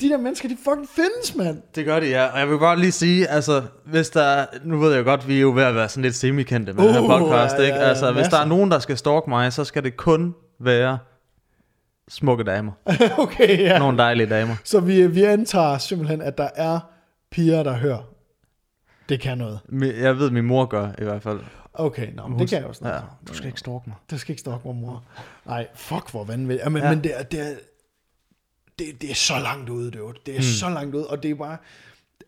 De 0.00 0.08
der 0.08 0.16
mennesker, 0.16 0.48
de 0.48 0.56
fucking 0.64 0.88
findes, 0.88 1.34
mand. 1.36 1.62
Det 1.74 1.84
gør 1.84 2.00
det, 2.00 2.10
ja. 2.10 2.26
Og 2.26 2.38
jeg 2.38 2.48
vil 2.50 2.58
bare 2.58 2.78
lige 2.78 2.92
sige, 2.92 3.28
altså, 3.28 3.62
hvis 3.84 4.10
der... 4.10 4.46
Nu 4.64 4.78
ved 4.78 4.94
jeg 4.94 5.04
godt, 5.04 5.28
vi 5.28 5.36
er 5.36 5.40
jo 5.40 5.52
ved 5.54 5.62
at 5.62 5.74
være 5.74 5.88
sådan 5.88 6.02
lidt 6.02 6.14
semikendte 6.14 6.72
med 6.72 6.82
uh, 6.82 6.86
den 6.86 6.94
her 6.94 7.00
Uh, 7.02 7.20
podcast, 7.20 7.54
ja, 7.54 7.60
ja, 7.60 7.66
ikke? 7.66 7.78
ja, 7.78 7.84
Altså, 7.88 8.12
hvis 8.12 8.16
masser. 8.20 8.36
der 8.36 8.44
er 8.44 8.48
nogen, 8.48 8.70
der 8.70 8.78
skal 8.78 8.96
stalke 8.96 9.30
mig, 9.30 9.52
så 9.52 9.64
skal 9.64 9.84
det 9.84 9.96
kun 9.96 10.34
være 10.60 10.98
smukke 12.08 12.44
damer. 12.44 12.72
okay, 13.18 13.58
ja. 13.58 13.78
Nogle 13.78 13.98
dejlige 13.98 14.26
damer. 14.30 14.54
Så 14.64 14.80
vi, 14.80 15.06
vi 15.06 15.22
antager 15.24 15.78
simpelthen, 15.78 16.22
at 16.22 16.38
der 16.38 16.48
er 16.56 16.80
piger, 17.30 17.62
der 17.62 17.72
hører. 17.72 18.02
Det 19.08 19.20
kan 19.20 19.38
noget. 19.38 19.60
Jeg 20.00 20.18
ved, 20.18 20.30
min 20.30 20.44
mor 20.44 20.64
gør 20.64 20.88
i 20.98 21.04
hvert 21.04 21.22
fald. 21.22 21.40
Okay, 21.74 22.12
nå, 22.14 22.22
men 22.22 22.32
Hun- 22.32 22.40
det 22.40 22.48
kan 22.48 22.58
jeg 22.58 22.66
også. 22.66 22.88
Ja, 22.88 22.94
Ja. 22.94 23.00
du 23.28 23.34
skal 23.34 23.46
ikke 23.46 23.60
stalke 23.60 23.82
mig. 23.86 23.96
Du 24.10 24.18
skal 24.18 24.32
ikke 24.32 24.40
stoppe 24.40 24.68
mig, 24.68 24.76
mor. 24.76 25.02
Nej, 25.46 25.66
fuck, 25.74 26.10
hvor 26.10 26.24
vanvittigt. 26.24 26.64
Ja, 26.64 26.68
men, 26.68 26.82
ja. 26.82 26.88
Ja. 26.88 26.94
men 26.94 27.04
det, 27.04 27.12
er, 27.18 27.22
det, 27.22 27.40
er, 27.40 27.54
det, 28.78 29.02
det 29.02 29.10
er 29.10 29.14
så 29.14 29.38
langt 29.38 29.68
ude, 29.68 29.90
det, 29.90 30.00
det 30.26 30.34
er 30.34 30.38
mm. 30.38 30.42
så 30.42 30.68
langt 30.70 30.94
ude, 30.94 31.06
og 31.06 31.22
det 31.22 31.30
er 31.30 31.34
bare 31.34 31.56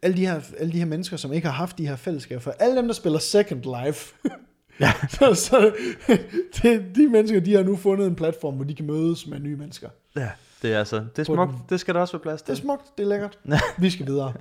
alle 0.03 0.17
de, 0.17 0.27
her, 0.27 0.41
alle 0.59 0.73
de 0.73 0.79
her 0.79 0.85
mennesker, 0.87 1.17
som 1.17 1.33
ikke 1.33 1.47
har 1.47 1.55
haft 1.55 1.79
de 1.79 1.89
her 1.89 1.97
fællesskaber 1.97 2.41
for 2.41 2.55
alle 2.59 2.77
dem, 2.77 2.87
der 2.87 2.95
spiller 2.95 3.19
Second 3.19 3.85
Life, 3.85 4.15
Ja. 4.81 4.93
så, 5.09 5.35
så 5.35 5.73
det, 6.63 6.97
de 6.97 7.09
mennesker, 7.09 7.41
de 7.41 7.55
har 7.55 7.63
nu 7.63 7.77
fundet 7.77 8.07
en 8.07 8.15
platform, 8.15 8.55
hvor 8.55 8.65
de 8.65 8.75
kan 8.75 8.87
mødes 8.87 9.27
med 9.27 9.39
nye 9.41 9.57
mennesker. 9.57 9.89
Ja, 10.17 10.29
det 10.63 10.73
er 10.75 10.79
altså... 10.79 10.97
Det 10.97 11.19
er 11.19 11.25
På 11.25 11.35
smukt. 11.35 11.71
Det 11.71 11.81
skal 11.81 11.95
der 11.95 12.01
også 12.01 12.13
være 12.13 12.23
plads 12.23 12.43
Det 12.43 12.51
er 12.51 12.55
til. 12.55 12.63
smukt, 12.63 12.83
det 12.99 13.05
er 13.05 13.09
lækkert. 13.09 13.39
Vi 13.79 13.91
skal 13.91 14.07
videre. 14.07 14.33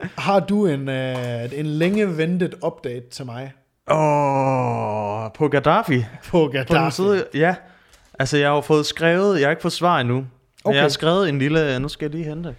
Har 0.00 0.40
du 0.40 0.66
en, 0.66 0.88
øh, 0.88 1.58
en 1.58 1.66
længe 1.66 2.16
ventet 2.16 2.54
update 2.66 3.08
til 3.10 3.26
mig 3.26 3.52
Åh, 3.90 5.32
på 5.34 5.48
Gaddafi. 5.48 6.00
på 6.00 6.30
På 6.30 6.48
Gaddafi? 6.52 6.96
side, 6.96 7.24
ja. 7.34 7.54
Altså, 8.18 8.36
jeg 8.36 8.48
har 8.48 8.54
jo 8.54 8.60
fået 8.60 8.86
skrevet... 8.86 9.40
Jeg 9.40 9.46
har 9.46 9.50
ikke 9.50 9.62
fået 9.62 9.72
svar 9.72 10.00
endnu. 10.00 10.26
Okay. 10.66 10.74
jeg 10.76 10.82
har 10.84 10.88
skrevet 10.88 11.28
en 11.28 11.38
lille... 11.38 11.78
Nu 11.78 11.88
skal 11.88 12.04
jeg 12.04 12.10
lige 12.14 12.24
hente. 12.24 12.54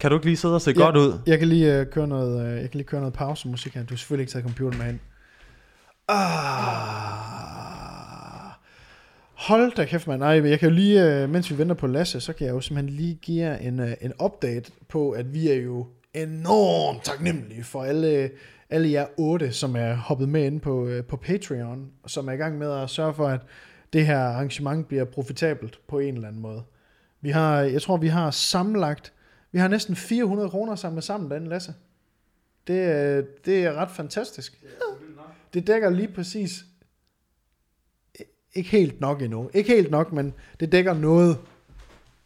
Kan 0.00 0.10
du 0.10 0.16
ikke 0.16 0.26
lige 0.26 0.36
sidde 0.36 0.54
og 0.54 0.60
se 0.60 0.70
Ja. 0.76 0.82
godt 0.84 0.96
ud? 0.96 1.18
Jeg 1.26 1.38
kan 1.38 1.48
lige 1.48 1.78
øh, 1.80 1.86
køre 1.86 2.08
noget, 2.08 2.46
øh, 2.46 2.52
jeg 2.52 2.70
kan 2.70 2.78
lige 2.78 2.86
køre 2.86 3.00
noget 3.00 3.14
pausemusik 3.14 3.74
her. 3.74 3.82
Du 3.82 3.94
har 3.94 3.96
selvfølgelig 3.96 4.22
ikke 4.22 4.32
taget 4.32 4.44
computeren 4.44 4.78
med 4.78 4.88
ind. 4.88 4.98
Ah. 6.08 7.24
Hold 9.34 9.72
da 9.76 9.84
kæft, 9.84 10.06
mand. 10.06 10.20
Nej, 10.20 10.40
men 10.40 10.50
jeg 10.50 10.58
kan 10.58 10.68
jo 10.68 10.74
lige, 10.74 11.22
øh, 11.22 11.30
mens 11.30 11.50
vi 11.50 11.58
venter 11.58 11.74
på 11.74 11.86
Lasse, 11.86 12.20
så 12.20 12.32
kan 12.32 12.46
jeg 12.46 12.54
jo 12.54 12.60
simpelthen 12.60 12.96
lige 12.96 13.14
give 13.22 13.46
jer 13.46 13.56
en, 13.56 13.80
øh, 13.80 13.92
en 14.00 14.12
update 14.24 14.72
på, 14.88 15.10
at 15.10 15.34
vi 15.34 15.50
er 15.50 15.54
jo 15.54 15.86
enormt 16.14 17.04
taknemmelige 17.04 17.64
for 17.64 17.82
alle, 17.82 18.30
alle 18.70 18.90
jer 18.90 19.06
otte, 19.18 19.52
som 19.52 19.76
er 19.76 19.94
hoppet 19.94 20.28
med 20.28 20.44
ind 20.44 20.60
på, 20.60 20.86
øh, 20.86 21.04
på 21.04 21.16
Patreon, 21.16 21.86
og 22.02 22.10
som 22.10 22.28
er 22.28 22.32
i 22.32 22.36
gang 22.36 22.58
med 22.58 22.72
at 22.72 22.90
sørge 22.90 23.14
for, 23.14 23.28
at 23.28 23.40
det 23.92 24.06
her 24.06 24.18
arrangement 24.18 24.88
bliver 24.88 25.04
profitabelt 25.04 25.78
på 25.88 25.98
en 25.98 26.14
eller 26.14 26.28
anden 26.28 26.42
måde. 26.42 26.62
Vi 27.24 27.30
har, 27.30 27.60
jeg 27.60 27.82
tror, 27.82 27.96
vi 27.96 28.08
har 28.08 28.30
sammenlagt, 28.30 29.12
vi 29.52 29.58
har 29.58 29.68
næsten 29.68 29.96
400 29.96 30.50
kroner 30.50 30.74
samlet 30.74 31.04
sammen 31.04 31.30
derinde, 31.30 31.48
Lasse. 31.48 31.74
Det, 32.66 32.82
er- 32.84 33.22
det 33.44 33.64
er 33.64 33.72
ret 33.74 33.90
fantastisk. 33.90 34.60
Det 35.54 35.66
dækker 35.66 35.90
lige 35.90 36.08
præcis, 36.08 36.64
ikke 38.54 38.70
helt 38.70 39.00
nok 39.00 39.22
endnu, 39.22 39.50
ikke 39.54 39.74
helt 39.74 39.90
nok, 39.90 40.12
men 40.12 40.34
det 40.60 40.72
dækker 40.72 40.94
noget 40.94 41.36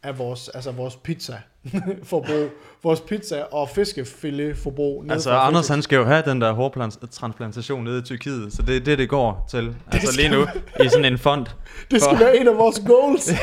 af 0.03 0.17
vores, 0.17 0.49
altså 0.49 0.71
vores 0.71 0.95
pizza 0.95 1.41
forbrug, 2.03 2.49
vores 2.83 3.01
pizza 3.01 3.43
og 3.43 3.69
fiskefilet 3.69 4.57
forbrug. 4.57 5.05
Altså, 5.09 5.31
Anders 5.31 5.67
han 5.67 5.81
skal 5.81 5.95
jo 5.95 6.03
have 6.05 6.23
den 6.25 6.41
der 6.41 6.51
hårtransplantation 6.51 7.83
nede 7.83 7.99
i 7.99 8.01
Tyrkiet, 8.01 8.53
så 8.53 8.61
det 8.61 8.75
er 8.77 8.79
det, 8.79 8.97
det 8.97 9.09
går 9.09 9.47
til. 9.49 9.75
Altså 9.91 10.15
lige 10.17 10.29
nu, 10.29 10.41
i 10.85 10.89
sådan 10.89 11.05
en 11.05 11.17
fond. 11.17 11.45
Det 11.91 12.01
skal 12.01 12.17
for- 12.17 12.23
være 12.23 12.37
en 12.37 12.47
af 12.47 12.57
vores 12.57 12.81
goals. 12.87 13.29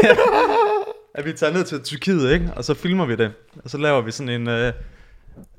At 1.17 1.25
vi 1.25 1.33
tager 1.33 1.53
ned 1.53 1.65
til 1.65 1.81
Tyrkiet, 1.83 2.33
ikke? 2.33 2.51
Og 2.57 2.65
så 2.65 2.75
filmer 2.75 3.07
vi 3.07 3.17
det. 3.17 3.33
Og 3.65 3.71
så 3.71 3.79
laver 3.79 4.01
vi 4.01 4.11
sådan 4.11 4.41
en... 4.41 4.49
Øh, 4.49 4.73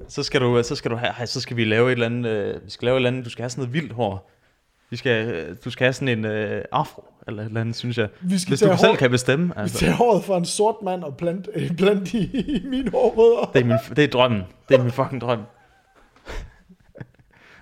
så 0.08 0.24
skal 0.24 0.42
du, 0.42 0.64
så 0.64 0.76
skal 0.76 0.92
du 0.92 0.96
have, 0.96 1.28
så 1.28 1.42
skal 1.42 1.58
vi 1.58 1.64
lave 1.66 1.88
et 1.88 1.92
eller 1.92 2.06
andet, 2.06 2.30
øh, 2.30 2.66
vi 2.66 2.70
skal 2.70 2.86
lave 2.86 2.96
et 2.96 2.98
eller 2.98 3.10
andet, 3.10 3.26
du 3.26 3.30
skal 3.30 3.44
have 3.44 3.50
sådan 3.50 3.62
noget 3.62 3.74
vildt 3.74 3.94
hår. 3.94 4.32
Vi 4.90 4.98
skal, 4.98 5.28
øh, 5.28 5.56
du 5.66 5.70
skal 5.70 5.86
have 5.86 5.94
sådan 5.94 6.08
en 6.20 6.26
øh, 6.26 6.64
afro, 6.72 7.06
eller 7.28 7.42
et 7.42 7.48
eller 7.48 7.62
andet, 7.62 7.76
synes 7.76 7.98
jeg. 7.98 8.08
Vi 8.22 8.38
skal 8.38 8.50
Hvis 8.52 8.60
du 8.60 8.66
selv 8.78 8.92
hår- 8.92 8.96
kan 8.96 9.12
bestemme. 9.12 9.46
Vi 9.48 9.54
Altså. 9.56 9.78
tager 9.80 9.94
håret 9.94 10.24
fra 10.24 10.38
en 10.38 10.46
sort 10.46 10.76
mand 10.84 11.04
og 11.04 11.18
plant, 11.18 11.50
øh, 11.56 11.78
plant 11.78 12.14
i, 12.14 12.40
i 12.42 12.62
mine 12.70 12.92
hårrødder. 12.92 13.52
Det 13.54 13.62
er, 13.62 13.66
min, 13.66 13.78
det 13.96 14.04
er 14.04 14.08
drømmen. 14.08 14.42
Det 14.70 14.78
er 14.80 14.84
min 14.84 14.92
fucking 14.92 15.22
drøm. 15.22 15.40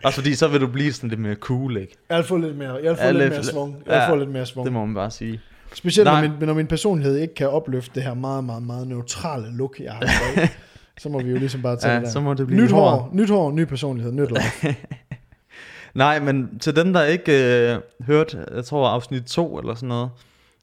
Også 0.04 0.16
fordi, 0.22 0.36
så 0.36 0.48
vil 0.48 0.62
du 0.62 0.68
blive 0.68 0.94
sådan 0.94 1.10
lidt 1.10 1.22
mere 1.22 1.36
cool, 1.36 1.78
ikke? 1.78 1.96
Jeg 2.10 2.18
vil 2.18 2.26
få 2.26 2.38
lidt 2.38 2.58
mere, 2.58 2.74
jeg 2.74 2.90
vil 2.90 2.96
få 2.98 3.04
Ja, 3.04 3.12
lidt 3.12 3.24
lidt- 3.24 3.34
mere 3.34 3.44
svung. 3.44 3.84
Jeg 3.86 3.94
ja, 3.94 4.10
få 4.10 4.16
lidt 4.16 4.30
mere 4.30 4.46
svung. 4.46 4.66
Det 4.66 4.74
må 4.74 4.86
man 4.86 4.96
bare 4.96 5.12
sige. 5.12 5.42
Specielt 5.76 6.06
når 6.06 6.12
Nej. 6.12 6.22
min, 6.22 6.32
når 6.48 6.54
min 6.54 6.68
personlighed 6.68 7.18
ikke 7.18 7.36
kan 7.36 7.50
opløfte 7.50 7.92
det 7.96 8.04
her 8.04 8.14
meget, 8.14 8.44
meget, 8.44 8.64
meget 8.64 8.88
neutrale 8.88 9.58
look, 9.58 9.80
jeg 9.80 9.94
har 9.94 10.02
i 10.44 10.48
så 11.02 11.10
må 11.10 11.20
vi 11.22 11.30
jo 11.30 11.38
ligesom 11.38 11.62
bare 11.62 11.78
tage 11.78 11.92
Ja, 11.94 11.98
det 12.00 12.06
der. 12.06 12.12
så 12.12 12.20
må 12.20 12.34
det 12.34 12.48
blive 12.48 12.62
nyt 12.62 12.72
håret. 12.72 12.92
hår, 13.00 13.10
nyt 13.14 13.30
hår, 13.30 13.52
ny 13.52 13.64
personlighed, 13.66 14.12
nyt 14.12 14.30
life. 14.32 14.76
Nej, 15.94 16.20
men 16.20 16.60
til 16.60 16.76
dem, 16.76 16.94
der 16.94 17.04
ikke 17.04 17.32
øh, 17.74 17.78
hørt, 18.08 18.38
jeg 18.56 18.66
tror 18.66 18.88
afsnit 18.88 19.24
2 19.24 19.60
eller 19.60 19.76
sådan 19.76 19.90
noget, 19.90 20.10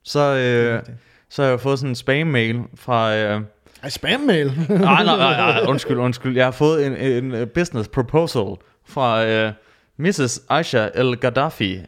så, 0.05 0.21
øh, 0.37 0.83
så 1.31 1.43
har 1.43 1.49
jeg 1.51 1.61
fået 1.61 1.79
sådan 1.79 1.91
en 1.91 1.95
spam-mail 1.95 2.61
fra... 2.75 3.15
Øh, 3.17 3.41
Ej, 3.83 3.89
spam-mail. 3.89 4.47
nej, 4.69 4.79
nej, 5.05 5.05
nej, 5.05 5.37
nej, 5.37 5.65
undskyld, 5.69 5.97
undskyld. 5.99 6.37
Jeg 6.37 6.45
har 6.47 6.51
fået 6.51 6.87
en, 6.87 6.97
en 7.25 7.49
business 7.55 7.89
proposal 7.89 8.55
fra 8.89 9.25
øh, 9.27 9.53
Mrs. 9.99 10.41
Aisha 10.51 10.89
El 10.95 11.17
Gaddafi, 11.17 11.81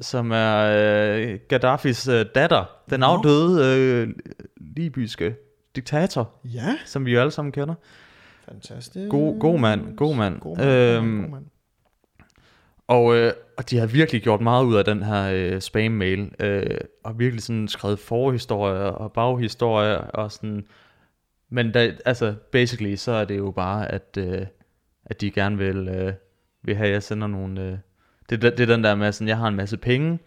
som 0.00 0.30
er 0.32 0.58
øh, 0.58 1.38
Gaddafis 1.48 2.08
øh, 2.08 2.26
datter. 2.34 2.64
Den 2.90 3.02
afdøde 3.02 3.76
øh, 3.78 4.14
libyske 4.56 5.36
diktator, 5.76 6.30
ja, 6.44 6.78
som 6.84 7.06
vi 7.06 7.12
jo 7.12 7.20
alle 7.20 7.30
sammen 7.30 7.52
kender. 7.52 7.74
fantastisk. 8.48 9.10
God, 9.10 9.38
god 9.38 9.58
mand, 9.58 9.96
god 9.96 10.16
mand. 10.16 10.40
God 10.40 10.56
mand, 10.56 10.66
god 10.66 10.66
mand, 10.66 10.68
Øhm, 10.68 11.22
god 11.22 11.30
mand. 11.30 11.46
Og, 12.88 13.16
øh, 13.16 13.32
og 13.56 13.70
de 13.70 13.78
har 13.78 13.86
virkelig 13.86 14.22
gjort 14.22 14.40
meget 14.40 14.64
ud 14.64 14.76
af 14.76 14.84
den 14.84 15.02
her 15.02 15.30
øh, 15.34 15.60
spam-mail, 15.60 16.32
øh, 16.40 16.78
og 17.04 17.18
virkelig 17.18 17.42
sådan 17.42 17.68
skrevet 17.68 17.98
forhistorier 17.98 18.86
og 18.86 19.12
baghistorier, 19.12 19.96
og 19.96 20.32
sådan, 20.32 20.66
men 21.50 21.72
da, 21.72 21.92
altså, 22.04 22.34
basically, 22.52 22.94
så 22.96 23.12
er 23.12 23.24
det 23.24 23.38
jo 23.38 23.50
bare, 23.50 23.92
at, 23.92 24.18
øh, 24.18 24.46
at 25.04 25.20
de 25.20 25.30
gerne 25.30 25.58
vil, 25.58 25.88
øh, 25.88 26.12
vil 26.62 26.76
have, 26.76 26.86
at 26.86 26.92
jeg 26.92 27.02
sender 27.02 27.26
nogle, 27.26 27.62
øh, 27.62 27.78
det, 28.30 28.42
det, 28.42 28.60
er 28.60 28.66
den 28.66 28.84
der 28.84 28.94
med, 28.94 29.12
sådan, 29.12 29.28
jeg 29.28 29.36
har 29.36 29.48
en 29.48 29.56
masse 29.56 29.76
penge, 29.76 30.18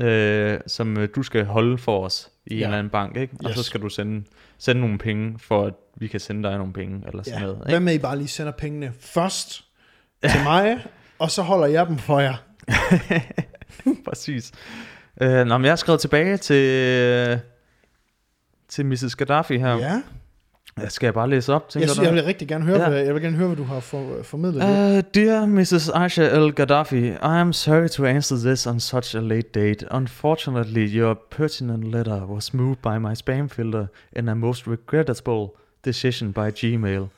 øh, 0.00 0.58
som 0.66 0.98
øh, 0.98 1.08
du 1.14 1.22
skal 1.22 1.44
holde 1.44 1.78
for 1.78 2.04
os 2.04 2.30
i 2.46 2.54
ja. 2.54 2.56
en 2.58 2.64
eller 2.64 2.78
anden 2.78 2.90
bank, 2.90 3.16
ikke? 3.16 3.34
Og 3.44 3.50
Yes. 3.50 3.56
så 3.56 3.62
skal 3.62 3.80
du 3.82 3.88
sende, 3.88 4.24
sende 4.58 4.80
nogle 4.80 4.98
penge, 4.98 5.38
for 5.38 5.66
at 5.66 5.74
vi 5.96 6.06
kan 6.08 6.20
sende 6.20 6.48
dig 6.48 6.58
nogle 6.58 6.72
penge, 6.72 7.02
eller 7.06 7.22
sådan 7.22 7.38
Ja. 7.40 7.46
noget, 7.46 7.62
Hvad 7.68 7.80
med, 7.80 7.94
I 7.94 7.98
bare 7.98 8.18
lige 8.18 8.28
sender 8.28 8.52
pengene 8.52 8.92
først 9.00 9.64
til 10.30 10.40
mig, 10.50 10.86
og 11.18 11.30
så 11.30 11.42
holder 11.42 11.66
jeg 11.66 11.86
dem 11.86 11.98
for 11.98 12.20
jer. 12.20 12.34
Præcis. 14.08 14.52
Øh, 15.20 15.44
nå, 15.46 15.58
men 15.58 15.64
jeg 15.64 15.70
har 15.72 15.76
skrevet 15.76 16.00
tilbage 16.00 16.36
til, 16.36 16.56
øh, 16.56 17.38
til 18.68 18.86
Mrs. 18.86 19.16
Gaddafi 19.16 19.58
her. 19.58 19.76
Ja. 19.76 20.02
Jeg 20.82 20.92
skal 20.92 21.06
jeg 21.06 21.14
bare 21.14 21.30
læse 21.30 21.52
op, 21.54 21.62
Jeg, 21.62 21.68
tænker 21.70 21.86
synes, 21.88 21.98
du? 21.98 22.04
jeg 22.04 22.14
vil 22.14 22.24
rigtig 22.24 22.48
gerne 22.48 22.64
høre, 22.64 22.80
Ja. 22.82 22.88
hvad, 22.88 23.04
jeg 23.04 23.14
vil 23.14 23.22
gerne 23.22 23.36
høre, 23.36 23.46
hvad 23.46 23.56
du 23.56 23.62
har 23.64 23.80
for, 23.80 24.16
formidlet. 24.22 24.62
Uh, 24.62 24.68
Uh, 24.96 25.02
dear 25.14 25.46
Mrs. 25.46 25.88
Aisha 25.88 26.22
El 26.24 26.52
Gaddafi, 26.52 27.08
I 27.08 27.16
am 27.22 27.52
sorry 27.52 27.88
to 27.88 28.04
answer 28.04 28.36
this 28.36 28.66
on 28.66 28.80
such 28.80 29.16
a 29.16 29.20
late 29.20 29.48
date. 29.54 29.86
Unfortunately, 29.96 30.98
your 31.00 31.14
pertinent 31.30 31.84
letter 31.84 32.26
was 32.26 32.54
moved 32.54 32.78
by 32.82 32.98
my 33.00 33.14
spam 33.14 33.48
filter 33.48 33.86
in 34.12 34.28
a 34.28 34.34
most 34.34 34.66
regrettable 34.66 35.48
decision 35.84 36.32
by 36.32 36.50
Gmail. 36.50 37.08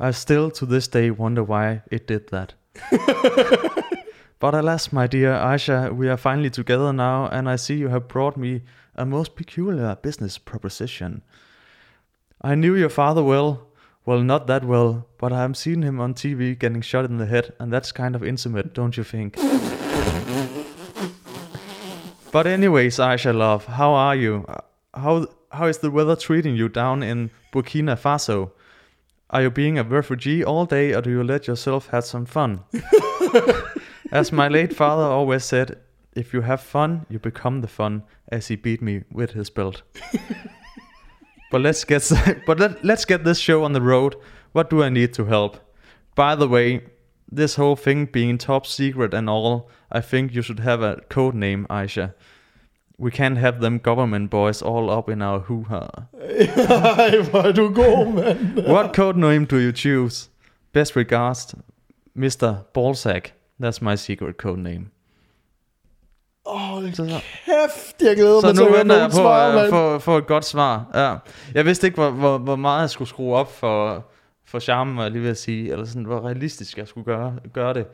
I 0.00 0.10
still 0.12 0.50
to 0.50 0.66
this 0.66 0.88
day 0.88 1.10
wonder 1.10 1.42
why 1.42 1.80
it 1.90 2.08
did 2.08 2.20
that. 2.30 2.54
but 4.40 4.54
alas, 4.54 4.92
my 4.92 5.06
dear 5.06 5.32
Aisha, 5.32 5.90
we 5.92 6.08
are 6.08 6.16
finally 6.16 6.50
together 6.50 6.92
now, 6.92 7.28
and 7.32 7.48
I 7.48 7.56
see 7.56 7.74
you 7.78 7.88
have 7.88 8.08
brought 8.08 8.36
me 8.36 8.60
a 8.94 9.04
most 9.04 9.34
peculiar 9.36 9.94
business 10.02 10.38
proposition. 10.38 11.22
I 12.42 12.54
knew 12.54 12.74
your 12.74 12.88
father 12.90 13.22
well, 13.22 13.62
Well, 14.04 14.20
not 14.22 14.46
that 14.46 14.64
well, 14.64 15.06
but 15.18 15.32
I've 15.32 15.56
seen 15.56 15.82
him 15.82 16.00
on 16.00 16.14
TV 16.14 16.56
getting 16.56 16.80
shot 16.80 17.06
in 17.06 17.16
the 17.18 17.26
head, 17.26 17.52
and 17.58 17.72
that's 17.72 17.90
kind 17.90 18.14
of 18.14 18.22
intimate, 18.22 18.72
don't 18.72 18.96
you 18.96 19.02
think? 19.02 19.36
but 22.32 22.46
anyways, 22.46 22.98
Aisha 22.98 23.34
love, 23.34 23.66
how 23.66 23.92
are 23.94 24.14
you? 24.14 24.44
How 24.94 25.26
how 25.50 25.66
is 25.66 25.78
the 25.78 25.90
weather 25.90 26.14
treating 26.16 26.54
you 26.54 26.68
down 26.68 27.02
in 27.02 27.30
Burkina 27.52 27.96
Faso? 27.96 28.52
Are 29.30 29.42
you 29.42 29.50
being 29.50 29.78
a 29.78 29.82
refugee 29.82 30.44
all 30.44 30.66
day, 30.66 30.94
or 30.94 31.00
do 31.02 31.10
you 31.10 31.24
let 31.24 31.48
yourself 31.48 31.88
have 31.88 32.04
some 32.04 32.26
fun? 32.26 32.62
as 34.12 34.30
my 34.30 34.46
late 34.48 34.72
father 34.72 35.02
always 35.02 35.44
said, 35.44 35.78
if 36.14 36.32
you 36.32 36.42
have 36.42 36.60
fun, 36.60 37.06
you 37.08 37.18
become 37.18 37.60
the 37.60 37.68
fun, 37.68 38.02
as 38.28 38.46
he 38.48 38.56
beat 38.56 38.80
me 38.80 39.02
with 39.10 39.32
his 39.32 39.50
belt. 39.50 39.82
But 41.50 41.60
let's 41.60 41.84
get 41.84 42.10
but 42.46 42.58
let, 42.58 42.84
let's 42.84 43.04
get 43.04 43.24
this 43.24 43.38
show 43.38 43.64
on 43.64 43.72
the 43.72 43.80
road. 43.80 44.16
What 44.52 44.70
do 44.70 44.82
I 44.82 44.88
need 44.88 45.12
to 45.14 45.26
help? 45.26 45.58
By 46.14 46.34
the 46.34 46.48
way, 46.48 46.82
this 47.30 47.56
whole 47.56 47.76
thing 47.76 48.06
being 48.06 48.38
top 48.38 48.66
secret 48.66 49.12
and 49.12 49.28
all, 49.28 49.68
I 49.90 50.00
think 50.00 50.34
you 50.34 50.42
should 50.42 50.60
have 50.60 50.82
a 50.82 51.02
code 51.08 51.34
name, 51.34 51.66
Aisha. 51.68 52.14
We 52.98 53.10
can't 53.10 53.36
have 53.36 53.60
them 53.60 53.78
government 53.78 54.30
boys 54.30 54.62
all 54.62 54.88
up 54.88 55.10
in 55.10 55.20
our 55.20 55.40
hoo-ha. 55.40 56.08
Hvor 56.14 57.52
du 57.52 57.70
god, 57.70 58.14
mand. 58.14 58.66
What 58.66 58.94
code 58.94 59.18
name 59.18 59.44
do 59.44 59.58
you 59.58 59.72
choose? 59.72 60.30
Best 60.72 60.96
regards, 60.96 61.54
Mr. 62.16 62.64
Ballsack. 62.72 63.32
That's 63.58 63.82
my 63.82 63.96
secret 63.96 64.38
code 64.38 64.60
name. 64.60 64.92
Åh, 66.46 66.82
Så, 66.94 66.96
så. 66.96 67.20
kæft, 67.44 68.02
jeg 68.02 68.16
glæder 68.16 68.40
Så 68.40 68.46
mig 68.46 68.54
til 68.56 68.62
at 68.62 68.70
høre 68.70 68.84
nogle 68.84 69.04
på 69.10 69.16
svar, 69.16 69.54
mand. 69.54 69.70
få, 69.70 69.98
få 69.98 70.18
et 70.18 70.26
godt 70.26 70.44
svar. 70.44 70.86
Ja. 70.94 71.14
Jeg 71.54 71.64
vidste 71.64 71.86
ikke, 71.86 71.94
hvor, 71.94 72.10
hvor, 72.10 72.38
hvor 72.38 72.56
meget 72.56 72.80
jeg 72.80 72.90
skulle 72.90 73.08
skrue 73.08 73.34
op 73.36 73.52
for, 73.52 74.04
for 74.46 74.58
charmen, 74.58 74.98
jeg 74.98 75.10
lige 75.10 75.22
ved 75.22 75.30
at 75.30 75.38
sige, 75.38 75.72
eller 75.72 75.84
sådan, 75.84 76.04
hvor 76.04 76.26
realistisk 76.26 76.78
jeg 76.78 76.88
skulle 76.88 77.04
gøre, 77.04 77.34
gøre 77.52 77.74
det. 77.74 77.86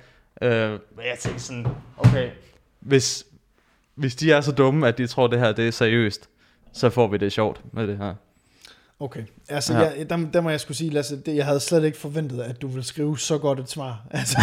Øh, 0.42 0.70
men 0.70 0.78
jeg 1.10 1.16
tænkte 1.20 1.42
sådan, 1.42 1.66
okay, 1.98 2.28
hvis, 2.80 3.26
hvis 3.94 4.16
de 4.16 4.32
er 4.32 4.40
så 4.40 4.52
dumme, 4.52 4.88
at 4.88 4.98
de 4.98 5.06
tror, 5.06 5.26
det 5.26 5.38
her 5.38 5.52
det 5.52 5.68
er 5.68 5.72
seriøst, 5.72 6.28
så 6.72 6.90
får 6.90 7.06
vi 7.08 7.16
det 7.16 7.32
sjovt 7.32 7.60
med 7.72 7.86
det 7.86 7.98
her. 7.98 8.14
Okay, 9.00 9.22
altså, 9.48 9.72
Ja. 9.72 9.80
ja. 9.80 9.90
jeg, 9.98 10.10
der, 10.10 10.18
der 10.32 10.40
må 10.40 10.50
jeg 10.50 10.60
skulle 10.60 10.76
sige, 10.76 10.90
Lasse, 10.90 11.20
det, 11.20 11.36
jeg 11.36 11.44
havde 11.46 11.60
slet 11.60 11.84
ikke 11.84 11.98
forventet, 11.98 12.40
at 12.40 12.62
du 12.62 12.66
ville 12.68 12.84
skrive 12.84 13.18
så 13.18 13.38
godt 13.38 13.60
et 13.60 13.70
svar. 13.70 14.02
Altså, 14.10 14.38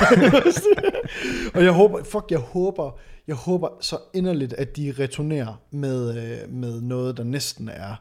og 1.56 1.64
jeg 1.64 1.72
håber, 1.72 2.04
fuck, 2.04 2.26
jeg 2.32 2.40
håber, 2.40 3.00
jeg 3.30 3.38
håber 3.38 3.68
så 3.82 3.98
inderligt, 4.14 4.54
at 4.54 4.78
de 4.78 4.94
returnerer 5.00 5.62
med, 5.72 6.18
øh, 6.18 6.54
med 6.54 6.82
noget, 6.82 7.18
der 7.18 7.24
næsten 7.24 7.70
er 7.70 7.96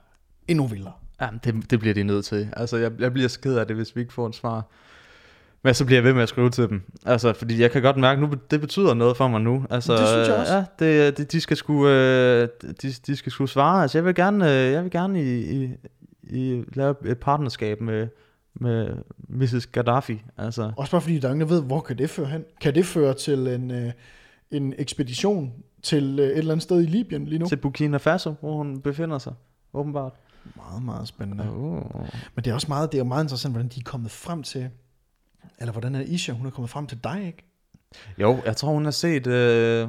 endnu 0.48 0.66
vildere. 0.66 0.92
Ja, 1.20 1.28
det, 1.44 1.70
det 1.70 1.80
bliver 1.80 1.94
de 1.94 2.02
nødt 2.02 2.24
til. 2.24 2.48
Altså, 2.56 2.76
jeg, 2.76 2.92
jeg 2.98 3.12
bliver 3.12 3.28
så 3.28 3.40
ked 3.40 3.56
af 3.58 3.66
det, 3.66 3.76
hvis 3.76 3.96
vi 3.96 4.00
ikke 4.00 4.12
får 4.12 4.28
et 4.28 4.34
svar. 4.34 4.66
Men 5.62 5.74
så 5.74 5.84
bliver 5.84 5.96
jeg 5.96 6.04
ved 6.04 6.12
med 6.12 6.22
at 6.22 6.28
skrive 6.28 6.50
til 6.50 6.68
dem. 6.68 6.82
Altså, 7.06 7.32
fordi 7.32 7.60
jeg 7.60 7.70
kan 7.70 7.82
godt 7.82 7.96
mærke, 7.96 8.20
nu 8.20 8.30
det 8.50 8.60
betyder 8.60 8.94
noget 8.94 9.16
for 9.16 9.28
mig 9.28 9.40
nu. 9.40 9.64
Altså, 9.70 9.92
Det 9.92 10.08
synes 10.08 10.28
jeg 10.28 10.36
også. 10.36 10.54
Ja, 10.54 10.64
det, 10.78 11.18
det, 11.18 11.32
de 11.32 11.40
skal 11.40 11.56
sgu, 11.56 11.88
øh, 11.88 12.48
de, 12.82 12.92
de 13.06 13.16
skal 13.16 13.32
sgu 13.32 13.46
svare. 13.46 13.82
Altså, 13.82 13.98
jeg 13.98 14.04
vil 14.04 14.14
gerne, 14.14 14.44
øh, 14.52 14.72
jeg 14.72 14.82
vil 14.82 14.90
gerne 14.90 15.22
i, 15.22 15.62
i, 15.62 15.70
i 16.22 16.64
lave 16.74 16.94
et 17.06 17.18
partnerskab 17.18 17.80
med, 17.80 18.08
med 18.54 18.88
Mrs. 19.28 19.66
Gaddafi. 19.66 20.22
Altså, 20.38 20.72
Også 20.76 20.90
bare 20.90 21.00
fordi, 21.00 21.18
der 21.18 21.28
er 21.28 21.32
ingen, 21.32 21.48
der 21.48 21.54
ved, 21.54 21.62
hvor 21.62 21.80
kan 21.80 21.98
det 21.98 22.10
føre 22.10 22.26
hen? 22.26 22.44
Kan 22.60 22.74
det 22.74 22.86
føre 22.86 23.14
til 23.14 23.46
en, 23.46 23.70
øh, 23.70 23.92
en 24.50 24.74
ekspedition 24.78 25.52
til 25.82 26.18
øh, 26.20 26.26
et 26.26 26.38
eller 26.38 26.52
andet 26.52 26.62
sted 26.62 26.82
i 26.82 26.86
Libyen 26.86 27.24
lige 27.24 27.38
nu? 27.38 27.46
til 27.46 27.56
Burkina 27.56 27.96
Faso, 27.96 28.34
hvor 28.40 28.56
hun 28.56 28.80
befinder 28.80 29.18
sig, 29.18 29.34
åbenbart. 29.72 30.12
Meget, 30.56 30.82
meget 30.82 31.08
spændende. 31.08 31.50
Oh. 31.50 32.06
Men 32.34 32.44
det 32.44 32.46
er 32.46 32.54
også 32.54 32.68
meget, 32.68 32.92
det 32.92 33.00
er 33.00 33.04
meget 33.04 33.24
interessant, 33.24 33.54
hvordan 33.54 33.68
de 33.68 33.80
er 33.80 33.84
kommet 33.84 34.10
frem 34.10 34.42
til, 34.42 34.70
Eller 35.58 35.72
hvordan 35.72 35.94
er 35.94 36.00
Isha, 36.00 36.32
hun 36.32 36.46
er 36.46 36.50
kommet 36.50 36.70
frem 36.70 36.86
til 36.86 36.98
dig, 37.04 37.26
ikke? 37.26 37.44
Jo, 38.18 38.38
jeg 38.44 38.56
tror, 38.56 38.72
hun 38.72 38.84
har 38.84 38.90
set... 38.90 39.26
Øh, 39.26 39.88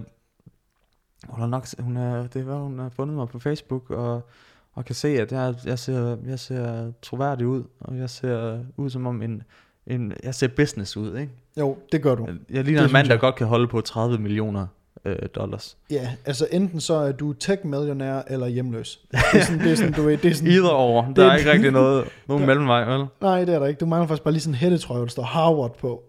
hun 1.27 1.39
har 1.39 1.47
nok, 1.47 1.67
hun 1.79 1.97
er, 1.97 2.27
det 2.27 2.47
var, 2.47 2.57
hun 2.57 2.79
har 2.79 2.89
fundet 2.89 3.15
mig 3.15 3.27
på 3.27 3.39
Facebook, 3.39 3.89
og, 3.89 4.29
og 4.73 4.85
kan 4.85 4.95
se, 4.95 5.07
at 5.07 5.31
jeg, 5.31 5.55
jeg, 5.65 5.79
ser, 5.79 6.17
jeg 6.25 6.39
ser 6.39 6.91
troværdig 7.01 7.47
ud, 7.47 7.63
og 7.79 7.97
jeg 7.97 8.09
ser 8.09 8.63
ud 8.77 8.89
som 8.89 9.07
om 9.07 9.21
en, 9.21 9.43
en 9.89 10.13
jeg 10.23 10.35
ser 10.35 10.47
business 10.47 10.97
ud, 10.97 11.17
ikke? 11.17 11.31
Jo, 11.59 11.77
det 11.91 12.01
gør 12.01 12.15
du. 12.15 12.27
Jeg 12.49 12.63
ligner 12.63 12.81
Det 12.81 12.87
en 12.89 12.93
mand, 12.93 13.07
der 13.07 13.13
jeg. 13.13 13.19
godt 13.19 13.35
kan 13.35 13.47
holde 13.47 13.67
på 13.67 13.81
30 13.81 14.17
millioner 14.17 14.67
øh, 15.05 15.15
dollars. 15.35 15.77
Ja, 15.91 16.09
altså 16.25 16.47
enten 16.51 16.79
så 16.81 16.93
er 16.93 17.11
du 17.11 17.33
tech-millionær 17.33 18.21
eller 18.27 18.47
hjemløs. 18.47 18.99
Det 19.11 19.19
er 19.33 19.41
sådan, 19.45 19.59
det 19.59 19.71
er 19.71 19.75
sådan 19.75 19.93
du 19.93 20.01
ved, 20.01 20.17
det 20.17 20.31
er 20.31 20.35
sådan, 20.35 20.51
Either 20.53 20.69
over. 20.69 21.05
Der 21.05 21.13
Det- 21.13 21.25
er 21.25 21.35
ikke 21.35 21.51
rigtig 21.51 21.71
noget, 21.71 22.05
nogen 22.27 22.45
mellemvej, 22.45 22.83
vel? 22.83 23.05
Nej, 23.21 23.45
det 23.45 23.55
er 23.55 23.59
der 23.59 23.65
ikke. 23.67 23.79
Du 23.79 23.85
mangler 23.85 24.07
faktisk 24.07 24.23
bare 24.23 24.31
lige 24.31 24.41
sådan 24.41 24.53
en 24.53 24.57
hættetrøje, 24.59 25.01
der 25.01 25.07
står 25.07 25.23
Harvard 25.23 25.77
på. 25.77 26.03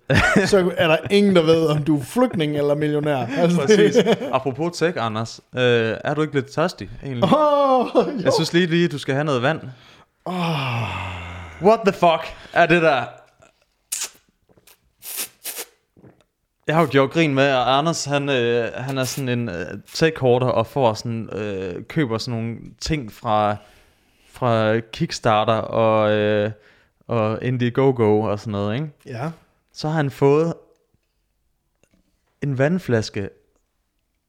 så 0.47 0.73
er 0.77 0.87
der 0.89 0.97
ingen, 1.11 1.37
der 1.37 1.43
ved, 1.43 1.67
om 1.67 1.83
du 1.85 1.99
er 1.99 2.03
flygtning 2.03 2.57
eller 2.57 2.75
millionær. 2.75 3.27
Altså, 3.39 3.61
Præcis. 3.61 3.97
Apropos 4.33 4.79
tech, 4.79 4.97
Anders. 5.01 5.41
Øh, 5.57 5.61
er 6.05 6.15
du 6.15 6.23
ikke 6.23 6.35
lidt 6.35 6.47
tørstig, 6.47 6.91
egentlig? 7.05 7.25
Åh, 7.25 7.87
jo. 7.95 8.23
Jeg 8.25 8.33
synes 8.33 8.53
lige, 8.53 8.67
lige, 8.67 8.89
du 8.89 8.99
skal 8.99 9.15
have 9.15 9.25
noget 9.25 9.43
vand. 9.43 9.61
Åh. 10.27 10.33
What 11.63 11.79
the 11.87 11.93
fuck 11.93 12.35
er 12.53 12.67
det 12.67 12.83
der? 12.83 13.03
Jeg 16.71 16.77
har 16.79 16.83
jo 16.85 16.89
gjort 16.91 17.11
grin 17.11 17.35
med, 17.35 17.45
at 17.45 17.57
Anders, 17.67 18.05
han, 18.05 18.29
øh, 18.29 18.73
han 18.75 18.99
er 18.99 19.05
sådan 19.05 19.29
en 19.29 19.49
øh, 19.49 19.67
tech-hoarder 19.95 20.47
og 20.47 20.67
får 20.67 20.95
sådan, 20.95 21.29
øh, 21.33 21.85
køber 21.85 22.19
sådan 22.19 22.41
nogle 22.41 22.59
ting 22.81 23.13
fra, 23.13 23.57
fra 24.31 24.79
Kickstarter 24.81 25.55
og, 25.55 26.11
øh, 26.11 26.51
og 27.07 27.39
Indiegogo 27.43 28.21
og 28.21 28.41
sådan 28.41 28.51
noget, 28.53 28.75
ikke? 28.75 28.91
Ja. 29.07 29.31
Så 29.73 29.89
har 29.89 29.95
han 29.97 30.11
fået 30.11 30.55
en 32.43 32.59
vandflaske, 32.59 33.29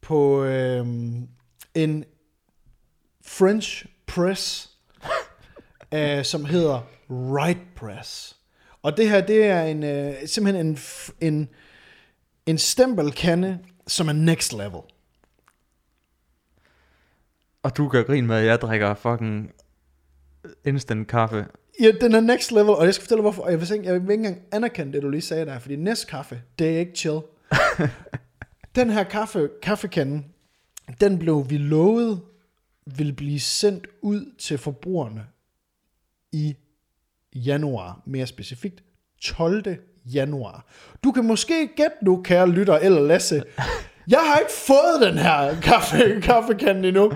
på 0.00 0.44
øh, 0.44 0.86
en 1.74 2.04
French 3.24 3.86
press, 4.06 4.70
øh, 5.94 6.24
som 6.24 6.44
hedder 6.44 6.80
Right 7.10 7.74
Press. 7.76 8.36
Og 8.82 8.96
det 8.96 9.10
her, 9.10 9.20
det 9.20 9.44
er 9.44 9.62
en, 9.62 9.82
øh, 9.82 10.14
simpelthen 10.26 10.66
en, 10.66 10.78
en, 11.20 11.48
en 12.46 12.58
stempelkande, 12.58 13.58
som 13.86 14.08
er 14.08 14.12
next 14.12 14.52
level. 14.52 14.80
Og 17.62 17.76
du 17.76 17.88
gør 17.88 18.02
grin 18.02 18.26
med, 18.26 18.36
at 18.36 18.44
jeg 18.44 18.60
drikker 18.60 18.94
fucking 18.94 19.52
instant 20.64 21.08
kaffe. 21.08 21.46
Ja, 21.80 21.90
den 22.00 22.14
er 22.14 22.20
next 22.20 22.52
level, 22.52 22.70
og 22.70 22.84
jeg 22.84 22.94
skal 22.94 23.02
fortælle 23.02 23.22
hvorfor. 23.22 23.42
Og 23.42 23.50
jeg 23.50 23.60
vil, 23.60 23.72
ikke, 23.72 23.84
jeg 23.84 23.94
vil 23.94 24.02
ikke 24.02 24.14
engang 24.14 24.38
anerkende 24.52 24.92
det, 24.92 25.02
du 25.02 25.08
lige 25.08 25.20
sagde 25.20 25.46
der, 25.46 25.58
fordi 25.58 25.76
næste 25.76 26.06
kaffe, 26.06 26.42
det 26.58 26.74
er 26.74 26.78
ikke 26.78 26.92
chill. 26.96 27.20
den 28.76 28.90
her 28.90 29.04
kaffe, 29.04 29.48
kaffekande, 29.62 30.22
den 31.00 31.18
blev 31.18 31.50
vi 31.50 31.58
lovet, 31.58 32.20
vil 32.86 33.12
blive 33.12 33.40
sendt 33.40 33.86
ud 34.02 34.34
til 34.38 34.58
forbrugerne 34.58 35.26
i 36.32 36.56
januar, 37.34 38.00
mere 38.04 38.26
specifikt 38.26 38.82
12. 39.22 39.76
januar. 40.04 40.66
Du 41.04 41.12
kan 41.12 41.24
måske 41.24 41.66
gætte 41.76 41.96
nu, 42.02 42.22
kære 42.22 42.48
lytter 42.48 42.78
eller 42.78 43.00
Lasse, 43.00 43.42
jeg 44.08 44.18
har 44.18 44.38
ikke 44.38 44.52
fået 44.52 45.00
den 45.00 45.18
her 45.18 45.60
kaffe, 45.60 46.20
kaffekande 46.22 46.88
endnu. 46.88 47.12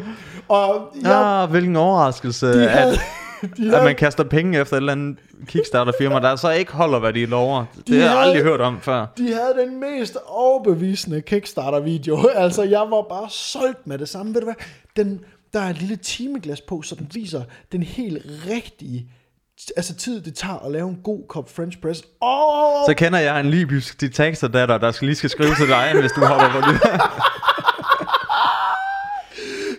Og 0.48 0.96
jeg, 1.02 1.42
ah, 1.42 1.50
hvilken 1.50 1.76
overraskelse, 1.76 2.46
de 2.46 2.70
at, 2.70 2.70
havde, 2.70 2.96
de 3.56 3.62
at 3.66 3.70
havde, 3.70 3.84
man 3.84 3.94
kaster 3.96 4.24
penge 4.24 4.60
efter 4.60 4.74
et 4.76 4.80
eller 4.80 4.92
andet 4.92 5.16
Kickstarter-firma, 5.46 6.20
der 6.20 6.36
så 6.36 6.50
ikke 6.50 6.72
holder, 6.72 6.98
hvad 6.98 7.12
de 7.12 7.26
lover. 7.26 7.64
Det 7.76 7.86
De 7.86 7.92
har 7.92 8.00
jeg 8.00 8.10
havde- 8.10 8.22
aldrig 8.22 8.42
hørt 8.42 8.60
om 8.60 8.80
før. 8.80 9.06
De 9.18 9.26
havde 9.26 9.54
den 9.66 9.80
mest 9.80 10.16
overbevisende 10.26 11.20
Kickstarter-video. 11.22 12.28
Altså, 12.34 12.62
jeg 12.62 12.80
var 12.80 13.02
bare 13.08 13.30
solgt 13.30 13.86
med 13.86 13.98
det 13.98 14.08
samme. 14.08 14.34
Ved 14.34 14.40
du 14.40 14.46
hvad? 14.46 14.54
Den, 15.04 15.20
der 15.52 15.60
er 15.60 15.70
et 15.70 15.78
lille 15.80 15.96
timeglas 15.96 16.60
på, 16.60 16.82
så 16.82 16.94
den 16.94 17.10
viser 17.14 17.42
den 17.72 17.82
helt 17.82 18.26
rigtige 18.50 19.10
altså 19.76 19.94
tid, 19.94 20.20
det 20.22 20.34
tager 20.34 20.66
at 20.66 20.72
lave 20.72 20.88
en 20.88 20.98
god 21.04 21.28
kop 21.28 21.50
French 21.56 21.80
press. 21.80 22.02
Åh! 22.22 22.86
Så 22.88 22.94
kender 22.96 23.18
jeg 23.18 23.40
en 23.40 23.46
libysk 23.50 24.00
diktatordatter, 24.00 24.78
der 24.78 24.90
skal 24.90 25.06
lige 25.06 25.16
skal 25.16 25.30
skrive 25.30 25.54
til 25.54 25.68
dig, 25.68 25.92
hvis 26.00 26.12
du 26.12 26.20
hopper 26.24 26.48
på 26.48 26.58
det. 26.72 26.80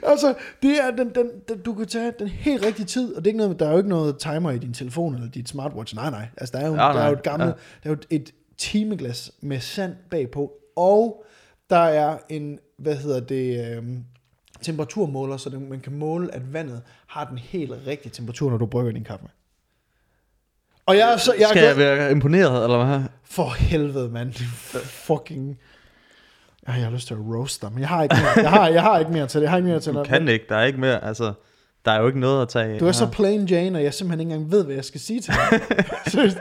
Altså, 0.08 0.34
det 0.62 0.72
er 0.84 0.92
den, 0.92 1.10
den, 1.16 1.30
den, 1.50 1.62
du 1.62 1.74
kan 1.74 1.88
tage 1.88 2.14
den 2.20 2.28
helt 2.28 2.66
rigtige 2.66 2.86
tid, 2.86 3.14
og 3.16 3.26
det 3.26 3.30
er 3.30 3.34
ikke 3.34 3.38
noget, 3.38 3.60
der 3.60 3.68
er 3.68 3.72
jo 3.72 3.78
ikke 3.78 3.90
noget 3.90 4.18
timer 4.20 4.52
i 4.52 4.58
din 4.58 4.74
telefon 4.74 5.16
eller 5.16 5.30
dit 5.30 5.50
smartwatch. 5.50 5.96
Nej, 5.96 6.10
nej. 6.10 6.28
Altså, 6.38 6.58
der 6.58 6.64
er 6.64 6.68
jo, 6.68 6.74
Ja, 6.74 6.80
der 6.82 7.00
er 7.00 7.08
jo 7.08 7.14
et 7.14 7.24
gammelt, 7.24 7.50
Ja. 7.50 7.90
der 7.90 7.90
er 7.90 7.96
jo 7.96 7.98
et 8.10 8.32
timeglas 8.58 9.32
med 9.42 9.60
sand 9.60 9.94
bagpå, 10.12 10.52
og 10.76 11.26
der 11.70 11.78
er 11.78 12.18
en, 12.30 12.60
hvad 12.78 12.96
hedder 12.96 13.20
det, 13.20 13.76
øhm, 13.78 14.04
temperaturmåler, 14.62 15.38
så 15.38 15.50
man 15.50 15.80
kan 15.80 15.94
måle, 15.94 16.36
at 16.36 16.54
vandet 16.54 16.82
har 17.08 17.26
den 17.26 17.38
helt 17.38 17.72
rigtige 17.88 18.12
temperatur, 18.12 18.50
når 18.50 18.58
du 18.58 18.66
brygger 18.66 18.92
din 18.92 19.04
kaffe. 19.04 19.26
Og 20.86 20.98
jeg 20.98 21.20
så, 21.20 21.34
jeg 21.40 21.48
Skal 21.50 21.64
jeg 21.64 21.78
være 21.78 22.12
imponeret, 22.12 22.64
eller 22.64 22.86
hvad? 22.86 23.02
for 23.24 23.50
helvede, 23.50 24.10
mand. 24.10 24.34
Fucking... 25.08 25.58
Ej, 26.68 26.74
jeg 26.76 26.84
har 26.84 26.92
lyst 26.92 27.08
til 27.08 27.14
at 27.14 27.20
roast 27.20 27.62
dig, 27.62 27.72
men 27.72 27.80
jeg 27.80 27.88
har 27.90 28.04
ikke 28.04 28.16
mere, 28.16 28.44
jeg 28.46 28.50
har, 28.52 28.68
jeg 28.68 28.82
har 28.82 29.00
ikke 29.00 29.12
mere 29.12 29.28
til 29.28 29.40
det. 29.40 29.44
Jeg 29.44 29.52
har 29.52 29.58
ikke 29.58 29.70
mere 29.70 29.80
til 29.80 29.94
Du 29.94 30.00
det. 30.00 30.08
kan 30.08 30.28
ikke, 30.28 30.46
der 30.50 30.56
er 30.56 30.64
ikke 30.66 30.80
mere, 30.80 31.04
altså, 31.04 31.34
der 31.86 31.92
er 31.92 32.02
jo 32.02 32.08
ikke 32.08 32.20
noget 32.20 32.42
at 32.42 32.50
tage. 32.50 32.80
Du 32.80 32.88
er 32.88 32.92
så 32.92 33.08
plain 33.12 33.46
Jane, 33.46 33.78
og 33.80 33.84
jeg 33.84 33.94
simpelthen 33.94 34.20
ikke 34.20 34.34
engang 34.34 34.52
ved, 34.52 34.66
hvad 34.66 34.76
jeg 34.76 34.86
skal 34.86 35.00
sige 35.02 35.20
til 35.22 35.34
dig. 35.34 35.62
Seriøst, 36.12 36.38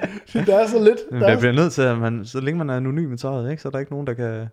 der 0.47 0.57
er 0.59 0.67
så 0.67 0.79
lidt. 0.85 0.99
Men 1.11 1.21
Der 1.21 1.27
jeg 1.29 1.35
er, 1.37 1.39
bliver 1.41 1.53
nødt 1.53 1.73
til, 1.73 1.83
at 1.83 1.99
man, 1.99 2.25
så 2.25 2.41
længe 2.41 2.59
man 2.59 2.71
er 2.71 2.77
anonym 2.77 3.15
i 3.15 3.17
tøjet, 3.17 3.51
ikke, 3.51 3.63
så 3.63 3.69
er 3.69 3.71
der 3.71 3.79
ikke 3.79 3.93
nogen, 3.93 4.07
der 4.07 4.15
kan 4.15 4.47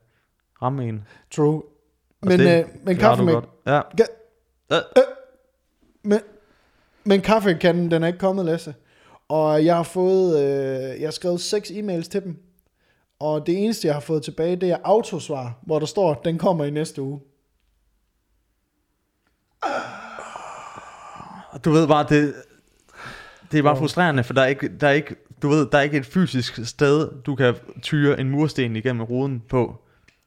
ramme 0.61 0.87
en. 0.87 1.03
true. 1.31 1.61
Og 2.21 2.27
Men, 2.27 2.39
det 2.39 2.59
øh, 2.59 2.65
men 2.83 2.97
kaffe 2.97 3.23
med. 3.23 3.33
Ja. 3.67 3.81
Ga- 4.01 4.19
Øh. 4.73 4.77
men, 6.03 6.19
men 7.03 7.21
kaffekanden, 7.21 7.91
den 7.91 8.03
er 8.03 8.07
ikke 8.07 8.19
kommet, 8.19 8.45
Lasse. 8.45 8.73
Og 9.29 9.65
jeg 9.65 9.75
har 9.75 9.83
fået, 9.83 10.39
øh, 10.43 11.01
jeg 11.01 11.07
har 11.07 11.11
skrevet 11.11 11.41
seks 11.41 11.71
e-mails 11.71 12.09
til 12.09 12.23
dem. 12.23 12.37
Og 13.19 13.47
det 13.47 13.63
eneste, 13.63 13.87
jeg 13.87 13.95
har 13.95 14.01
fået 14.01 14.23
tilbage, 14.23 14.55
det 14.55 14.71
er 14.71 14.77
autosvar, 14.83 15.59
hvor 15.61 15.79
der 15.79 15.85
står, 15.85 16.13
den 16.13 16.37
kommer 16.37 16.65
i 16.65 16.69
næste 16.69 17.01
uge. 17.01 17.19
Du 21.65 21.71
ved 21.71 21.87
bare, 21.87 22.05
det, 22.09 22.33
det 23.51 23.59
er 23.59 23.63
bare 23.63 23.77
frustrerende, 23.77 24.23
for 24.23 24.33
der 24.33 24.41
er 24.41 24.45
ikke, 24.45 24.77
der 24.79 24.87
er 24.87 24.91
ikke, 24.91 25.15
du 25.41 25.49
ved, 25.49 25.67
der 25.71 25.77
er 25.77 25.81
ikke 25.81 25.97
et 25.97 26.05
fysisk 26.05 26.65
sted, 26.65 27.09
du 27.25 27.35
kan 27.35 27.55
tyre 27.81 28.19
en 28.19 28.29
mursten 28.29 28.75
igennem 28.75 29.03
ruden 29.03 29.43
på. 29.49 29.75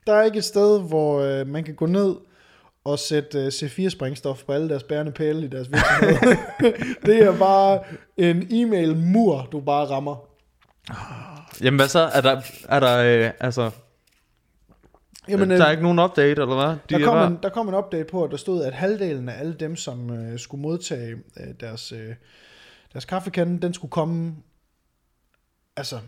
Der 0.07 0.14
er 0.14 0.22
ikke 0.22 0.39
et 0.39 0.45
sted, 0.45 0.80
hvor 0.80 1.20
øh, 1.20 1.47
man 1.47 1.64
kan 1.64 1.74
gå 1.74 1.87
ned 1.87 2.14
og 2.84 2.99
sætte 2.99 3.39
øh, 3.39 3.47
C4-sprængstof 3.47 4.45
på 4.47 4.53
alle 4.53 4.68
deres 4.68 4.82
bærende 4.82 5.12
pæle 5.12 5.45
i 5.45 5.49
deres 5.49 5.68
virksomhed. 5.72 6.37
det 7.07 7.22
er 7.22 7.39
bare 7.39 7.80
en 8.16 8.47
e-mail-mur, 8.51 9.49
du 9.53 9.61
bare 9.61 9.84
rammer. 9.84 10.16
Jamen 11.61 11.78
hvad 11.78 11.89
så? 11.89 12.11
Er 12.14 12.20
der, 12.20 12.43
er 12.68 12.80
der 12.80 12.99
øh, 12.99 13.30
altså, 13.41 13.70
Jamen, 15.28 15.51
der 15.51 15.57
er 15.57 15.66
øh, 15.66 15.70
ikke 15.70 15.82
nogen 15.82 15.99
update, 15.99 16.43
eller 16.43 16.55
hvad? 16.55 16.66
De 16.66 16.78
der, 16.91 16.99
er 16.99 17.05
kom 17.05 17.14
bare, 17.14 17.26
en, 17.26 17.39
der 17.43 17.49
kom 17.49 17.68
en 17.68 17.74
update 17.74 18.05
på, 18.05 18.24
at 18.24 18.30
der 18.30 18.37
stod, 18.37 18.64
at 18.64 18.72
halvdelen 18.72 19.28
af 19.28 19.41
alle 19.41 19.55
dem, 19.55 19.76
som 19.76 20.11
øh, 20.11 20.39
skulle 20.39 20.62
modtage 20.62 21.12
øh, 21.12 21.47
deres, 21.61 21.93
øh, 21.93 22.14
deres 22.93 23.05
kaffekande, 23.05 23.62
den 23.62 23.74
skulle 23.74 23.91
komme... 23.91 24.34
Altså, 25.76 25.99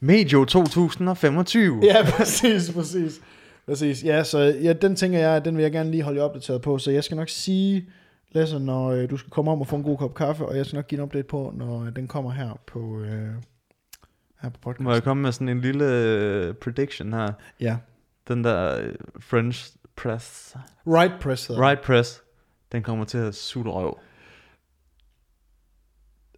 Medio 0.00 0.44
2025. 0.44 1.80
ja, 1.82 2.10
præcis, 2.10 2.70
præcis. 2.70 3.20
Præcis, 3.66 4.04
ja, 4.04 4.24
så 4.24 4.38
ja, 4.38 4.72
den 4.72 4.96
tænker 4.96 5.18
jeg, 5.18 5.36
at 5.36 5.44
den 5.44 5.56
vil 5.56 5.62
jeg 5.62 5.72
gerne 5.72 5.90
lige 5.90 6.02
holde 6.02 6.18
jer 6.18 6.24
opdateret 6.24 6.62
på, 6.62 6.78
så 6.78 6.90
jeg 6.90 7.04
skal 7.04 7.16
nok 7.16 7.28
sige, 7.28 7.88
Lasse, 8.32 8.58
når 8.58 8.90
øh, 8.90 9.10
du 9.10 9.16
skal 9.16 9.30
komme 9.30 9.50
om 9.50 9.60
og 9.60 9.66
få 9.66 9.76
en 9.76 9.82
god 9.82 9.96
kop 9.96 10.14
kaffe, 10.14 10.46
og 10.46 10.56
jeg 10.56 10.66
skal 10.66 10.76
nok 10.76 10.86
give 10.86 10.98
en 10.98 11.04
update 11.04 11.28
på, 11.28 11.52
når 11.56 11.84
øh, 11.84 11.96
den 11.96 12.08
kommer 12.08 12.30
her 12.30 12.58
på, 12.66 13.00
øh, 13.00 13.34
her 14.46 14.50
på 14.50 14.60
podcast. 14.60 14.84
Må 14.84 14.92
jeg 14.92 15.02
komme 15.02 15.22
med 15.22 15.32
sådan 15.32 15.48
en 15.48 15.60
lille 15.60 15.84
øh, 15.84 16.54
prediction 16.54 17.12
her? 17.12 17.32
Ja. 17.60 17.76
Den 18.28 18.44
der 18.44 18.80
øh, 18.80 18.94
French 19.20 19.72
press, 19.96 20.56
Right 20.86 21.12
press 21.20 21.46
hedder 21.46 21.62
right 21.62 21.80
press, 21.80 22.22
den 22.72 22.82
kommer 22.82 23.04
til 23.04 23.18
at 23.18 23.34
sutte 23.34 23.70
røv. 23.70 23.98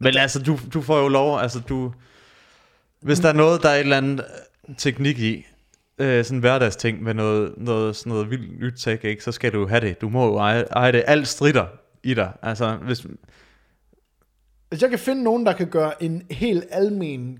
Men 0.00 0.16
altså, 0.16 0.42
du, 0.42 0.58
du 0.74 0.82
får 0.82 0.98
jo 0.98 1.08
lov, 1.08 1.38
altså 1.38 1.60
du... 1.60 1.92
Hvis 3.00 3.20
der 3.20 3.28
er 3.28 3.32
noget, 3.32 3.62
der 3.62 3.68
er 3.68 3.74
et 3.74 3.80
eller 3.80 3.96
andet 3.96 4.24
øh, 4.68 4.76
teknik 4.76 5.18
i, 5.18 5.46
øh, 5.98 6.24
sådan 6.24 6.36
en 6.36 6.40
hverdagsting 6.40 7.02
med 7.02 7.14
noget, 7.14 7.54
noget, 7.56 7.96
sådan 7.96 8.10
noget 8.10 8.30
vildt 8.30 8.60
nyt 8.60 8.74
tech, 8.76 9.04
ikke, 9.04 9.24
så 9.24 9.32
skal 9.32 9.52
du 9.52 9.66
have 9.66 9.80
det. 9.80 10.00
Du 10.00 10.08
må 10.08 10.26
jo 10.26 10.36
eje, 10.36 10.62
eje 10.62 10.92
det. 10.92 11.04
Alt 11.06 11.28
strider 11.28 11.66
i 12.02 12.14
dig. 12.14 12.32
Altså, 12.42 12.76
hvis, 12.76 13.06
Hvis 14.68 14.82
jeg 14.82 14.90
kan 14.90 14.98
finde 14.98 15.22
nogen, 15.22 15.46
der 15.46 15.52
kan 15.52 15.68
gøre 15.68 16.02
en 16.02 16.22
helt 16.30 16.64
almen 16.70 17.38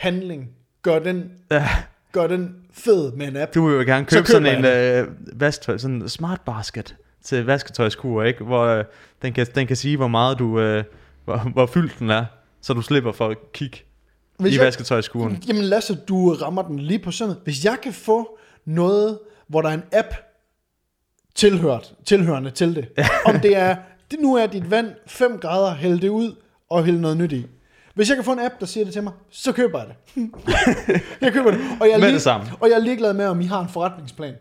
handling, 0.00 0.48
gør 0.82 0.98
den, 0.98 1.30
ja, 1.50 1.68
gør 2.12 2.26
den 2.26 2.56
fed 2.72 3.12
med 3.12 3.28
en 3.28 3.36
app. 3.36 3.54
du 3.54 3.66
vil 3.66 3.74
jo 3.76 3.80
gerne 3.80 4.06
Så 4.08 4.16
købe 4.16 4.26
køber 4.26 4.50
sådan 4.50 4.58
en 4.58 4.64
øh, 4.64 5.40
vasketøj, 5.40 5.78
sådan 5.78 5.96
en 6.02 6.08
smart 6.08 6.40
basket 6.40 6.96
til 7.24 7.44
vasketøjskur, 7.46 8.22
ikke? 8.22 8.44
Hvor 8.44 8.64
øh, 8.64 8.84
den, 9.22 9.32
kan, 9.32 9.46
den 9.54 9.66
kan 9.66 9.76
sige, 9.76 9.96
hvor 9.96 10.08
meget 10.08 10.38
du, 10.38 10.60
øh, 10.60 10.84
hvor, 11.24 11.36
hvor 11.36 11.66
fyldt 11.66 11.98
den 11.98 12.10
er, 12.10 12.24
så 12.60 12.72
du 12.72 12.82
slipper 12.82 13.12
for 13.12 13.28
at 13.28 13.36
kigge 13.52 13.78
Hvis 14.38 14.52
i 14.52 14.56
jeg, 14.56 14.66
vasketøjskuren. 14.66 15.42
jamen 15.48 15.62
Lasse, 15.62 15.94
du 16.08 16.32
rammer 16.32 16.62
den 16.62 16.78
lige 16.78 16.98
på 16.98 17.10
søndet. 17.10 17.40
Hvis 17.44 17.64
jeg 17.64 17.78
kan 17.82 17.92
få 17.92 18.38
noget, 18.64 19.18
hvor 19.46 19.62
der 19.62 19.68
er 19.68 19.74
en 19.74 19.82
app 19.92 20.14
tilhørt, 21.34 21.94
tilhørende 22.04 22.50
til 22.50 22.76
det, 22.76 22.88
om 23.24 23.40
det 23.40 23.56
er, 23.56 23.76
det 24.10 24.20
nu 24.20 24.34
er 24.34 24.46
dit 24.46 24.70
vand 24.70 24.90
5 25.06 25.38
grader, 25.38 25.74
hæld 25.74 26.00
det 26.00 26.08
ud 26.08 26.34
og 26.70 26.84
hæld 26.84 26.98
noget 26.98 27.16
nyt 27.16 27.32
i. 27.32 27.46
Hvis 28.00 28.08
jeg 28.08 28.16
kan 28.16 28.24
få 28.24 28.32
en 28.32 28.38
app, 28.38 28.54
der 28.60 28.66
siger 28.66 28.84
det 28.84 28.92
til 28.92 29.02
mig, 29.02 29.12
så 29.30 29.52
køber 29.52 29.78
jeg 29.78 29.88
det. 29.88 30.30
jeg 31.20 31.32
køber 31.32 31.50
det. 31.50 31.60
Og 31.80 31.86
jeg 31.86 31.94
er, 31.94 31.98
Med 31.98 32.12
det 32.12 32.22
samme. 32.22 32.46
og 32.60 32.68
jeg 32.68 32.74
er 32.76 32.80
ligeglad 32.80 33.14
med, 33.14 33.26
om 33.26 33.40
I 33.40 33.44
har 33.44 33.60
en 33.60 33.68
forretningsplan. 33.68 34.34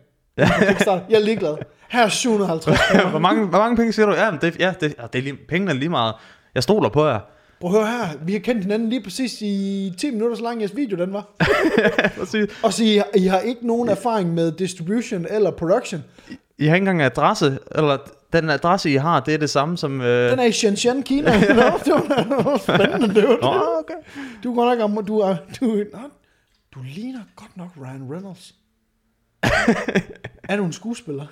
Kickstarter. 0.67 1.03
jeg 1.09 1.15
er 1.15 1.19
ligeglad. 1.25 1.55
Her 1.89 2.05
er 2.05 2.09
750 2.09 2.79
kroner. 2.79 3.09
hvor, 3.09 3.19
mange, 3.19 3.45
hvor 3.45 3.57
mange 3.57 3.77
penge 3.77 3.93
siger 3.93 4.05
du? 4.05 4.11
Ja, 4.13 4.31
det, 4.41 4.59
ja, 4.59 4.73
det, 4.81 4.95
ja, 4.99 5.07
det 5.13 5.19
er 5.19 5.23
lige, 5.23 5.37
pengene 5.49 5.71
er 5.71 5.75
lige 5.75 5.89
meget. 5.89 6.15
Jeg 6.55 6.63
stoler 6.63 6.89
på 6.89 7.07
jer. 7.07 7.19
Prøv 7.61 7.71
at 7.71 7.77
høre 7.77 7.97
her. 7.97 8.17
Vi 8.25 8.33
har 8.33 8.39
kendt 8.39 8.61
hinanden 8.61 8.89
lige 8.89 9.03
præcis 9.03 9.41
i 9.41 9.93
10 9.97 10.11
minutter, 10.11 10.35
så 10.35 10.43
lang 10.43 10.59
jeres 10.61 10.75
video 10.75 10.97
den 10.97 11.13
var. 11.13 11.27
Og 12.63 12.73
så 12.73 12.83
I, 12.83 13.01
I 13.15 13.25
har 13.25 13.39
ikke 13.39 13.67
nogen 13.67 13.89
erfaring 13.89 14.33
med 14.33 14.51
distribution 14.51 15.25
eller 15.29 15.51
production. 15.51 16.03
I 16.59 16.65
har 16.65 16.75
ikke 16.75 16.89
engang 16.89 17.01
adresse, 17.01 17.59
eller 17.75 17.97
den 18.33 18.49
adresse, 18.49 18.91
I 18.91 18.95
har, 18.95 19.19
det 19.19 19.33
er 19.33 19.37
det 19.37 19.49
samme 19.49 19.77
som... 19.77 20.01
Øh... 20.01 20.31
Den 20.31 20.39
er 20.39 20.43
i 20.43 20.51
Shenzhen, 20.51 21.03
Kina. 21.03 21.31
Nå, 21.31 21.63
det 21.85 21.93
var 21.93 22.57
spændende, 22.57 23.15
det 23.15 23.23
var 23.27 23.37
Nå, 23.41 23.63
okay. 23.79 23.93
Du 24.43 24.51
er 24.51 24.75
godt 24.75 24.79
nok, 24.93 25.07
du 25.07 25.19
er, 25.19 25.35
du, 25.59 25.65
nå, 25.65 25.99
du 26.75 26.79
ligner 26.95 27.19
godt 27.35 27.57
nok 27.57 27.69
Ryan 27.81 28.07
Reynolds. 28.11 28.55
er 30.49 30.57
du 30.57 30.65
en 30.65 30.73
skuespiller? 30.73 31.25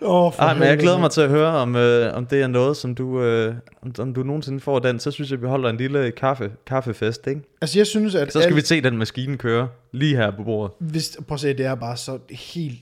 Åh, 0.00 0.32
for 0.32 0.42
Ej, 0.42 0.54
men 0.54 0.62
jeg 0.62 0.78
glæder 0.78 0.98
mig 0.98 1.10
til 1.10 1.20
at 1.20 1.28
høre, 1.30 1.48
om, 1.48 1.76
øh, 1.76 2.16
om 2.16 2.26
det 2.26 2.42
er 2.42 2.46
noget, 2.46 2.76
som 2.76 2.94
du, 2.94 3.22
øh, 3.22 3.54
om, 3.82 3.92
om 3.98 4.14
du 4.14 4.22
nogensinde 4.22 4.60
får 4.60 4.78
den. 4.78 5.00
Så 5.00 5.10
synes 5.10 5.30
jeg, 5.30 5.42
vi 5.42 5.46
holder 5.46 5.70
en 5.70 5.76
lille 5.76 6.10
kaffe, 6.10 6.52
kaffefest, 6.66 7.26
ikke? 7.26 7.40
Altså, 7.60 7.78
jeg 7.78 7.86
synes, 7.86 8.14
at... 8.14 8.32
Så 8.32 8.38
skal 8.40 8.46
alt- 8.46 8.56
vi 8.56 8.60
se 8.60 8.80
den 8.80 8.98
maskine 8.98 9.36
køre 9.36 9.68
lige 9.92 10.16
her 10.16 10.30
på 10.36 10.42
bordet. 10.42 10.72
Hvis, 10.78 11.18
prøv 11.28 11.34
at 11.34 11.40
se, 11.40 11.48
det 11.48 11.66
er 11.66 11.74
bare 11.74 11.96
så 11.96 12.18
helt 12.30 12.78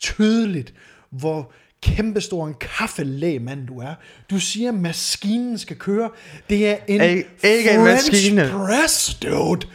tydeligt, 0.00 0.74
hvor 1.10 1.52
kæmpestor 1.82 2.46
en 2.46 2.54
kaffelægmand 2.54 3.66
du 3.66 3.78
er. 3.80 3.94
Du 4.30 4.38
siger, 4.40 4.68
at 4.68 4.74
maskinen 4.78 5.58
skal 5.58 5.76
køre. 5.76 6.10
Det 6.50 6.68
er 6.68 6.76
en 6.88 7.00
Ikke- 7.00 7.28
ikke 7.44 7.70
en 7.70 7.80
French 7.86 8.12
maskine. 8.12 8.48
press, 8.52 9.14
dude. 9.14 9.66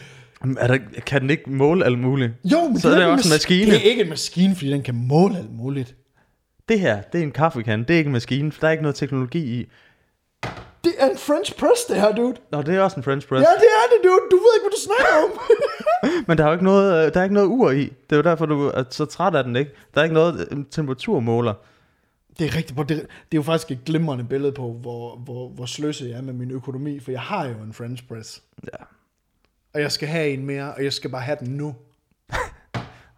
Er 0.59 0.67
der, 0.67 0.77
kan 1.05 1.21
den 1.21 1.29
ikke 1.29 1.49
måle 1.49 1.85
alt 1.85 1.99
muligt? 1.99 2.31
Jo, 2.43 2.67
men 2.67 2.79
Så 2.79 2.87
er 2.87 2.91
det 2.91 2.99
det 2.99 3.05
ikke 3.05 3.11
også 3.11 3.27
en 3.27 3.31
mas- 3.31 3.35
maskine. 3.35 3.65
Det 3.71 3.75
er 3.85 3.89
ikke 3.89 4.03
en 4.03 4.09
maskine, 4.09 4.55
fordi 4.55 4.71
den 4.71 4.81
kan 4.83 4.95
måle 4.95 5.37
alt 5.37 5.51
muligt. 5.53 5.95
Det 6.69 6.79
her, 6.79 7.01
det 7.01 7.19
er 7.19 7.23
en 7.23 7.31
kaffekande. 7.31 7.85
Det 7.87 7.93
er 7.93 7.97
ikke 7.97 8.07
en 8.07 8.13
maskine, 8.13 8.51
for 8.51 8.59
der 8.59 8.67
er 8.67 8.71
ikke 8.71 8.81
noget 8.83 8.95
teknologi 8.95 9.59
i. 9.59 9.65
Det 10.83 10.93
er 10.97 11.09
en 11.09 11.17
French 11.17 11.55
press, 11.55 11.85
det 11.89 12.01
her, 12.01 12.11
dude. 12.11 12.35
Nå, 12.51 12.61
det 12.61 12.75
er 12.75 12.81
også 12.81 12.97
en 12.97 13.03
French 13.03 13.27
press. 13.27 13.41
Ja, 13.41 13.53
det 13.55 13.69
er 13.79 13.85
det, 13.91 13.99
dude. 14.09 14.21
Du 14.31 14.35
ved 14.35 14.51
ikke, 14.55 14.63
hvad 14.63 14.71
du 14.71 14.81
snakker 14.87 15.13
om. 15.23 15.39
Men 16.27 16.37
der 16.37 16.43
er 16.43 16.47
jo 16.47 16.53
ikke 16.53 16.65
noget, 16.65 17.05
øh, 17.07 17.13
der 17.13 17.19
er 17.19 17.23
ikke 17.23 17.33
noget 17.33 17.47
ur 17.47 17.71
i. 17.71 17.83
Det 17.83 18.11
er 18.11 18.15
jo 18.15 18.21
derfor, 18.21 18.45
du 18.45 18.67
er 18.67 18.83
så 18.89 19.05
træt 19.05 19.35
af 19.35 19.43
den, 19.43 19.55
ikke? 19.55 19.71
Der 19.93 19.99
er 19.99 20.03
ikke 20.03 20.13
noget 20.13 20.47
øh, 20.51 20.57
temperaturmåler. 20.71 21.53
det 22.39 22.47
er 22.47 22.55
rigtigt. 22.55 22.79
Det, 22.79 22.89
det 22.89 22.97
er 22.97 23.05
jo 23.35 23.41
faktisk 23.41 23.71
et 23.71 23.85
glimrende 23.85 24.23
billede 24.23 24.51
på, 24.51 24.71
hvor, 24.73 25.15
hvor, 25.15 25.49
hvor 25.49 25.65
sløset 25.65 26.09
jeg 26.09 26.17
er 26.17 26.21
med 26.21 26.33
min 26.33 26.51
økonomi, 26.51 26.99
for 26.99 27.11
jeg 27.11 27.21
har 27.21 27.45
jo 27.47 27.55
en 27.57 27.73
French 27.73 28.07
press. 28.07 28.43
Ja. 28.63 28.83
Og 29.73 29.81
jeg 29.81 29.91
skal 29.91 30.07
have 30.07 30.29
en 30.29 30.45
mere, 30.45 30.73
og 30.73 30.83
jeg 30.83 30.93
skal 30.93 31.09
bare 31.09 31.21
have 31.21 31.37
den 31.39 31.47
nu. 31.57 31.75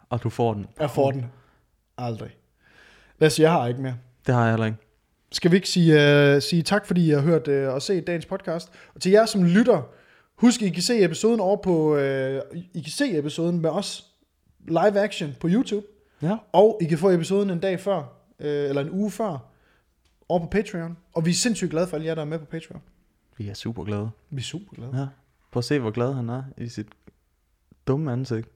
Og 0.09 0.23
du 0.23 0.29
får 0.29 0.53
den. 0.53 0.67
Jeg 0.79 0.91
får 0.91 1.11
den. 1.11 1.25
Aldrig. 1.97 2.29
Lasse, 3.19 3.41
jeg 3.41 3.51
har 3.51 3.67
ikke 3.67 3.81
mere. 3.81 3.95
Det 4.27 4.35
har 4.35 4.41
jeg 4.41 4.51
heller 4.51 4.65
ikke. 4.65 4.77
Skal 5.33 5.51
vi 5.51 5.55
ikke 5.55 5.69
sige, 5.69 5.93
uh, 6.35 6.41
sige 6.41 6.61
tak, 6.63 6.85
fordi 6.85 7.07
I 7.07 7.09
har 7.09 7.21
hørt 7.21 7.47
uh, 7.47 7.73
og 7.73 7.81
set 7.81 8.07
dagens 8.07 8.25
podcast? 8.25 8.69
Og 8.95 9.01
til 9.01 9.11
jer, 9.11 9.25
som 9.25 9.43
lytter, 9.43 9.81
husk, 10.35 10.61
I 10.61 10.69
kan 10.69 10.83
se 10.83 11.03
episoden 11.03 11.39
over 11.39 11.57
på, 11.57 11.93
uh, 11.95 12.01
I 12.73 12.81
kan 12.81 12.91
se 12.91 13.17
episoden 13.17 13.61
med 13.61 13.69
os 13.69 14.07
live 14.67 14.99
action 14.99 15.35
på 15.39 15.47
YouTube, 15.51 15.85
Ja. 16.21 16.37
og 16.51 16.79
I 16.81 16.85
kan 16.85 16.97
få 16.97 17.09
episoden 17.09 17.49
en 17.49 17.59
dag 17.59 17.79
før, 17.79 17.97
uh, 18.39 18.45
eller 18.45 18.81
en 18.81 18.89
uge 18.91 19.11
før, 19.11 19.49
over 20.29 20.39
på 20.39 20.47
Patreon. 20.47 20.97
Og 21.13 21.25
vi 21.25 21.29
er 21.29 21.33
sindssygt 21.33 21.71
glade 21.71 21.87
for 21.87 21.95
alle 21.97 22.07
jer, 22.07 22.15
der 22.15 22.21
er 22.21 22.25
med 22.25 22.39
på 22.39 22.45
Patreon. 22.45 22.81
Vi 23.37 23.47
er 23.49 23.53
super 23.53 23.83
glade. 23.83 24.09
Vi 24.29 24.37
er 24.39 24.43
super 24.43 24.75
glade. 24.75 24.91
Ja. 24.99 25.05
Prøv 25.51 25.59
at 25.59 25.63
se, 25.65 25.79
hvor 25.79 25.91
glad 25.91 26.13
han 26.13 26.29
er 26.29 26.43
i 26.57 26.67
sit 26.67 26.87
dumme 27.87 28.11
ansigt. 28.11 28.49